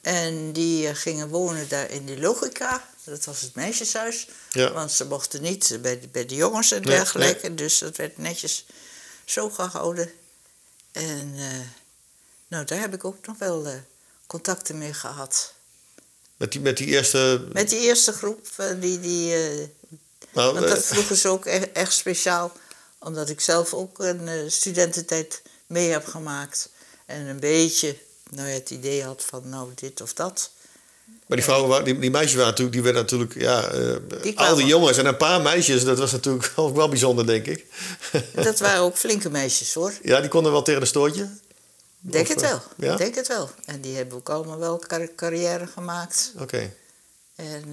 En 0.00 0.52
die 0.52 0.94
gingen 0.94 1.28
wonen 1.28 1.68
daar 1.68 1.90
in 1.90 2.06
de 2.06 2.20
logica. 2.20 2.88
Dat 3.04 3.24
was 3.24 3.40
het 3.40 3.54
meisjeshuis. 3.54 4.28
Ja. 4.50 4.72
Want 4.72 4.92
ze 4.92 5.04
mochten 5.04 5.42
niet 5.42 5.78
bij 5.82 6.00
de, 6.00 6.08
bij 6.08 6.26
de 6.26 6.34
jongens 6.34 6.72
en 6.72 6.82
Nee, 6.82 6.96
dergelijke. 6.96 7.54
Dus 7.54 7.78
dat 7.78 7.96
werd 7.96 8.18
netjes 8.18 8.66
zo 9.24 9.50
gehouden. 9.50 10.10
En 10.92 11.34
nou, 12.48 12.64
daar 12.64 12.80
heb 12.80 12.94
ik 12.94 13.04
ook 13.04 13.26
nog 13.26 13.38
wel 13.38 13.66
contacten 14.26 14.78
mee 14.78 14.92
gehad. 14.92 15.54
Met 16.36 16.52
die, 16.52 16.60
met 16.60 16.76
die 16.76 16.86
eerste. 16.86 17.46
Met 17.52 17.68
die 17.68 17.80
eerste 17.80 18.12
groep, 18.12 18.46
eh, 18.56 18.66
die, 18.80 19.00
die, 19.00 19.34
eh, 19.34 19.68
nou, 20.32 20.54
want 20.54 20.68
dat 20.68 20.78
eh, 20.78 20.82
vroegen 20.82 21.16
ze 21.16 21.28
ook 21.28 21.46
e- 21.46 21.70
echt 21.72 21.92
speciaal. 21.92 22.52
Omdat 22.98 23.28
ik 23.28 23.40
zelf 23.40 23.74
ook 23.74 23.98
een 23.98 24.50
studententijd 24.50 25.42
mee 25.66 25.90
heb 25.90 26.06
gemaakt. 26.06 26.68
En 27.06 27.26
een 27.26 27.40
beetje 27.40 27.96
nou, 28.30 28.48
ja, 28.48 28.54
het 28.54 28.70
idee 28.70 29.02
had 29.02 29.24
van 29.24 29.48
nou 29.48 29.70
dit 29.74 30.00
of 30.00 30.12
dat. 30.12 30.50
Maar 31.26 31.36
die 31.36 31.46
vrouwen, 31.46 31.84
die, 31.84 31.98
die 31.98 32.10
meisjes 32.10 32.34
waren 32.34 32.48
natuurlijk, 32.48 32.74
die 32.76 32.84
werden 32.84 33.02
natuurlijk, 33.02 33.34
ja, 33.34 33.70
Die 34.22 34.38
al 34.38 34.54
die 34.54 34.66
jongens 34.66 34.96
en 34.98 35.06
een 35.06 35.16
paar 35.16 35.40
meisjes, 35.40 35.84
dat 35.84 35.98
was 35.98 36.12
natuurlijk 36.12 36.52
ook 36.56 36.76
wel 36.76 36.88
bijzonder, 36.88 37.26
denk 37.26 37.46
ik. 37.46 37.66
Dat 38.34 38.58
waren 38.58 38.80
ook 38.80 38.96
flinke 38.96 39.30
meisjes 39.30 39.74
hoor. 39.74 39.92
ja, 40.02 40.20
die 40.20 40.30
konden 40.30 40.52
wel 40.52 40.62
tegen 40.62 40.80
de 40.80 40.86
stootje. 40.86 41.28
Denk 42.10 42.26
Of, 42.28 42.32
het 42.34 42.40
wel. 42.40 42.62
ja? 42.76 42.96
Denk 42.96 43.14
het 43.14 43.28
wel. 43.28 43.50
En 43.64 43.80
die 43.80 43.96
hebben 43.96 44.16
ook 44.18 44.28
allemaal 44.28 44.58
wel 44.58 44.78
car- 44.78 45.14
carrière 45.14 45.66
gemaakt. 45.66 46.32
Oké. 46.38 46.72
En 47.34 47.64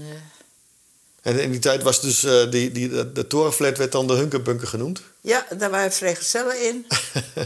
eh, 1.21 1.31
En 1.34 1.39
in 1.39 1.51
die 1.51 1.59
tijd 1.59 1.84
was 1.84 2.01
dus, 2.01 2.23
eh, 2.23 2.51
die, 2.51 2.71
die, 2.71 2.89
de, 2.89 3.11
de 3.11 3.27
torenflat 3.27 3.77
werd 3.77 3.91
dan 3.91 4.07
de 4.07 4.13
Hunkerbunker 4.13 4.67
genoemd. 4.67 5.01
ja, 5.21 5.45
daar 5.57 5.69
waren 5.69 5.91
vrijgezellen 5.91 6.61
in. 6.65 6.88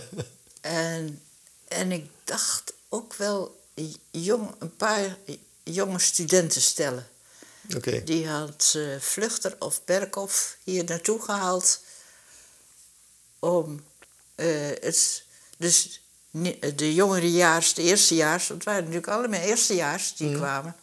en, 0.61 1.21
en 1.67 1.91
ik 1.91 2.05
dacht 2.23 2.73
ook 2.89 3.13
wel 3.13 3.59
jong, 4.11 4.55
een 4.59 4.75
paar 4.75 5.17
jonge 5.63 5.99
studenten 5.99 6.61
stellen. 6.61 7.07
Oké. 7.75 8.03
Die 8.03 8.27
had 8.27 8.73
eh, 8.75 8.99
Vluchter 8.99 9.55
of 9.59 9.83
Berkhoff 9.85 10.57
hier 10.63 10.83
naartoe 10.83 11.21
gehaald 11.21 11.79
om 13.39 13.83
het, 14.35 15.23
dus 15.57 16.01
de 16.75 16.93
jongerejaars, 16.93 17.73
de 17.73 17.81
eerstejaars, 17.81 18.47
want 18.47 18.63
het 18.63 18.69
waren 18.69 18.83
natuurlijk 18.83 19.11
allemaal 19.11 19.39
eerstejaars 19.39 20.15
die 20.15 20.35
kwamen, 20.35 20.75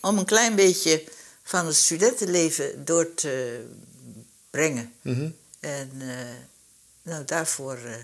om 0.00 0.18
een 0.18 0.24
klein 0.24 0.54
beetje 0.54 1.04
van 1.42 1.66
het 1.66 1.76
studentenleven 1.76 2.84
door 2.84 3.14
te 3.14 3.64
brengen. 4.50 4.92
Mhm. 5.02 5.30
En 5.60 5.90
eh, 5.98 6.34
nou, 7.02 7.24
daarvoor 7.24 7.76
eh, 7.76 7.94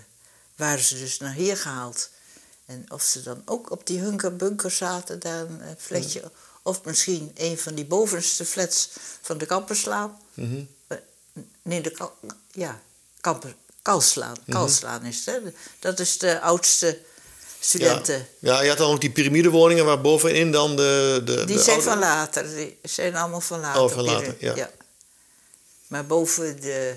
waren 0.55 0.83
ze 0.83 0.97
dus 0.97 1.17
naar 1.19 1.33
hier 1.33 1.57
gehaald. 1.57 2.09
En 2.65 2.85
of 2.87 3.01
ze 3.01 3.21
dan 3.21 3.41
ook 3.45 3.71
op 3.71 3.87
die 3.87 3.99
hunkerbunker 3.99 4.71
zaten, 4.71 5.19
daar 5.19 5.41
een 5.41 5.61
eh, 5.61 5.69
flatje. 5.77 6.31
Of 6.61 6.83
misschien 6.83 7.31
een 7.35 7.57
van 7.57 7.75
die 7.75 7.85
bovenste 7.85 8.45
flats 8.45 8.89
van 9.21 9.37
de 9.37 9.45
Kamperslaan. 9.45 10.21
Mhm. 10.33 10.63
Eh, 10.87 10.97
Nee, 11.61 11.81
de 11.81 12.09
ja, 12.51 12.81
Kamper, 13.21 13.55
Kalslaan. 13.81 14.35
Kalslaan 14.49 15.05
is 15.05 15.25
het, 15.25 15.35
hè. 15.43 15.51
Dat 15.79 15.99
is 15.99 16.17
de 16.17 16.39
oudste 16.41 16.99
studenten. 17.59 18.27
Ja. 18.39 18.53
ja, 18.53 18.61
je 18.61 18.69
had 18.69 18.77
dan 18.77 18.91
ook 18.91 19.01
die 19.01 19.11
piramidewoningen 19.11 19.85
waar 19.85 20.01
bovenin 20.01 20.51
dan 20.51 20.75
de... 20.75 21.21
de 21.25 21.45
Die 21.45 21.55
de 21.55 21.61
zijn 21.61 21.75
oude- 21.75 21.91
van 21.91 21.99
later. 21.99 22.55
Die 22.55 22.79
zijn 22.83 23.15
allemaal 23.15 23.41
van 23.41 23.59
later. 23.59 23.81
Oh, 23.81 23.91
van 23.91 24.03
later, 24.03 24.35
ja. 24.39 24.69
Maar 25.87 26.05
boven 26.05 26.61
de 26.61 26.95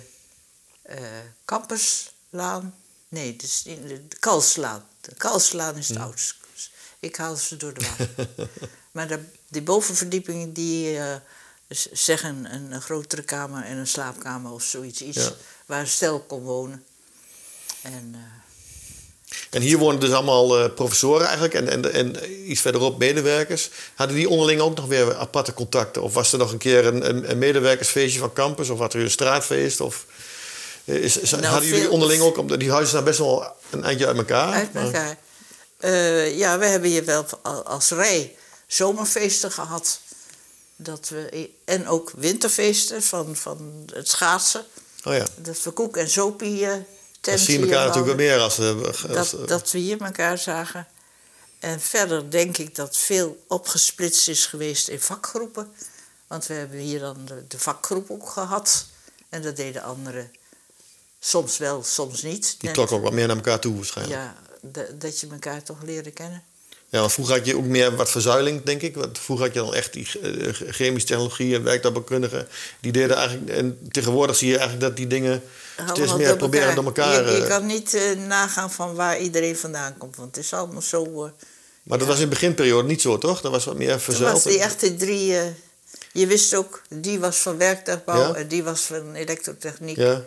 eh 0.82 0.98
Kamperslaan... 1.44 2.74
Nee, 3.08 3.36
niet, 3.40 3.64
de, 3.64 4.08
de 4.08 4.16
Kalslaan. 4.20 4.86
De 5.00 5.14
Kalslaan 5.14 5.76
is 5.76 5.88
het 5.88 5.98
oudste. 5.98 6.34
Ik 7.00 7.16
haal 7.16 7.36
ze 7.36 7.56
door 7.56 7.74
de 7.74 7.80
war. 7.80 8.26
maar 8.92 9.08
de, 9.08 9.18
die 9.48 9.62
bovenverdiepingen 9.62 10.52
die 10.52 10.98
eh, 10.98 11.14
z- 11.68 11.86
zeggen 11.92 12.48
een, 12.54 12.72
een 12.72 12.80
grotere 12.82 13.22
kamer 13.22 13.64
en 13.64 13.76
een 13.76 13.86
slaapkamer 13.86 14.52
of 14.52 14.62
zoiets. 14.62 15.02
Iets 15.02 15.16
Ja. 15.24 15.30
waar 15.66 15.80
een 15.80 15.86
stel 15.86 16.20
kon 16.20 16.42
wonen. 16.42 16.84
En... 17.82 18.10
eh, 18.14 18.20
En 19.50 19.62
hier 19.62 19.78
wonen 19.78 20.00
dus 20.00 20.10
allemaal 20.12 20.58
eh, 20.58 20.74
professoren 20.74 21.24
eigenlijk 21.24 21.54
en, 21.54 21.68
en, 21.68 21.92
en 21.92 22.32
iets 22.50 22.60
verderop 22.60 22.98
medewerkers. 22.98 23.70
Hadden 23.94 24.16
die 24.16 24.28
onderling 24.28 24.60
ook 24.60 24.76
nog 24.76 24.86
weer 24.86 25.16
aparte 25.16 25.54
contacten? 25.54 26.02
Of 26.02 26.14
was 26.14 26.32
er 26.32 26.38
nog 26.38 26.52
een 26.52 26.58
keer 26.58 26.86
een, 26.86 27.08
een, 27.08 27.30
een 27.30 27.38
medewerkersfeestje 27.38 28.18
van 28.18 28.32
campus? 28.32 28.68
Of 28.70 28.78
had 28.78 28.94
er 28.94 29.00
een 29.00 29.10
straatfeest? 29.10 29.80
Of, 29.80 30.06
eh, 30.84 30.94
is, 30.94 31.16
is- 31.18 31.30
Nou, 31.30 31.44
hadden 31.44 31.68
jullie 31.68 31.90
onderling 31.90 32.22
ook... 32.22 32.38
omdat 32.38 32.60
Die 32.60 32.70
huizen 32.70 32.88
staan 32.90 33.04
best 33.04 33.18
wel 33.18 33.46
een 33.70 33.84
eindje 33.84 34.06
uit 34.06 34.16
elkaar. 34.16 34.52
Uit 34.52 34.72
maar- 34.72 34.84
elkaar. 34.84 35.16
Ja, 36.36 36.58
we 36.58 36.66
hebben 36.66 36.90
hier 36.90 37.04
wel 37.04 37.26
als 37.64 37.90
rij 37.90 38.36
zomerfeesten 38.66 39.50
gehad. 39.52 40.00
Dat 40.76 41.08
we, 41.08 41.50
en 41.64 41.88
ook 41.88 42.12
winterfeesten 42.16 43.02
van, 43.02 43.36
van 43.36 43.88
het 43.92 44.08
schaatsen. 44.08 44.64
Oh 45.04 45.14
ja, 45.14 45.26
Dat 45.36 45.62
we 45.62 45.70
koek 45.70 45.96
en 45.96 46.10
sopie 46.10 46.66
eh 46.66 46.70
dan 46.72 46.84
tenten 47.20 47.44
zie 47.44 47.58
je 47.58 47.64
elkaar 47.64 47.86
natuurlijk 47.86 48.16
wel 48.16 48.26
meer 48.26 48.38
als... 48.38 48.58
eh, 48.58 48.82
als 48.82 49.30
Dat, 49.30 49.48
dat 49.48 49.70
we 49.70 49.78
hier 49.78 50.00
elkaar 50.00 50.38
zagen. 50.38 50.86
En 51.58 51.80
verder 51.80 52.30
denk 52.30 52.58
ik 52.58 52.74
dat 52.74 52.96
veel 52.96 53.44
opgesplitst 53.48 54.28
is 54.28 54.46
geweest 54.46 54.88
in 54.88 55.00
vakgroepen. 55.00 55.72
Want 56.26 56.46
we 56.46 56.54
hebben 56.54 56.78
hier 56.78 57.00
dan 57.00 57.24
de, 57.24 57.44
de 57.48 57.58
vakgroep 57.58 58.10
ook 58.10 58.28
gehad. 58.28 58.86
En 59.28 59.42
dat 59.42 59.56
deden 59.56 59.82
anderen 59.82 60.30
soms 61.20 61.58
wel, 61.58 61.82
soms 61.82 62.22
niet. 62.22 62.54
die 62.58 62.70
trokken 62.70 62.96
ook 62.96 63.02
wat 63.02 63.12
meer 63.12 63.26
naar 63.26 63.36
elkaar 63.36 63.60
toe 63.60 63.74
waarschijnlijk. 63.74 64.18
Ja. 64.20 64.36
ja, 64.62 64.68
da- 64.68 64.92
dat 64.98 65.20
je 65.20 65.26
elkaar 65.30 65.62
toch 65.62 65.82
leren 65.82 66.12
kennen. 66.12 66.44
Want 67.00 67.12
vroeger 67.12 67.36
had 67.36 67.46
je 67.46 67.56
ook 67.56 67.64
meer 67.64 67.96
wat 67.96 68.10
verzuiling, 68.10 68.62
denk 68.62 68.82
ik. 68.82 68.94
Want 68.94 69.18
vroeger 69.18 69.44
had 69.46 69.54
je 69.54 69.60
dan 69.60 69.74
echt 69.74 69.92
die 69.92 70.08
eh, 70.22 70.52
chemische 70.70 71.08
technologie 71.08 71.54
en 71.54 71.62
werktuigbouwkundigen. 71.62 72.48
Die 72.80 72.92
deden 72.92 73.16
eigenlijk... 73.16 73.50
En 73.50 73.78
tegenwoordig 73.90 74.36
zie 74.36 74.48
je 74.48 74.58
eigenlijk 74.58 74.86
dat 74.88 74.96
die 74.96 75.06
dingen 75.06 75.42
steeds 75.74 75.90
Allemaal 75.98 76.16
meer 76.16 76.28
door 76.28 76.36
proberen 76.36 76.74
door 76.74 76.84
elkaar... 76.84 77.24
Je, 77.24 77.30
je 77.36 77.42
eh, 77.42 77.48
kan 77.48 77.66
niet 77.66 77.94
eh, 77.94 78.02
nagaan 78.26 78.70
van 78.70 78.94
waar 78.94 79.18
iedereen 79.20 79.56
vandaan 79.56 79.96
komt. 79.98 80.16
Want 80.16 80.36
het 80.36 80.44
is 80.44 80.52
allemaal 80.52 80.82
zo... 80.82 81.24
eh, 81.24 81.30
Maar 81.82 81.98
dat 81.98 82.06
was 82.06 82.16
in 82.16 82.22
de 82.22 82.28
beginperiode 82.28 82.88
niet 82.88 83.00
zo, 83.02 83.18
toch? 83.18 83.40
Dat 83.40 83.50
was 83.52 83.64
wat 83.64 83.76
meer 83.76 83.90
toen 83.90 84.00
verzuild. 84.00 84.32
was 84.32 84.52
die 84.52 84.60
echte 84.62 84.96
drie... 84.96 85.36
eh, 85.38 85.44
je 86.12 86.26
wist 86.26 86.54
ook, 86.54 86.82
die 86.88 87.18
was 87.18 87.36
van 87.36 87.58
werktuigbouw 87.58 88.20
Ja. 88.20 88.34
en 88.34 88.48
die 88.48 88.62
was 88.62 88.80
van 88.80 89.14
elektrotechniek. 89.14 89.96
Ja. 89.96 90.22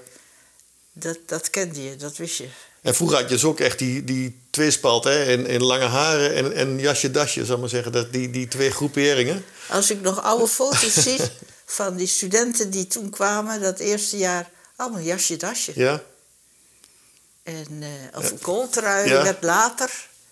Dat, 0.93 1.17
dat 1.25 1.49
kende 1.49 1.83
je, 1.83 1.95
dat 1.95 2.17
wist 2.17 2.37
je. 2.37 2.47
En 2.81 2.95
vroeger 2.95 3.17
had 3.17 3.29
je 3.29 3.33
dus 3.35 3.43
ook 3.43 3.59
echt 3.59 3.79
die, 3.79 4.03
die 4.03 4.39
tweespalt, 4.57 5.03
hè? 5.03 5.23
In, 5.23 5.45
in 5.45 5.63
lange 5.63 5.85
haren 5.85 6.35
en, 6.35 6.53
en 6.53 6.79
jasje 6.79 7.11
dasje, 7.11 7.45
zal 7.45 7.55
ik 7.55 7.59
maar 7.61 7.69
zeggen. 7.69 7.91
Dat, 7.91 8.13
die, 8.13 8.29
die 8.29 8.47
twee 8.47 8.71
groeperingen. 8.71 9.45
Als 9.69 9.91
ik 9.91 10.01
nog 10.01 10.23
oude 10.23 10.47
foto's 10.47 10.93
zie 11.07 11.19
van 11.65 11.95
die 11.95 12.07
studenten 12.07 12.69
die 12.69 12.87
toen 12.87 13.09
kwamen, 13.09 13.61
dat 13.61 13.79
eerste 13.79 14.17
jaar, 14.17 14.49
allemaal 14.75 15.01
jasje, 15.01 15.35
dasje. 15.37 15.71
Ja. 15.75 16.01
En, 17.43 17.67
eh, 17.79 18.17
of 18.19 18.31
een 18.31 18.39
kooltrui 18.39 19.09
Ja. 19.09 19.23
werd 19.23 19.43
later. 19.43 19.89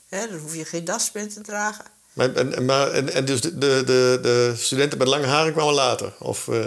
Hè, 0.09 0.27
dan 0.27 0.37
hoef 0.39 0.55
je 0.55 0.65
geen 0.65 0.85
das 0.85 1.11
meer 1.13 1.29
te 1.33 1.41
dragen. 1.41 1.85
Maar, 2.13 2.33
en, 2.35 2.65
maar, 2.65 2.91
en, 2.91 3.13
en 3.13 3.25
dus 3.25 3.41
de, 3.41 3.57
de, 3.57 3.83
de, 3.85 4.19
de 4.21 4.53
studenten 4.57 4.97
met 4.97 5.07
lange 5.07 5.25
haren 5.27 5.53
kwamen 5.53 5.73
later? 5.73 6.13
Of, 6.19 6.47
eh, 6.47 6.65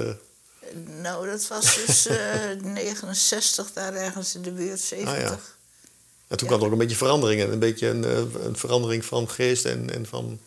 Nou, 1.02 1.30
dat 1.30 1.48
was 1.48 1.76
dus 1.86 2.06
eh 2.06 2.16
69, 2.62 3.72
daar 3.72 3.94
ergens 3.94 4.34
in 4.34 4.42
de 4.42 4.50
buurt, 4.50 4.80
70. 4.80 5.30
Ah, 5.30 5.38
en 6.28 6.36
toen 6.36 6.48
kwam 6.48 6.60
er 6.60 6.66
ook 6.66 6.72
een 6.72 6.78
beetje 6.78 6.96
verandering. 6.96 7.42
en 7.42 7.52
Een 7.52 7.58
beetje 7.58 7.88
een, 7.88 8.04
eh, 8.04 8.44
een 8.44 8.56
verandering 8.56 9.04
van 9.04 9.28
geest 9.28 9.64
en, 9.64 9.94
en 9.94 10.06
van 10.06 10.40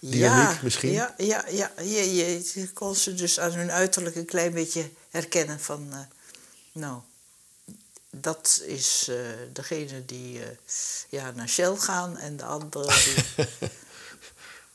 dynamiek 0.00 0.62
misschien. 0.62 0.92
Ja, 0.92 1.14
ja, 1.16 1.44
ja. 1.50 1.72
Je, 1.76 2.14
je, 2.14 2.50
je 2.54 2.72
kon 2.72 2.94
ze 2.94 3.14
dus 3.14 3.40
aan 3.40 3.52
hun 3.52 3.72
uiterlijk 3.72 4.16
een 4.16 4.24
klein 4.24 4.52
beetje 4.52 4.88
herkennen 5.10 5.60
van... 5.60 5.88
eh, 5.92 5.98
nou, 6.72 7.00
dat 8.10 8.62
is 8.66 9.06
eh, 9.10 9.16
degene 9.52 10.04
die 10.04 10.40
ja, 11.08 11.30
naar 11.30 11.48
Shell 11.48 11.76
gaan 11.76 12.16
en 12.16 12.36
de 12.36 12.44
andere 12.44 12.92
die... 13.04 13.46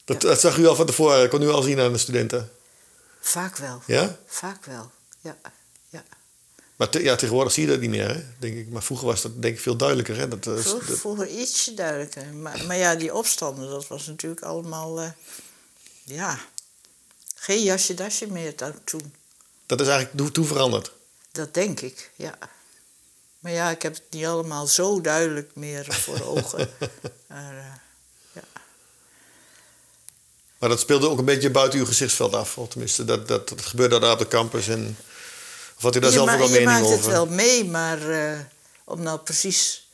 Dat, 0.05 0.21
dat 0.21 0.39
zag 0.39 0.57
u 0.57 0.67
al 0.67 0.75
van 0.75 0.85
tevoren, 0.85 1.29
kon 1.29 1.41
u 1.41 1.49
al 1.49 1.61
zien 1.61 1.79
aan 1.79 1.91
de 1.91 1.97
studenten. 1.97 2.51
Vaak 3.21 3.57
wel. 3.57 3.81
Ja? 3.85 4.17
Vaak 4.25 4.65
wel, 4.65 4.91
ja. 5.21 5.37
Maar 6.83 6.91
te- 6.91 7.03
ja, 7.03 7.15
tegenwoordig 7.15 7.53
zie 7.53 7.63
je 7.65 7.69
dat 7.71 7.79
niet 7.79 7.89
meer, 7.89 8.07
hè? 8.07 8.23
denk 8.39 8.55
ik. 8.57 8.69
Maar 8.69 8.83
vroeger 8.83 9.07
was 9.07 9.21
dat 9.21 9.41
denk 9.41 9.55
ik 9.55 9.61
veel 9.61 9.75
duidelijker. 9.75 10.17
Hè? 10.17 10.27
Dat, 10.27 10.47
eh, 10.47 10.57
Vroeger, 10.57 10.87
dat- 10.89 10.97
vroeger 10.99 11.27
ietsje 11.27 11.73
duidelijker. 11.73 12.25
Maar, 12.33 12.65
maar 12.65 12.77
ja, 12.77 12.95
die 12.95 13.13
opstanden, 13.13 13.69
dat 13.69 13.87
was 13.87 14.07
natuurlijk 14.07 14.41
allemaal... 14.41 15.01
eh, 15.01 15.09
ja, 16.03 16.39
geen 17.35 17.63
jasje-dasje 17.63 18.27
meer 18.31 18.55
dan 18.55 18.73
toen. 18.83 19.13
dat 19.65 19.81
is 19.81 19.87
eigenlijk 19.87 20.33
toe, 20.33 20.45
veranderd. 20.45 20.91
Dat 21.31 21.53
denk 21.53 21.79
ik, 21.79 22.11
ja. 22.15 22.37
Maar 23.39 23.51
ja, 23.51 23.69
ik 23.69 23.81
heb 23.81 23.93
het 23.93 24.03
niet 24.09 24.25
allemaal 24.25 24.67
zo 24.67 25.01
duidelijk 25.01 25.55
meer 25.55 25.85
voor 25.93 26.21
ogen. 26.25 26.69
maar, 27.27 27.57
eh, 27.57 27.73
ja. 28.33 28.41
Maar 30.57 30.69
dat 30.69 30.79
speelde 30.79 31.09
ook 31.09 31.19
een 31.19 31.25
beetje 31.25 31.51
buiten 31.51 31.79
uw 31.79 31.85
gezichtsveld 31.85 32.33
af. 32.33 32.57
Of 32.57 32.69
tenminste, 32.69 33.05
dat, 33.05 33.27
dat, 33.27 33.49
dat 33.49 33.61
gebeurde 33.61 33.99
daar 33.99 34.11
op 34.13 34.19
de 34.19 34.27
campus. 34.27 34.67
En, 34.67 34.97
had 35.83 35.95
u 35.95 35.99
daar 35.99 36.09
je 36.09 36.15
zelf 36.15 36.41
ook 36.41 36.47
je 36.47 36.49
mening 36.49 36.65
maakt 36.65 36.85
over? 36.85 36.97
het 36.97 37.05
wel 37.05 37.25
mee, 37.25 37.65
maar 37.65 38.09
eh, 38.09 38.39
om 38.83 39.01
nou 39.01 39.19
precies 39.19 39.87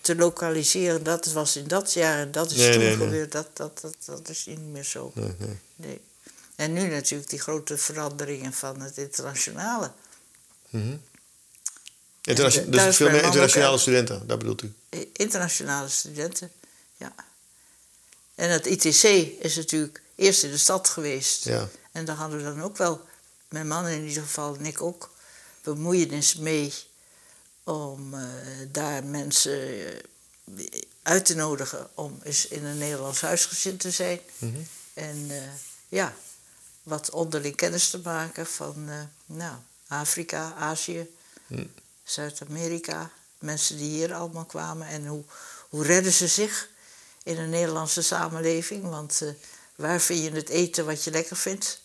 te 0.00 0.16
lokaliseren... 0.16 1.02
dat 1.02 1.32
was 1.32 1.56
in 1.56 1.68
dat 1.68 1.92
jaar 1.92 2.18
en 2.18 2.32
dat 2.32 2.50
is 2.50 2.56
Nee, 2.56 2.70
toen 2.70 2.78
nee, 2.78 2.96
nee. 2.96 3.06
gebeurd... 3.06 3.32
Dat, 3.32 3.48
dat, 3.52 3.80
dat, 3.80 3.94
dat 4.04 4.28
is 4.28 4.46
niet 4.46 4.58
meer 4.60 4.84
zo. 4.84 5.12
Nee. 5.76 6.00
En 6.56 6.72
nu 6.72 6.88
natuurlijk 6.88 7.30
die 7.30 7.40
grote 7.40 7.76
veranderingen 7.78 8.52
van 8.52 8.80
het 8.80 8.98
internationale. 8.98 9.90
En 10.70 11.00
daar 12.24 12.50
dus 12.66 12.96
veel 12.96 13.10
meer 13.10 13.22
internationale 13.22 13.78
studenten, 13.78 14.26
dat 14.26 14.38
bedoelt 14.38 14.62
u? 14.62 14.72
Internationale 15.12 15.88
studenten, 15.88 16.50
ja. 16.96 17.14
En 18.34 18.50
het 18.50 18.66
ITC 18.66 19.02
is 19.40 19.56
natuurlijk 19.56 20.02
eerst 20.14 20.42
in 20.42 20.50
de 20.50 20.58
stad 20.58 20.88
geweest. 20.88 21.44
Ja. 21.44 21.68
En 21.92 22.04
daar 22.04 22.16
hadden 22.16 22.38
we 22.38 22.44
dan 22.44 22.62
ook 22.62 22.76
wel, 22.76 23.00
mijn 23.48 23.66
man 23.66 23.86
in 23.86 24.06
ieder 24.06 24.22
geval 24.22 24.56
en 24.56 24.66
ik 24.66 24.82
ook, 24.82 25.10
bemoeienis 25.64 26.34
mee 26.34 26.72
om 27.64 28.14
eh, 28.14 28.22
daar 28.72 29.04
mensen 29.04 29.86
eh, 30.56 30.64
uit 31.02 31.24
te 31.24 31.34
nodigen 31.34 31.90
om 31.94 32.20
eens 32.22 32.46
in 32.48 32.64
een 32.64 32.78
Nederlands 32.78 33.20
huisgezin 33.20 33.76
te 33.76 33.90
zijn. 33.90 34.20
Mhm. 34.38 34.60
En 34.94 35.26
eh, 35.30 35.42
ja, 35.88 36.14
wat 36.82 37.10
onderling 37.10 37.56
kennis 37.56 37.90
te 37.90 37.98
maken 37.98 38.46
van 38.46 38.88
nou, 39.26 39.56
Afrika, 39.88 40.54
Azië, 40.54 41.08
Hm. 41.46 41.66
Zuid-Amerika. 42.04 43.10
Mensen 43.38 43.76
die 43.76 43.90
hier 43.90 44.14
allemaal 44.14 44.44
kwamen. 44.44 44.86
En 44.86 45.06
hoe, 45.06 45.24
hoe 45.68 45.84
redden 45.84 46.12
ze 46.12 46.28
zich 46.28 46.68
in 47.22 47.38
een 47.38 47.50
Nederlandse 47.50 48.02
samenleving? 48.02 48.88
Want 48.88 49.22
waar 49.74 50.00
vind 50.00 50.22
je 50.24 50.30
het 50.30 50.48
eten 50.48 50.86
wat 50.86 51.04
je 51.04 51.10
lekker 51.10 51.36
vindt? 51.36 51.80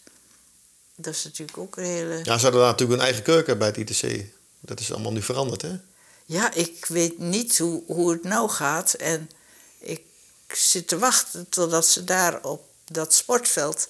Dat 1.02 1.14
is 1.14 1.24
natuurlijk 1.24 1.58
ook 1.58 1.78
een 1.78 1.84
hele... 1.84 2.18
Ja, 2.18 2.24
ze 2.24 2.44
hadden 2.44 2.62
daar 2.62 2.72
natuurlijk 2.72 3.00
een 3.00 3.06
eigen 3.06 3.24
keuken 3.24 3.58
bij 3.58 3.68
het 3.68 3.78
ITC. 3.78 4.26
Dat 4.60 4.80
is 4.80 4.92
allemaal 4.92 5.12
nu 5.12 5.22
veranderd, 5.22 5.62
hè? 5.62 5.80
Ja, 6.26 6.54
ik 6.54 6.86
weet 6.86 7.18
niet 7.18 7.58
hoe, 7.58 7.84
hoe 7.86 8.12
het 8.12 8.24
nou 8.24 8.50
gaat. 8.50 8.94
En 8.94 9.30
ik 9.78 10.02
zit 10.48 10.88
te 10.88 10.98
wachten 10.98 11.50
totdat 11.50 11.88
ze 11.88 12.04
daar 12.04 12.44
op 12.44 12.68
dat 12.86 13.14
sportveld 13.14 13.90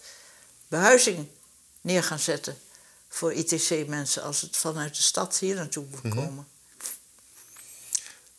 behuizing 0.67 1.27
neer 1.81 2.03
gaan 2.03 2.19
zetten. 2.19 2.57
Voor 3.07 3.33
ITC-mensen 3.33 4.23
als 4.23 4.41
het 4.41 4.57
vanuit 4.57 4.95
de 4.95 5.01
stad 5.01 5.37
hier 5.37 5.55
naartoe 5.55 5.85
moet 5.89 6.13
komen. 6.15 6.47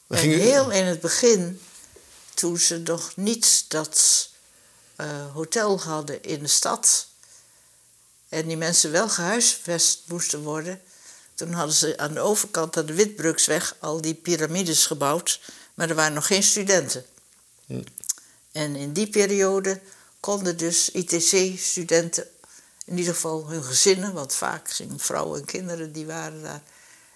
Dan 0.07 0.19
en 0.19 0.29
heel 0.29 0.71
in 0.71 0.85
het 0.85 1.01
begin, 1.01 1.61
toen 2.35 2.59
ze 2.59 2.79
nog 2.79 3.17
niet 3.17 3.65
dat 3.69 4.29
eh, 4.97 5.33
hotel 5.33 5.81
hadden 5.81 6.23
in 6.23 6.43
de 6.43 6.49
stad. 6.49 7.09
En 8.31 8.47
die 8.47 8.57
mensen 8.57 8.91
wel 8.91 9.09
gehuisvest 9.09 10.03
moesten 10.07 10.43
worden. 10.43 10.81
toen 11.35 11.53
hadden 11.53 11.75
ze 11.75 11.99
aan 11.99 12.15
de 12.15 12.21
overkant 12.21 12.77
aan 12.77 12.87
de 12.87 12.95
Witbruksweg 12.95 13.77
al 13.79 14.01
die 14.01 14.15
piramides 14.15 14.87
gebouwd. 14.87 15.41
maar 15.75 15.89
er 15.89 15.95
waren 15.95 16.13
nog 16.13 16.27
geen 16.27 16.43
studenten. 16.43 17.05
Hm. 17.67 17.83
En 18.53 18.77
in 18.77 18.93
die 18.93 19.09
periode 19.09 19.81
konden 20.21 20.57
dus 20.57 20.91
ITC-studenten, 20.91 22.27
in 22.85 22.99
ieder 22.99 23.15
geval 23.15 23.49
hun 23.49 23.65
gezinnen, 23.65 24.13
want 24.13 24.35
vaak 24.35 24.71
gingen 24.71 24.99
vrouwen 24.99 25.41
en 25.41 25.47
kinderen 25.47 25.93
die 25.93 26.07
waren 26.07 26.43
daar. 26.43 26.63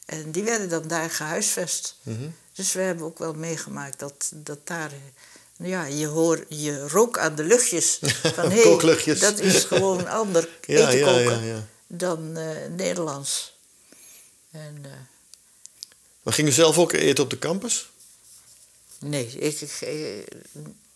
En 0.06 0.30
die 0.30 0.42
werden 0.42 0.68
dan 0.68 0.88
daar 0.88 1.10
gehuisvest. 1.10 1.96
Mhm. 2.02 2.28
Dus 2.52 2.72
we 2.72 2.80
hebben 2.80 3.04
ook 3.04 3.18
wel 3.18 3.34
meegemaakt 3.34 3.98
dat, 3.98 4.30
dat 4.34 4.66
daar. 4.66 4.92
Ja, 5.57 5.84
je, 5.84 6.07
hoor, 6.07 6.44
je 6.48 6.88
rook 6.88 7.18
aan 7.18 7.34
de 7.34 7.44
luchtjes. 7.44 7.98
Van 8.34 8.52
Kookluchtjes. 8.62 9.20
dat 9.20 9.38
is 9.38 9.64
gewoon 9.64 10.07
ander 10.20 10.48
Ja, 10.66 10.90
eten 10.90 11.07
koken 11.07 11.44
ja, 11.44 11.55
ja. 11.55 11.66
dan 11.86 12.36
eh, 12.36 12.46
Nederlands. 12.76 13.57
En, 14.50 14.78
eh, 14.82 14.90
Maar 16.22 16.34
ging 16.34 16.48
u 16.48 16.52
zelf 16.52 16.78
ook 16.78 16.92
eten 16.92 17.24
op 17.24 17.30
de 17.30 17.38
campus? 17.38 17.88
nee, 18.98 19.26
ik, 19.26 19.61
ik, 19.61 19.70
eh, 19.80 19.92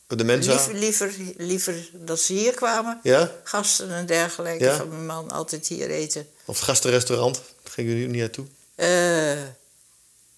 de 0.06 0.24
Mensa? 0.24 0.52
liever, 0.72 0.74
liever, 0.74 1.14
liever 1.36 1.90
dat 1.92 2.20
ze 2.20 2.32
hier 2.32 2.54
kwamen. 2.54 3.00
Ja? 3.02 3.32
Gasten 3.44 3.90
en 3.92 4.06
dergelijke 4.06 4.74
van 4.76 4.88
mijn 4.88 5.06
man 5.06 5.30
altijd 5.30 5.66
hier 5.66 5.90
eten. 5.90 6.28
Of 6.44 6.59
gastenrestaurant? 6.59 7.40
Ging 7.64 7.88
u 7.88 8.06
niet 8.06 8.16
naartoe? 8.20 8.46
Eh, 8.74 9.42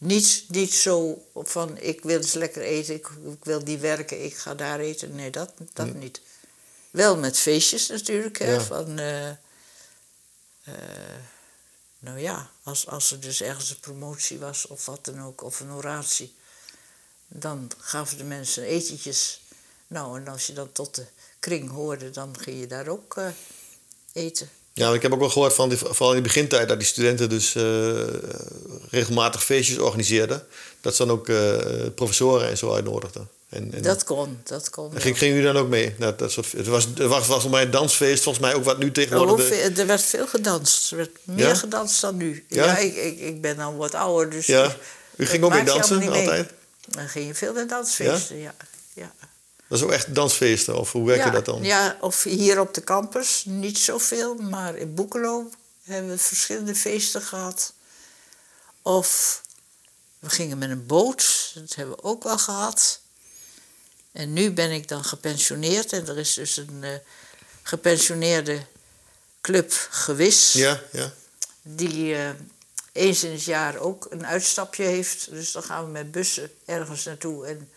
niet, 0.01 0.44
niet 0.48 0.74
zo 0.74 1.24
van 1.34 1.78
ik 1.78 2.03
wil 2.03 2.16
eens 2.16 2.32
lekker 2.32 2.62
eten, 2.62 2.94
ik, 2.94 3.09
ik 3.09 3.44
wil 3.44 3.64
die 3.64 3.78
werken, 3.78 4.24
ik 4.24 4.36
ga 4.36 4.55
daar 4.55 4.78
eten. 4.80 5.14
Nee, 5.14 5.30
dat, 5.30 5.53
dat 5.72 5.94
niet. 5.94 6.20
Wel 6.90 7.16
met 7.16 7.38
feestjes 7.38 7.88
natuurlijk. 7.88 8.38
Hè, 8.38 8.53
Ja. 8.53 8.61
van, 8.61 8.98
eh, 8.98 9.28
eh, 9.28 9.36
nou 11.98 12.18
ja, 12.18 12.51
als, 12.62 12.86
als 12.86 13.11
er 13.11 13.20
dus 13.20 13.40
ergens 13.42 13.70
een 13.70 13.80
promotie 13.80 14.38
was 14.38 14.66
of 14.66 14.86
wat 14.86 15.05
dan 15.05 15.22
ook, 15.22 15.42
of 15.42 15.61
een 15.61 15.72
oratie, 15.72 16.34
dan 17.28 17.70
gaven 17.78 18.16
de 18.18 18.24
mensen 18.24 18.62
etentjes. 18.62 19.40
Nou, 19.86 20.20
en 20.20 20.28
als 20.28 20.46
je 20.46 20.53
dan 20.53 20.72
tot 20.72 20.94
de 20.94 21.07
kring 21.38 21.70
hoorde, 21.70 22.11
dan 22.11 22.38
ging 22.38 22.61
je 22.61 22.66
daar 22.66 22.88
ook 22.88 23.16
eh, 23.16 23.28
eten. 24.12 24.51
Ja, 24.72 24.92
ik 24.92 25.02
heb 25.02 25.12
ook 25.12 25.18
wel 25.20 25.30
gehoord 25.30 25.52
van, 25.52 25.68
die, 25.68 25.78
vooral 25.78 26.10
in 26.10 26.16
de 26.16 26.22
begintijd, 26.22 26.68
dat 26.68 26.78
die 26.78 26.86
studenten 26.88 27.28
dus 27.28 27.54
eh, 27.54 27.62
regelmatig 28.90 29.44
feestjes 29.44 29.78
organiseerden. 29.78 30.42
Dat 30.80 30.96
ze 30.96 31.06
dan 31.06 31.14
ook 31.16 31.28
eh, 31.28 31.56
professoren 31.94 32.48
en 32.48 32.58
zo 32.58 32.74
uitnodigden. 32.74 33.28
En, 33.48 33.72
en 33.74 33.82
Dat 33.82 34.04
kon, 34.04 34.40
dat 34.44 34.70
kon. 34.70 34.94
en 34.94 35.00
ging, 35.00 35.18
ging 35.18 35.36
u 35.36 35.42
dan 35.42 35.56
ook 35.56 35.68
mee? 35.68 35.94
dat 35.98 36.32
soort, 36.32 36.52
het 36.52 36.66
was, 36.66 36.84
het 36.84 36.98
was, 36.98 37.08
was 37.08 37.24
volgens 37.26 37.48
mij 37.52 37.62
een 37.62 37.70
dansfeest, 37.70 38.22
volgens 38.22 38.44
mij 38.44 38.54
ook 38.54 38.64
wat 38.64 38.78
nu 38.78 38.92
tegenwoordig... 38.92 39.44
Oh, 39.44 39.50
de- 39.50 39.80
er 39.80 39.86
werd 39.86 40.02
veel 40.02 40.26
gedanst. 40.26 40.90
Er 40.90 40.96
werd 40.96 41.10
meer 41.22 41.46
Ja? 41.48 41.54
gedanst 41.54 42.00
dan 42.00 42.16
nu. 42.16 42.44
Ja? 42.48 42.64
Ja, 42.64 42.76
ik, 42.78 42.96
ik, 42.96 43.18
ik 43.20 43.40
ben 43.40 43.56
dan 43.56 43.76
wat 43.76 43.94
ouder, 43.94 44.30
dus... 44.30 44.46
Ja. 44.46 44.76
U 45.16 45.26
ging 45.26 45.44
ook 45.44 45.54
je 45.54 45.62
dansen 45.64 45.98
mee. 45.98 46.08
altijd? 46.08 46.50
Dan 46.88 47.08
ging 47.08 47.26
je 47.26 47.34
veel 47.34 47.52
naar 47.52 47.66
dansfeesten, 47.66 48.36
ja. 48.38 48.54
ja. 48.94 49.12
Dat 49.70 49.78
is 49.78 49.84
ook 49.84 49.90
echt 49.90 50.14
dansfeesten, 50.14 50.78
of 50.78 50.92
hoe 50.92 51.06
werkte 51.06 51.26
ja, 51.26 51.32
dat 51.32 51.44
dan? 51.44 51.62
Ja, 51.62 51.96
of 52.00 52.22
hier 52.22 52.60
op 52.60 52.74
de 52.74 52.84
campus, 52.84 53.44
niet 53.46 53.78
zoveel, 53.78 54.34
maar 54.34 54.76
in 54.76 54.94
Boekelo 54.94 55.50
hebben 55.84 56.10
we 56.10 56.18
verschillende 56.18 56.74
feesten 56.74 57.22
gehad. 57.22 57.72
Of 58.82 59.42
we 60.18 60.30
gingen 60.30 60.58
met 60.58 60.70
een 60.70 60.86
boot, 60.86 61.52
dat 61.54 61.74
hebben 61.74 61.96
we 61.96 62.02
ook 62.02 62.22
wel 62.22 62.38
gehad. 62.38 63.00
En 64.12 64.32
nu 64.32 64.50
ben 64.50 64.70
ik 64.70 64.88
dan 64.88 65.04
gepensioneerd 65.04 65.92
en 65.92 66.08
er 66.08 66.18
is 66.18 66.34
dus 66.34 66.56
een 66.56 66.84
eh, 66.84 66.90
gepensioneerde 67.62 68.66
club 69.40 69.72
gewis 69.90 70.52
Ja, 70.52 70.82
ja. 70.92 71.12
die 71.62 72.14
eh, 72.14 72.30
eens 72.92 73.24
in 73.24 73.32
het 73.32 73.44
jaar 73.44 73.76
ook 73.76 74.06
een 74.10 74.26
uitstapje 74.26 74.82
heeft. 74.82 75.30
Dus 75.30 75.52
dan 75.52 75.62
gaan 75.62 75.84
we 75.84 75.90
met 75.90 76.12
bussen 76.12 76.50
ergens 76.64 77.04
naartoe. 77.04 77.46
En 77.46 77.70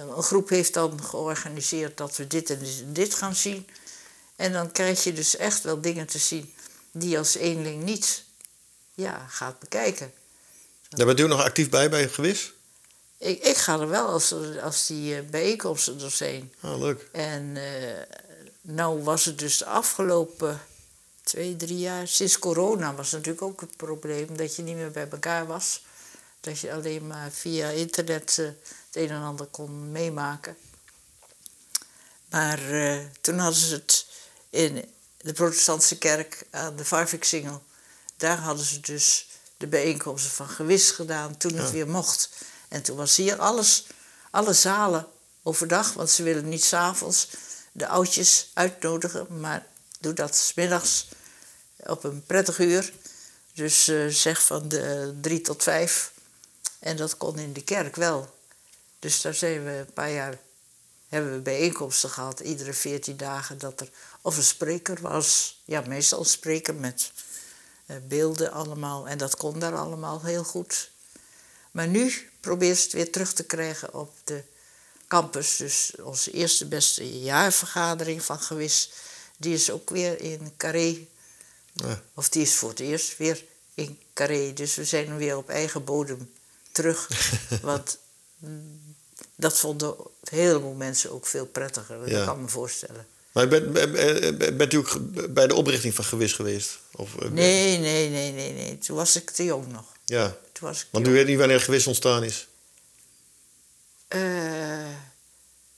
een 0.00 0.22
groep 0.22 0.48
heeft 0.48 0.74
dan 0.74 1.04
georganiseerd 1.04 1.96
dat 1.96 2.16
we 2.16 2.26
dit 2.26 2.50
en 2.50 2.60
dit 2.92 3.14
gaan 3.14 3.34
zien. 3.34 3.68
En 4.36 4.52
dan 4.52 4.72
krijg 4.72 5.04
je 5.04 5.12
dus 5.12 5.36
echt 5.36 5.62
wel 5.62 5.80
dingen 5.80 6.06
te 6.06 6.18
zien 6.18 6.54
die 6.92 7.08
je 7.08 7.18
als 7.18 7.34
eenling 7.34 7.82
niet 7.82 8.24
ja, 8.94 9.26
gaat 9.28 9.58
bekijken. 9.58 10.12
Daar 10.88 11.06
bent 11.06 11.20
u 11.20 11.26
nog 11.26 11.42
actief 11.42 11.68
bij, 11.68 11.90
bij 11.90 12.08
Gewis? 12.08 12.52
Ik, 13.18 13.44
ik 13.44 13.56
ga 13.56 13.80
er 13.80 13.88
wel 13.88 14.06
als, 14.06 14.34
als 14.62 14.86
die 14.86 15.16
eh, 15.16 15.22
bijeenkomsten 15.30 16.00
er 16.00 16.10
zijn. 16.10 16.52
Ah, 16.60 16.78
leuk. 16.78 17.08
En 17.12 17.56
eh, 17.56 18.16
nou 18.60 19.02
was 19.02 19.24
het 19.24 19.38
dus 19.38 19.58
de 19.58 19.66
afgelopen 19.66 20.60
twee, 21.22 21.56
drie 21.56 21.78
jaar, 21.78 22.08
sinds 22.08 22.38
corona 22.38 22.94
was 22.94 23.10
natuurlijk 23.10 23.42
ook 23.42 23.60
het 23.60 23.76
probleem 23.76 24.36
dat 24.36 24.56
je 24.56 24.62
niet 24.62 24.76
meer 24.76 24.90
bij 24.90 25.08
elkaar 25.10 25.46
was. 25.46 25.84
Dat 26.40 26.58
je 26.58 26.72
alleen 26.72 27.06
maar 27.06 27.30
via 27.30 27.68
internet 27.68 28.38
eh, 28.38 28.46
het 28.92 29.02
een 29.02 29.10
en 29.16 29.22
ander 29.22 29.46
kon 29.46 29.90
meemaken. 29.92 30.56
Maar 32.30 32.70
eh, 32.70 32.98
toen 33.20 33.38
hadden 33.38 33.60
ze 33.60 33.74
het 33.74 34.06
in 34.50 34.92
de 35.18 35.32
protestantse 35.32 35.98
kerk 35.98 36.46
aan 36.50 36.76
de 36.76 36.84
Varviksingel. 36.84 37.62
Daar 38.16 38.38
hadden 38.38 38.64
ze 38.64 38.80
dus 38.80 39.26
de 39.56 39.66
bijeenkomsten 39.66 40.30
van 40.30 40.48
gewis 40.48 40.90
gedaan 40.90 41.36
toen 41.36 41.54
het 41.54 41.66
Ja. 41.66 41.72
weer 41.72 41.88
mocht. 41.88 42.28
En 42.68 42.82
toen 42.82 42.96
was 42.96 43.16
hier 43.16 43.36
alles, 43.38 43.86
alle 44.30 44.52
zalen 44.52 45.06
overdag, 45.42 45.92
want 45.92 46.10
ze 46.10 46.22
willen 46.22 46.48
niet 46.48 46.64
s'avonds 46.64 47.28
de 47.72 47.86
oudjes 47.88 48.50
uitnodigen, 48.54 49.40
maar 49.40 49.66
doe 50.00 50.12
dat 50.12 50.36
's 50.36 50.54
middags 50.54 51.08
op 51.76 52.04
een 52.04 52.24
prettig 52.26 52.58
uur. 52.58 52.92
Dus 53.54 53.88
eh, 53.88 54.06
zeg 54.06 54.42
van 54.44 54.68
de 54.68 55.14
drie 55.20 55.40
tot 55.40 55.62
vijf. 55.62 56.12
En 56.78 56.96
dat 56.96 57.16
kon 57.16 57.38
in 57.38 57.52
de 57.52 57.62
kerk 57.64 57.96
wel. 57.96 58.40
Dus 59.02 59.20
daar 59.20 59.34
zijn 59.34 59.64
we 59.64 59.70
een 59.70 59.92
paar 59.92 60.12
jaar 60.12 60.38
hebben 61.08 61.32
we 61.32 61.40
bijeenkomsten 61.40 62.10
gehad, 62.10 62.40
iedere 62.40 62.72
veertien 62.72 63.16
dagen, 63.16 63.58
dat 63.58 63.80
er 63.80 63.88
of 64.20 64.36
een 64.36 64.42
spreker 64.42 65.00
was. 65.00 65.60
Ja, 65.64 65.82
meestal 65.86 66.18
een 66.18 66.24
spreker 66.24 66.74
met 66.74 67.12
eh, 67.86 67.96
beelden 68.08 68.52
allemaal. 68.52 69.08
En 69.08 69.18
dat 69.18 69.36
kon 69.36 69.58
daar 69.58 69.76
allemaal 69.76 70.22
heel 70.22 70.44
goed. 70.44 70.90
Maar 71.70 71.88
nu 71.88 72.30
probeert 72.40 72.76
ze 72.76 72.82
het 72.82 72.92
weer 72.92 73.12
terug 73.12 73.32
te 73.32 73.44
krijgen 73.44 73.94
op 73.94 74.14
de 74.24 74.42
campus. 75.08 75.56
Dus 75.56 75.92
onze 76.02 76.30
eerste 76.30 76.66
beste 76.66 77.20
jaarvergadering 77.20 78.22
van 78.22 78.38
Gewis, 78.38 78.90
die 79.36 79.54
is 79.54 79.70
ook 79.70 79.90
weer 79.90 80.20
in 80.20 80.52
Carré. 80.56 81.06
Ja. 81.72 82.02
Of 82.14 82.28
die 82.28 82.42
is 82.42 82.54
voor 82.54 82.68
het 82.68 82.80
eerst 82.80 83.16
weer 83.16 83.44
in 83.74 84.00
Carré. 84.14 84.52
Dus 84.52 84.74
we 84.74 84.84
zijn 84.84 85.16
weer 85.16 85.36
op 85.36 85.48
eigen 85.48 85.84
bodem 85.84 86.32
terug. 86.72 87.08
Want 87.62 87.98
dat 89.42 89.58
vonden 89.58 89.88
een 89.98 90.38
heleboel 90.38 90.74
mensen 90.74 91.10
ook 91.12 91.26
veel 91.26 91.46
prettiger. 91.46 91.98
Dat 91.98 92.08
Ja. 92.08 92.24
kan 92.24 92.34
ik 92.36 92.40
me 92.42 92.48
voorstellen. 92.48 93.06
Maar 93.32 93.42
je 93.44 93.60
bent, 93.60 94.56
bent, 94.56 94.72
u 94.72 94.76
ook 94.76 94.98
bij 95.34 95.46
de 95.46 95.54
oprichting 95.54 95.94
van 95.94 96.04
Gewis 96.04 96.32
geweest? 96.32 96.78
Of, 96.96 97.16
eh, 97.18 97.30
Nee, 97.30 97.78
nee, 97.78 98.08
nee, 98.10 98.32
nee, 98.32 98.52
nee. 98.52 98.78
Toen 98.78 98.96
was 98.96 99.16
ik 99.16 99.30
te 99.30 99.44
jong 99.44 99.72
nog. 99.72 99.84
Ja, 100.04 100.26
Toen 100.52 100.68
was 100.68 100.80
ik 100.80 100.86
want 100.90 101.06
u 101.06 101.10
weet 101.12 101.26
niet 101.26 101.38
wanneer 101.38 101.60
Gewis 101.60 101.86
ontstaan 101.86 102.24
is. 102.24 102.46
Eh, 104.08 104.20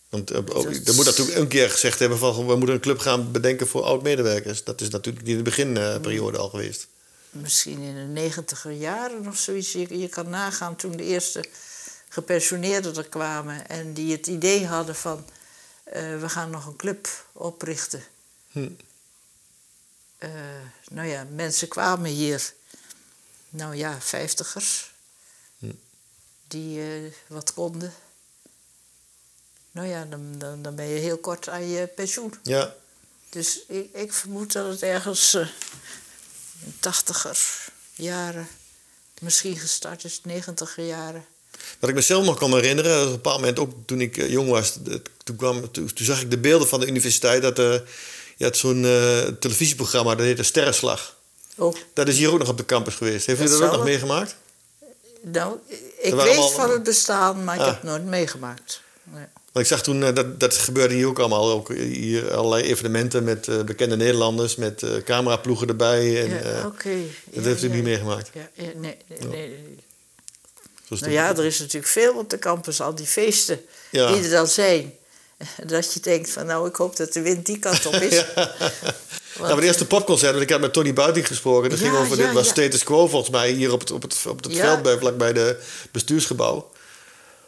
Want 0.09 0.31
eh, 0.31 0.47
Dat- 0.47 0.65
er 0.87 0.95
moet 0.95 1.05
natuurlijk 1.05 1.39
een 1.39 1.49
keer 1.49 1.71
gezegd 1.71 1.99
hebben 1.99 2.19
van... 2.19 2.47
we 2.47 2.57
moeten 2.57 2.75
een 2.75 2.81
club 2.81 2.99
gaan 2.99 3.33
bedenken 3.33 3.67
voor 3.67 3.83
oud-medewerkers. 3.83 4.65
Dat 4.65 4.81
is 4.81 4.89
natuurlijk 4.89 5.25
niet 5.25 5.33
in 5.33 5.45
de 5.45 5.51
beginperiode 5.51 6.39
al 6.39 6.49
geweest. 6.49 6.87
misschien 7.31 7.81
in 7.81 7.95
de 7.95 8.01
negentiger 8.01 8.71
jaren 8.73 9.27
of 9.29 9.37
zoiets. 9.37 9.73
Je, 9.73 9.99
je 9.99 10.09
kan 10.09 10.29
nagaan 10.31 10.77
toen 10.77 10.97
de 10.97 11.05
eerste 11.05 11.45
gepensioneerden 12.15 12.97
er 12.97 13.09
kwamen... 13.09 13.69
en 13.69 13.93
die 13.95 14.13
het 14.13 14.27
idee 14.27 14.67
hadden 14.67 14.95
van... 14.95 15.25
eh, 15.85 16.21
we 16.21 16.29
gaan 16.29 16.51
nog 16.51 16.67
een 16.67 16.77
club 16.77 17.09
oprichten. 17.33 18.05
Hm. 18.51 18.71
Eh, 20.19 20.31
nou 20.91 21.09
ja, 21.09 21.27
mensen 21.31 21.69
kwamen 21.69 22.11
hier... 22.11 22.53
nou 23.49 23.75
ja, 23.77 24.01
vijftigers... 24.01 24.93
Hm. 25.59 25.73
die 26.49 26.81
eh, 26.81 27.13
wat 27.27 27.53
konden. 27.55 27.95
Nou 29.71 29.89
ja, 29.89 30.05
dan, 30.05 30.39
dan, 30.39 30.63
dan 30.63 30.75
ben 30.75 30.87
je 30.87 30.99
heel 30.99 31.19
kort 31.19 31.49
aan 31.49 31.69
je 31.69 31.87
pensioen. 31.87 32.35
Ja, 32.43 32.75
Dus 33.29 33.67
ik, 33.67 33.93
ik 33.95 34.13
vermoed 34.13 34.53
dat 34.53 34.67
het 34.67 34.83
ergens 34.83 35.35
in 35.35 36.77
tachtiger 36.81 37.39
jaren, 37.95 38.49
misschien 39.21 39.57
gestart 39.57 40.05
is, 40.05 40.21
negentiger 40.23 40.85
jaren. 40.87 41.25
Wat 41.79 41.89
ik 41.91 41.97
mezelf 41.97 42.25
nog 42.25 42.39
kan 42.39 42.55
herinneren, 42.55 43.01
op 43.01 43.07
een 43.07 43.13
bepaald 43.13 43.39
moment 43.41 43.59
ook 43.59 43.73
toen 43.87 44.01
ik 44.01 44.17
eh, 44.17 44.31
jong 44.31 44.49
was, 44.51 44.79
toen, 45.25 45.37
kwam, 45.37 45.71
toen, 45.71 45.93
toen 45.93 46.07
zag 46.07 46.21
ik 46.21 46.31
de 46.31 46.39
beelden 46.39 46.69
van 46.69 46.81
de 46.81 46.87
universiteit. 46.87 47.43
Dat, 47.43 47.59
eh 47.59 47.75
je 48.37 48.45
had 48.45 48.57
zo'n 48.57 48.85
eh, 48.85 49.19
televisieprogramma, 49.41 50.15
dat 50.15 50.27
heette 50.27 50.43
Sterrenslag. 50.43 51.17
Oh, 51.57 51.75
Dat 51.93 52.09
is 52.09 52.19
hier 52.19 52.33
ook 52.33 52.39
nog 52.39 52.49
op 52.49 52.57
de 52.57 52.65
campus 52.65 52.95
geweest. 52.95 53.27
Heeft 53.27 53.41
u 53.41 53.45
Dat 53.45 53.63
ook 53.63 53.73
nog 53.73 53.85
meegemaakt? 53.85 54.37
nou, 55.23 55.57
ik 55.99 56.15
weet 56.15 56.21
allemaal- 56.21 56.49
van 56.49 56.71
het 56.71 56.83
bestaan, 56.83 57.45
maar 57.45 57.55
ik 57.55 57.61
Ah. 57.61 57.67
heb 57.67 57.75
het 57.75 57.85
nooit 57.85 58.05
meegemaakt. 58.05 58.81
Nee. 59.03 59.25
Want 59.53 59.67
ik 59.67 59.73
zag 59.73 59.83
toen, 59.83 60.01
dat, 60.01 60.41
dat 60.41 60.55
gebeurde 60.57 60.95
hier 60.95 61.07
ook 61.07 61.19
allemaal. 61.19 61.51
Ook 61.51 61.73
hier 61.75 62.35
allerlei 62.35 62.63
evenementen 62.63 63.25
met 63.25 63.49
bekende 63.67 63.97
Nederlanders, 63.97 64.57
met 64.57 64.83
cameraploegen 65.05 65.69
erbij. 65.69 66.23
En, 66.23 66.29
Ja, 66.31 66.67
oké. 66.67 66.91
dat 67.25 67.43
Ja, 67.45 67.49
heeft 67.49 67.63
u 67.63 67.69
ja. 67.69 67.75
niet 67.75 67.83
meegemaakt. 67.85 68.31
Ja, 68.35 68.49
ja, 68.55 68.65
nee, 68.75 68.97
nee, 69.09 69.29
nee, 69.29 69.77
Nou 71.01 71.13
ja, 71.13 71.29
er 71.37 71.45
is 71.45 71.59
natuurlijk 71.59 71.93
veel 71.93 72.15
op 72.15 72.31
de 72.31 72.39
campus, 72.39 72.81
al 72.81 72.95
die 72.95 73.07
feesten 73.07 73.61
Ja. 73.91 74.13
die 74.13 74.23
er 74.25 74.31
dan 74.31 74.49
zijn. 74.49 74.95
Dat 75.67 75.93
je 75.93 76.01
denkt 76.01 76.31
van 76.31 76.47
nou, 76.47 76.69
ik 76.69 76.77
hoop 76.77 76.97
dat 76.97 77.13
de 77.13 77.21
wind 77.21 77.47
die 77.47 77.59
kant 77.59 77.87
op 77.87 77.95
is. 77.95 78.25
Nou, 79.39 79.47
maar 79.53 79.61
de 79.61 79.67
eerste 79.67 79.87
popconcert, 79.87 80.31
want 80.31 80.43
ik 80.43 80.51
had 80.51 80.61
met 80.61 80.73
Tony 80.73 80.93
Buiting 80.93 81.27
gesproken. 81.27 81.71
Dat 81.71 81.79
Ja, 81.79 81.85
ging 81.85 81.97
over, 81.99 82.17
ja, 82.19 82.25
dit 82.25 82.33
was 82.33 82.47
ja. 82.47 82.53
status 82.53 82.85
quo 82.85 83.07
volgens 83.09 83.31
mij, 83.31 83.51
hier 83.51 83.73
op 83.73 83.81
het, 83.81 83.91
op 83.91 84.03
het, 84.03 84.17
op 84.29 84.43
het 84.45 84.53
Ja. 84.53 84.61
veld 84.65 84.83
bij, 84.83 84.99
vlakbij 84.99 85.33
de 85.33 85.61
bestuursgebouw. 85.93 86.71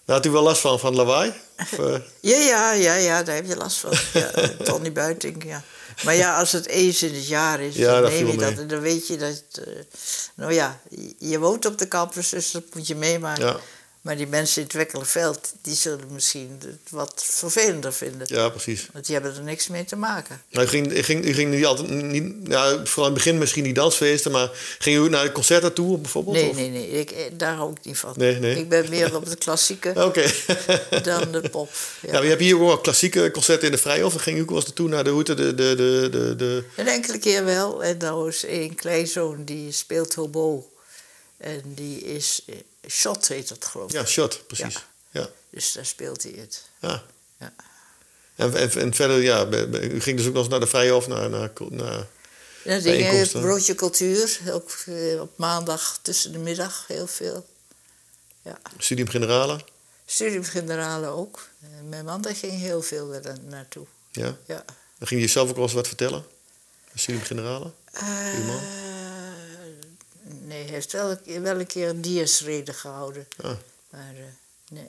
Daar 0.05 0.17
had 0.17 0.27
u 0.27 0.31
wel 0.31 0.43
last 0.43 0.61
van, 0.61 0.79
van 0.79 0.95
lawaai? 0.95 1.33
Of, 1.59 1.79
eh, 1.79 1.95
Ja, 2.21 2.37
ja, 2.39 2.73
ja, 2.73 2.95
ja, 2.95 3.23
daar 3.23 3.35
heb 3.35 3.47
je 3.47 3.57
last 3.57 3.77
van. 3.77 3.93
Ja, 4.13 4.31
Tony 4.63 4.93
Buiting, 4.93 5.45
ja. 5.45 5.63
Maar 6.05 6.15
ja, 6.15 6.39
als 6.39 6.53
het 6.53 6.67
eens 6.67 7.03
in 7.03 7.15
het 7.15 7.27
jaar 7.27 7.61
is, 7.61 7.75
Ja, 7.75 7.93
dan 7.93 8.03
dat 8.03 8.11
neem 8.11 8.27
je 8.27 8.37
dat. 8.37 8.51
mee. 8.51 8.59
En 8.61 8.67
dan 8.69 8.81
weet 8.81 9.07
je 9.07 9.17
dat... 9.17 9.43
eh, 9.67 9.73
nou 10.35 10.53
ja, 10.53 10.81
je- 10.91 11.15
je 11.19 11.39
woont 11.39 11.65
op 11.67 11.79
de 11.79 11.89
campus, 11.89 12.29
dus 12.29 12.51
dat 12.51 12.63
moet 12.75 12.87
je 12.87 12.95
meemaken. 12.95 13.45
ja, 13.45 13.57
Maar 14.07 14.17
die 14.17 14.27
mensen 14.27 14.61
in 14.61 14.67
het 14.67 14.77
Wekkelenveld, 14.77 15.55
die 15.63 15.75
zullen 15.75 16.07
misschien 16.11 16.61
het 16.61 16.91
wat 16.91 17.25
vervelender 17.27 17.93
vinden. 17.93 18.27
ja, 18.31 18.49
precies. 18.49 18.89
Want 18.93 19.07
die 19.07 19.15
hebben 19.15 19.35
er 19.35 19.43
niks 19.43 19.67
mee 19.69 19.85
te 19.85 19.97
maken. 19.97 20.43
Maar 20.53 20.65
u 20.65 20.67
ging, 20.67 20.93
u 20.93 21.03
ging, 21.03 21.25
u 21.25 21.33
ging 21.33 21.51
niet 21.55 21.65
altijd, 21.65 21.89
niet, 21.89 22.35
ja, 22.45 22.69
vooral 22.69 23.07
in 23.07 23.15
het 23.15 23.15
begin 23.15 23.39
misschien 23.39 23.63
niet 23.63 23.75
dansfeesten, 23.75 24.33
maar 24.33 24.51
ging 24.79 24.97
u 24.97 25.09
naar 25.09 25.25
de 25.25 25.33
concerten 25.33 25.73
toe 25.73 25.99
bijvoorbeeld? 25.99 26.37
Nee, 26.37 26.49
of? 26.49 26.57
nee, 26.57 26.71
nee, 26.71 26.89
ik, 26.89 27.11
eh, 27.11 27.25
daar 27.33 27.55
hou 27.55 27.71
ik 27.71 27.85
niet 27.85 27.99
van. 27.99 28.15
Nee, 28.17 28.39
nee. 28.39 28.59
Ik 28.59 28.69
ben 28.69 28.91
meer 28.91 29.17
op 29.17 29.29
de 29.29 29.37
klassieke 29.37 29.93
Oké. 30.07 30.31
dan 31.03 31.33
de 31.33 31.49
pop. 31.51 31.71
Ja. 32.01 32.23
je 32.23 32.29
hebt 32.29 32.41
hier 32.41 32.55
ook 32.55 32.67
wel 32.67 32.79
klassieke 32.79 33.31
concerten 33.31 33.67
in 33.67 33.73
de 33.73 33.81
Vrijhof. 33.81 34.15
En 34.15 34.21
ging 34.21 34.39
u 34.39 34.41
ook 34.41 34.49
wel 34.49 34.57
eens 34.57 34.67
naartoe 34.67 34.89
naar 34.89 35.05
de 35.05 35.11
Hoete, 35.11 35.35
de, 35.35 35.55
de, 35.55 35.75
de, 35.75 36.09
de, 36.11 36.37
de... 36.37 36.65
Een 36.77 36.89
enkele 36.89 37.19
keer 37.19 37.45
wel. 37.45 37.85
En 37.85 37.99
nou 37.99 38.29
is 38.29 38.45
een 38.47 38.75
kleinzoon 38.75 39.45
die 39.45 39.73
speelt 39.73 40.15
hobo. 40.15 40.71
En 41.37 41.63
die 41.65 42.01
is... 42.01 42.45
eh, 42.87 42.93
Shot 42.93 43.29
heet 43.29 43.49
dat 43.49 43.65
geloof 43.65 43.89
ik. 43.91 43.97
Ja, 43.97 44.05
shot, 44.05 44.47
precies. 44.47 44.75
Ja. 45.11 45.21
ja. 45.21 45.29
Dus 45.51 45.73
daar 45.73 45.87
speelt 45.87 46.23
hij 46.23 46.33
het. 46.37 46.65
ja. 46.81 47.03
Ja. 47.39 47.53
En, 48.37 48.55
en, 48.55 48.71
en 48.71 48.95
verder, 48.95 49.23
ja, 49.23 49.47
u 49.81 50.01
ging 50.01 50.17
dus 50.17 50.27
ook 50.27 50.33
nog 50.33 50.43
eens 50.43 50.51
naar 50.51 50.61
de 50.61 50.67
Vrijhof, 50.67 51.07
naar, 51.07 51.31
naar, 51.31 51.51
naar 51.69 52.07
Ja, 52.65 52.79
dingen, 52.79 52.83
Bijeenkomsten. 52.83 53.41
broodje 53.41 53.75
cultuur. 53.75 54.39
Ook 54.51 54.71
eh, 54.87 55.21
op 55.21 55.39
maandag 55.39 55.99
tussen 56.03 56.33
de 56.33 56.39
middag 56.39 56.85
heel 56.87 57.07
veel. 57.07 57.47
Ja. 58.43 58.59
Studium 58.79 59.09
Generale. 59.09 59.61
Studium 60.07 60.45
Generale 60.45 61.07
ook. 61.07 61.49
En 61.63 61.89
mijn 61.89 62.05
man 62.05 62.23
daar 62.23 62.35
ging 62.37 62.53
heel 62.53 62.83
veel 62.83 63.21
naartoe. 63.49 63.87
Ja. 64.11 64.37
Ja. 64.47 64.65
Dan 64.99 65.09
ging 65.09 65.21
je 65.21 65.27
zelf 65.27 65.49
ook 65.49 65.55
wel 65.55 65.65
eens 65.65 65.73
wat 65.73 65.87
vertellen? 65.87 66.27
Studium 66.95 67.25
Generale? 67.25 67.71
Uw 68.37 68.45
man? 68.45 68.61
Nee, 70.29 70.63
hij 70.63 70.73
heeft 70.73 70.93
wel, 70.93 71.11
een 71.11 71.23
keer- 71.23 71.43
wel 71.43 71.59
een 71.61 71.67
keer 71.67 71.89
een 71.89 72.01
diasrede 72.01 72.73
gehouden. 72.73 73.29
Ah. 73.43 73.51
Maar 73.91 74.15
eh, 74.17 74.23
nee. 74.71 74.87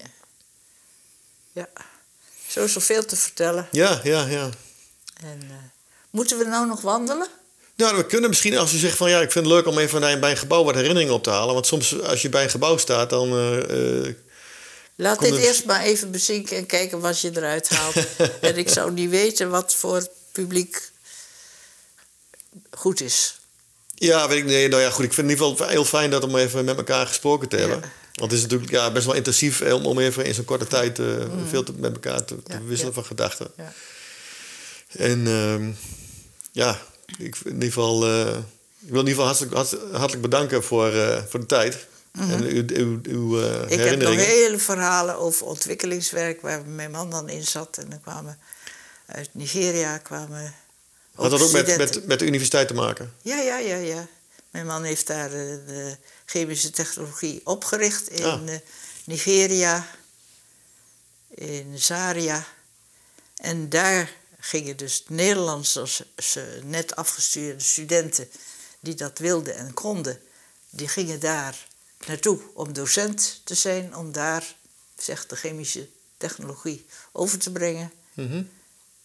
Ja. 1.52 1.70
Zo 2.48 2.64
is 2.64 2.76
er 2.76 2.82
veel 2.82 3.06
te 3.06 3.16
vertellen. 3.16 3.68
Ja, 3.72 4.00
ja, 4.04 4.26
ja. 4.26 4.50
En, 5.22 5.42
eh, 5.50 5.56
moeten 6.10 6.38
we 6.38 6.46
nou 6.46 6.68
nog 6.68 6.82
wandelen? 6.82 7.28
Nou, 7.76 7.98
we 7.98 8.06
kunnen 8.06 8.30
misschien 8.30 8.58
als 8.58 8.74
u 8.74 8.78
zegt 8.78 8.98
van 8.98 9.10
ja, 9.10 9.22
ik 9.22 9.32
vind 9.32 9.46
het 9.46 9.54
leuk 9.54 9.66
om 9.68 9.78
even 9.78 10.00
bij 10.00 10.20
bij 10.20 10.32
een 10.32 10.38
gebouw 10.38 10.64
wat 10.64 10.76
herinneringen 10.76 11.14
op 11.14 11.24
te 11.24 11.30
halen. 11.30 11.54
Want 11.54 11.68
soms 11.68 12.02
als 12.02 12.22
je 12.22 12.30
bij 12.30 12.44
een 12.44 12.50
gebouw 12.50 12.78
staat, 12.78 13.10
dan. 13.10 13.28
eh, 13.30 14.14
Laat 14.96 15.20
dit 15.20 15.32
er- 15.34 15.40
eerst 15.40 15.66
maar 15.66 15.82
even 15.82 16.12
bezinken 16.12 16.58
en 16.58 16.66
kijken 16.66 17.00
wat 17.00 17.20
je 17.22 17.32
eruit 17.36 17.70
haalt. 17.70 17.96
en 18.42 18.58
ik 18.58 18.70
zou 18.70 18.92
niet 18.92 19.10
weten 19.10 19.50
wat 19.50 19.74
voor 19.74 20.08
publiek 20.32 20.92
goed 22.72 23.02
is. 23.02 23.37
Ja, 24.00 24.28
weet 24.28 24.38
ik 24.38 24.46
nee, 24.46 24.68
nou 24.68 24.82
ja, 24.82 24.90
goed. 24.90 25.06
Ik 25.06 25.14
vind 25.14 25.30
het 25.30 25.38
in 25.40 25.44
ieder 25.46 25.56
geval 25.58 25.72
heel 25.72 25.86
fijn 25.86 26.10
dat 26.10 26.24
om 26.24 26.36
even 26.36 26.66
met 26.66 26.78
elkaar 26.78 27.08
gesproken 27.08 27.48
te 27.48 27.56
hebben. 27.58 27.80
Ja. 27.82 27.92
Want 28.14 28.32
het 28.32 28.40
is 28.40 28.42
natuurlijk 28.42 28.72
ja, 28.72 28.92
best 28.92 29.06
wel 29.06 29.16
intensief 29.16 29.62
om, 29.62 29.86
om 29.86 30.00
even 30.00 30.26
in 30.26 30.34
zo'n 30.34 30.46
korte 30.46 30.68
tijd 30.68 31.00
eh, 31.00 31.06
veel 31.50 31.64
te, 31.64 31.74
met 31.78 31.94
elkaar 31.94 32.26
te, 32.26 32.36
te 32.44 32.54
Mm. 32.54 32.62
Ja, 32.62 32.68
wisselen 32.68 32.94
ja. 32.94 33.00
van 33.00 33.06
gedachten. 33.06 33.48
Ja. 33.58 33.74
En 34.92 35.28
ehm, 35.28 35.70
ja, 36.52 36.82
ik, 37.18 37.36
in 37.46 37.54
ieder 37.54 37.68
geval, 37.68 38.06
eh, 38.06 38.28
ik 38.80 38.92
wil 38.94 39.02
in 39.02 39.08
ieder 39.08 39.10
geval 39.10 39.26
hartelijk, 39.26 39.54
hart- 39.54 39.78
hartelijk 39.92 40.22
bedanken 40.22 40.64
voor, 40.64 40.94
eh, 40.94 41.24
voor 41.30 41.40
de 41.40 41.46
tijd. 41.46 41.86
En 42.12 42.44
uw, 42.44 42.64
uw, 42.74 43.00
uw 43.04 43.40
Ik 43.68 43.80
heb 43.80 44.00
nog 44.02 44.16
hele 44.16 44.58
verhalen 44.58 45.18
over 45.18 45.46
ontwikkelingswerk 45.46 46.42
waar 46.42 46.66
mijn 46.66 46.92
man 46.92 47.10
dan 47.10 47.30
in 47.30 47.44
zat. 47.44 47.78
En 47.78 47.90
dan 47.90 48.02
kwamen 48.02 48.38
uit 49.06 49.30
Nigeria 49.32 49.98
kwamen. 49.98 50.54
Had 51.18 51.32
dat 51.32 51.42
ook 51.42 51.52
met, 51.52 51.78
met, 51.78 52.06
met 52.06 52.20
de 52.20 52.26
universiteit 52.26 52.68
te 52.68 52.74
maken? 52.74 53.14
Ja, 53.22 53.38
ja, 53.40 53.58
ja, 53.58 53.76
ja. 53.76 54.08
Mijn 54.52 54.66
man 54.66 54.84
heeft 54.84 55.08
daar 55.08 55.32
eh, 55.34 55.40
de 55.68 55.98
chemische 56.26 56.70
technologie 56.70 57.42
opgericht 57.44 58.10
in 58.10 58.24
Ah. 58.24 58.54
eh, 58.54 58.60
Nigeria, 59.06 59.88
in 61.30 61.80
Zaria. 61.80 62.46
En 63.36 63.70
daar 63.70 64.12
gingen 64.40 64.78
dus 64.78 65.04
Nederlandse 65.08 65.88
net 66.64 66.96
afgestudeerde 66.96 67.64
studenten 67.64 68.30
die 68.80 68.96
dat 68.96 69.20
wilden 69.20 69.56
en 69.56 69.74
konden, 69.74 70.20
die 70.70 70.88
gingen 70.88 71.20
daar 71.20 71.68
naartoe 72.06 72.40
om 72.54 72.74
docent 72.74 73.42
te 73.44 73.56
zijn, 73.56 73.96
om 73.96 74.12
daar, 74.12 74.56
zegt 74.98 75.30
de 75.30 75.36
chemische 75.36 75.88
technologie, 76.18 76.86
over 77.12 77.40
te 77.40 77.52
brengen. 77.52 77.92
Mhm. 78.14 78.44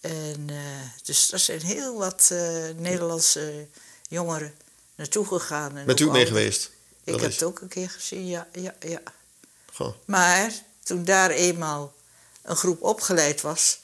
En, 0.03 0.49
eh, 0.49 0.55
dus 1.03 1.31
er 1.31 1.39
zijn 1.39 1.61
heel 1.61 1.97
wat 1.97 2.29
eh, 2.31 2.69
Nederlandse 2.75 3.67
jongeren 4.09 4.55
naartoe 4.95 5.25
gegaan. 5.25 5.77
En 5.77 5.85
Bent 5.85 5.99
u 5.99 6.05
ook 6.05 6.11
mee 6.11 6.25
geweest? 6.25 6.71
Ik 7.03 7.19
heb 7.19 7.31
het 7.31 7.43
ook 7.43 7.59
een 7.61 7.67
keer 7.67 7.89
gezien, 7.89 8.27
ja, 8.27 8.47
ja, 8.51 8.75
ja. 8.79 9.01
Goh. 9.73 9.95
Maar 10.05 10.53
toen 10.83 11.05
daar 11.05 11.29
eenmaal 11.29 11.93
een 12.41 12.55
groep 12.55 12.81
opgeleid 12.81 13.41
was 13.41 13.79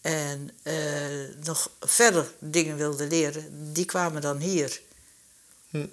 en 0.00 0.50
eh, 0.62 1.44
nog 1.44 1.70
verder 1.80 2.32
dingen 2.38 2.76
wilde 2.76 3.06
leren, 3.06 3.72
die 3.72 3.84
kwamen 3.84 4.22
dan 4.22 4.38
hier. 4.38 4.80
Hm. 5.70 5.86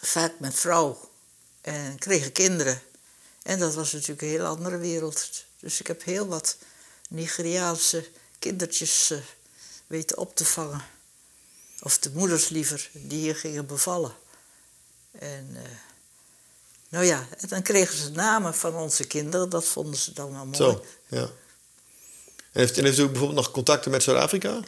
Vaak 0.00 0.32
met 0.38 0.54
vrouw 0.54 1.10
en 1.60 1.98
kregen 1.98 2.32
kinderen. 2.32 2.82
En 3.42 3.58
dat 3.58 3.74
was 3.74 3.92
natuurlijk 3.92 4.22
een 4.22 4.28
heel 4.28 4.44
andere 4.44 4.78
wereld. 4.78 5.44
Dus 5.60 5.80
ik 5.80 5.86
heb 5.86 6.04
heel 6.04 6.26
wat 6.26 6.56
Nigeriaanse 7.08 8.08
kindertjes 8.38 9.10
eh, 9.10 9.18
weten 9.86 10.18
op 10.18 10.36
te 10.36 10.44
vangen. 10.44 10.84
Of 11.80 11.98
de 11.98 12.10
moeders 12.10 12.48
liever, 12.48 12.90
die 12.92 13.18
hier 13.18 13.36
gingen 13.36 13.66
bevallen. 13.66 14.14
En 15.18 15.50
eh, 15.54 15.70
nou 16.88 17.04
ja, 17.04 17.26
en 17.38 17.48
dan 17.48 17.62
kregen 17.62 17.98
ze 17.98 18.10
namen 18.10 18.54
van 18.54 18.74
onze 18.74 19.06
kinderen. 19.06 19.48
Dat 19.48 19.64
vonden 19.64 19.96
ze 19.96 20.12
dan 20.12 20.32
wel 20.32 20.44
mooi. 20.44 20.56
Zo, 20.56 20.84
ja. 21.06 21.30
En 22.52 22.62
heeft, 22.62 22.78
en 22.78 22.84
heeft 22.84 22.98
u 22.98 23.02
ook 23.02 23.10
bijvoorbeeld 23.10 23.40
nog 23.40 23.50
contacten 23.50 23.90
met 23.90 24.02
Zuid-Afrika? 24.02 24.60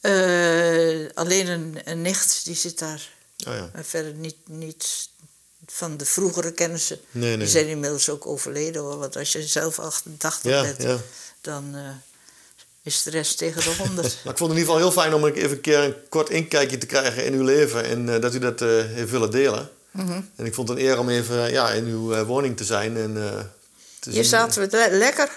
Eh, 0.00 1.06
alleen 1.14 1.46
een, 1.46 1.80
een 1.84 2.02
nicht, 2.02 2.44
die 2.44 2.54
zit 2.54 2.78
daar. 2.78 3.10
Oh 3.46 3.54
ja. 3.54 3.70
Maar 3.74 3.84
verder 3.84 4.14
niet, 4.14 4.48
niet 4.48 5.08
van 5.66 5.96
de 5.96 6.04
vroegere 6.04 6.52
kennissen. 6.52 7.00
Nee, 7.10 7.28
nee. 7.28 7.38
Die 7.38 7.48
zijn 7.48 7.66
inmiddels 7.68 8.08
ook 8.08 8.26
overleden 8.26 8.82
hoor. 8.82 8.98
Want 8.98 9.16
als 9.16 9.32
je 9.32 9.46
zelf 9.46 9.78
88 9.78 10.50
Ja, 10.50 10.62
bent, 10.62 10.82
ja. 10.82 10.98
dan 11.40 11.74
is 12.82 13.02
de 13.02 13.10
rest 13.10 13.38
tegen 13.38 13.62
de 13.62 13.74
100. 13.78 14.16
Maar 14.24 14.32
ik 14.32 14.38
vond 14.38 14.50
het 14.50 14.58
in 14.60 14.66
ieder 14.66 14.74
geval 14.74 14.76
heel 14.78 14.90
fijn 14.90 15.14
om 15.14 15.26
even 15.26 15.50
een 15.50 15.60
keer 15.60 15.78
een 15.78 15.94
kort 16.08 16.30
inkijkje 16.30 16.78
te 16.78 16.86
krijgen 16.86 17.24
in 17.24 17.32
uw 17.32 17.42
leven. 17.44 17.84
En 17.84 18.14
eh, 18.14 18.20
dat 18.20 18.34
u 18.34 18.38
dat 18.38 18.60
eh, 18.62 18.68
heeft 18.68 19.10
willen 19.10 19.30
delen. 19.30 19.70
Mhm. 19.90 20.20
En 20.36 20.46
ik 20.46 20.54
vond 20.54 20.68
het 20.68 20.78
een 20.78 20.84
eer 20.84 20.98
om 20.98 21.08
even 21.08 21.50
ja, 21.52 21.70
in 21.70 21.84
uw 21.86 22.12
eh, 22.14 22.22
woning 22.22 22.56
te 22.56 22.64
zijn. 22.64 22.96
En, 22.96 23.12
te 24.00 24.10
Hier 24.10 24.14
zien- 24.14 24.24
zaten 24.24 24.60
we 24.62 24.76
le- 24.76 24.96
lekker, 24.96 25.28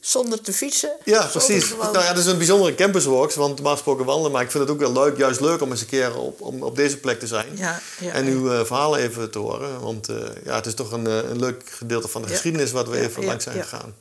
zonder 0.00 0.40
te 0.40 0.52
fietsen. 0.52 0.90
Ja, 1.04 1.26
precies. 1.26 1.68
Nou 1.78 1.92
ja, 1.98 2.02
het 2.08 2.18
is 2.18 2.26
een 2.26 2.36
bijzondere 2.36 2.74
campuswalks, 2.74 3.34
want 3.34 3.54
normaal 3.54 3.72
gesproken 3.72 4.04
wandelen. 4.04 4.32
Maar 4.32 4.42
ik 4.42 4.50
vind 4.50 4.62
het 4.62 4.72
ook 4.72 4.78
wel 4.80 4.92
leuk, 4.92 5.18
juist 5.18 5.40
leuk 5.40 5.60
om 5.60 5.70
eens 5.70 5.80
een 5.80 5.86
keer 5.86 6.16
op, 6.16 6.40
om, 6.40 6.62
op 6.62 6.76
deze 6.76 6.96
plek 6.96 7.18
te 7.20 7.26
zijn. 7.26 7.46
ja, 7.56 7.80
ja, 8.00 8.12
en 8.12 8.26
uw 8.26 8.64
verhalen 8.64 9.00
even 9.00 9.30
te 9.30 9.38
horen. 9.38 9.80
Want 9.80 10.08
ja, 10.44 10.54
het 10.54 10.66
is 10.66 10.74
toch 10.74 10.92
een, 10.92 11.04
een 11.04 11.38
leuk 11.40 11.62
gedeelte 11.70 12.08
van 12.08 12.22
de 12.22 12.28
Ja. 12.28 12.34
geschiedenis 12.34 12.70
wat 12.70 12.88
we 12.88 12.98
even 13.00 13.24
langs 13.24 13.44
zijn 13.44 13.62
gegaan. 13.62 13.94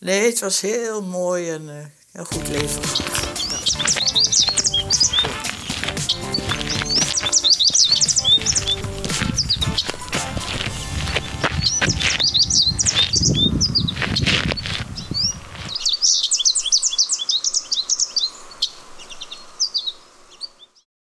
Nee, 0.00 0.26
het 0.30 0.40
was 0.40 0.60
heel 0.60 1.02
mooi 1.02 1.50
en 1.50 1.92
een 2.18 2.26
goed 2.26 2.48
leven. 2.48 2.82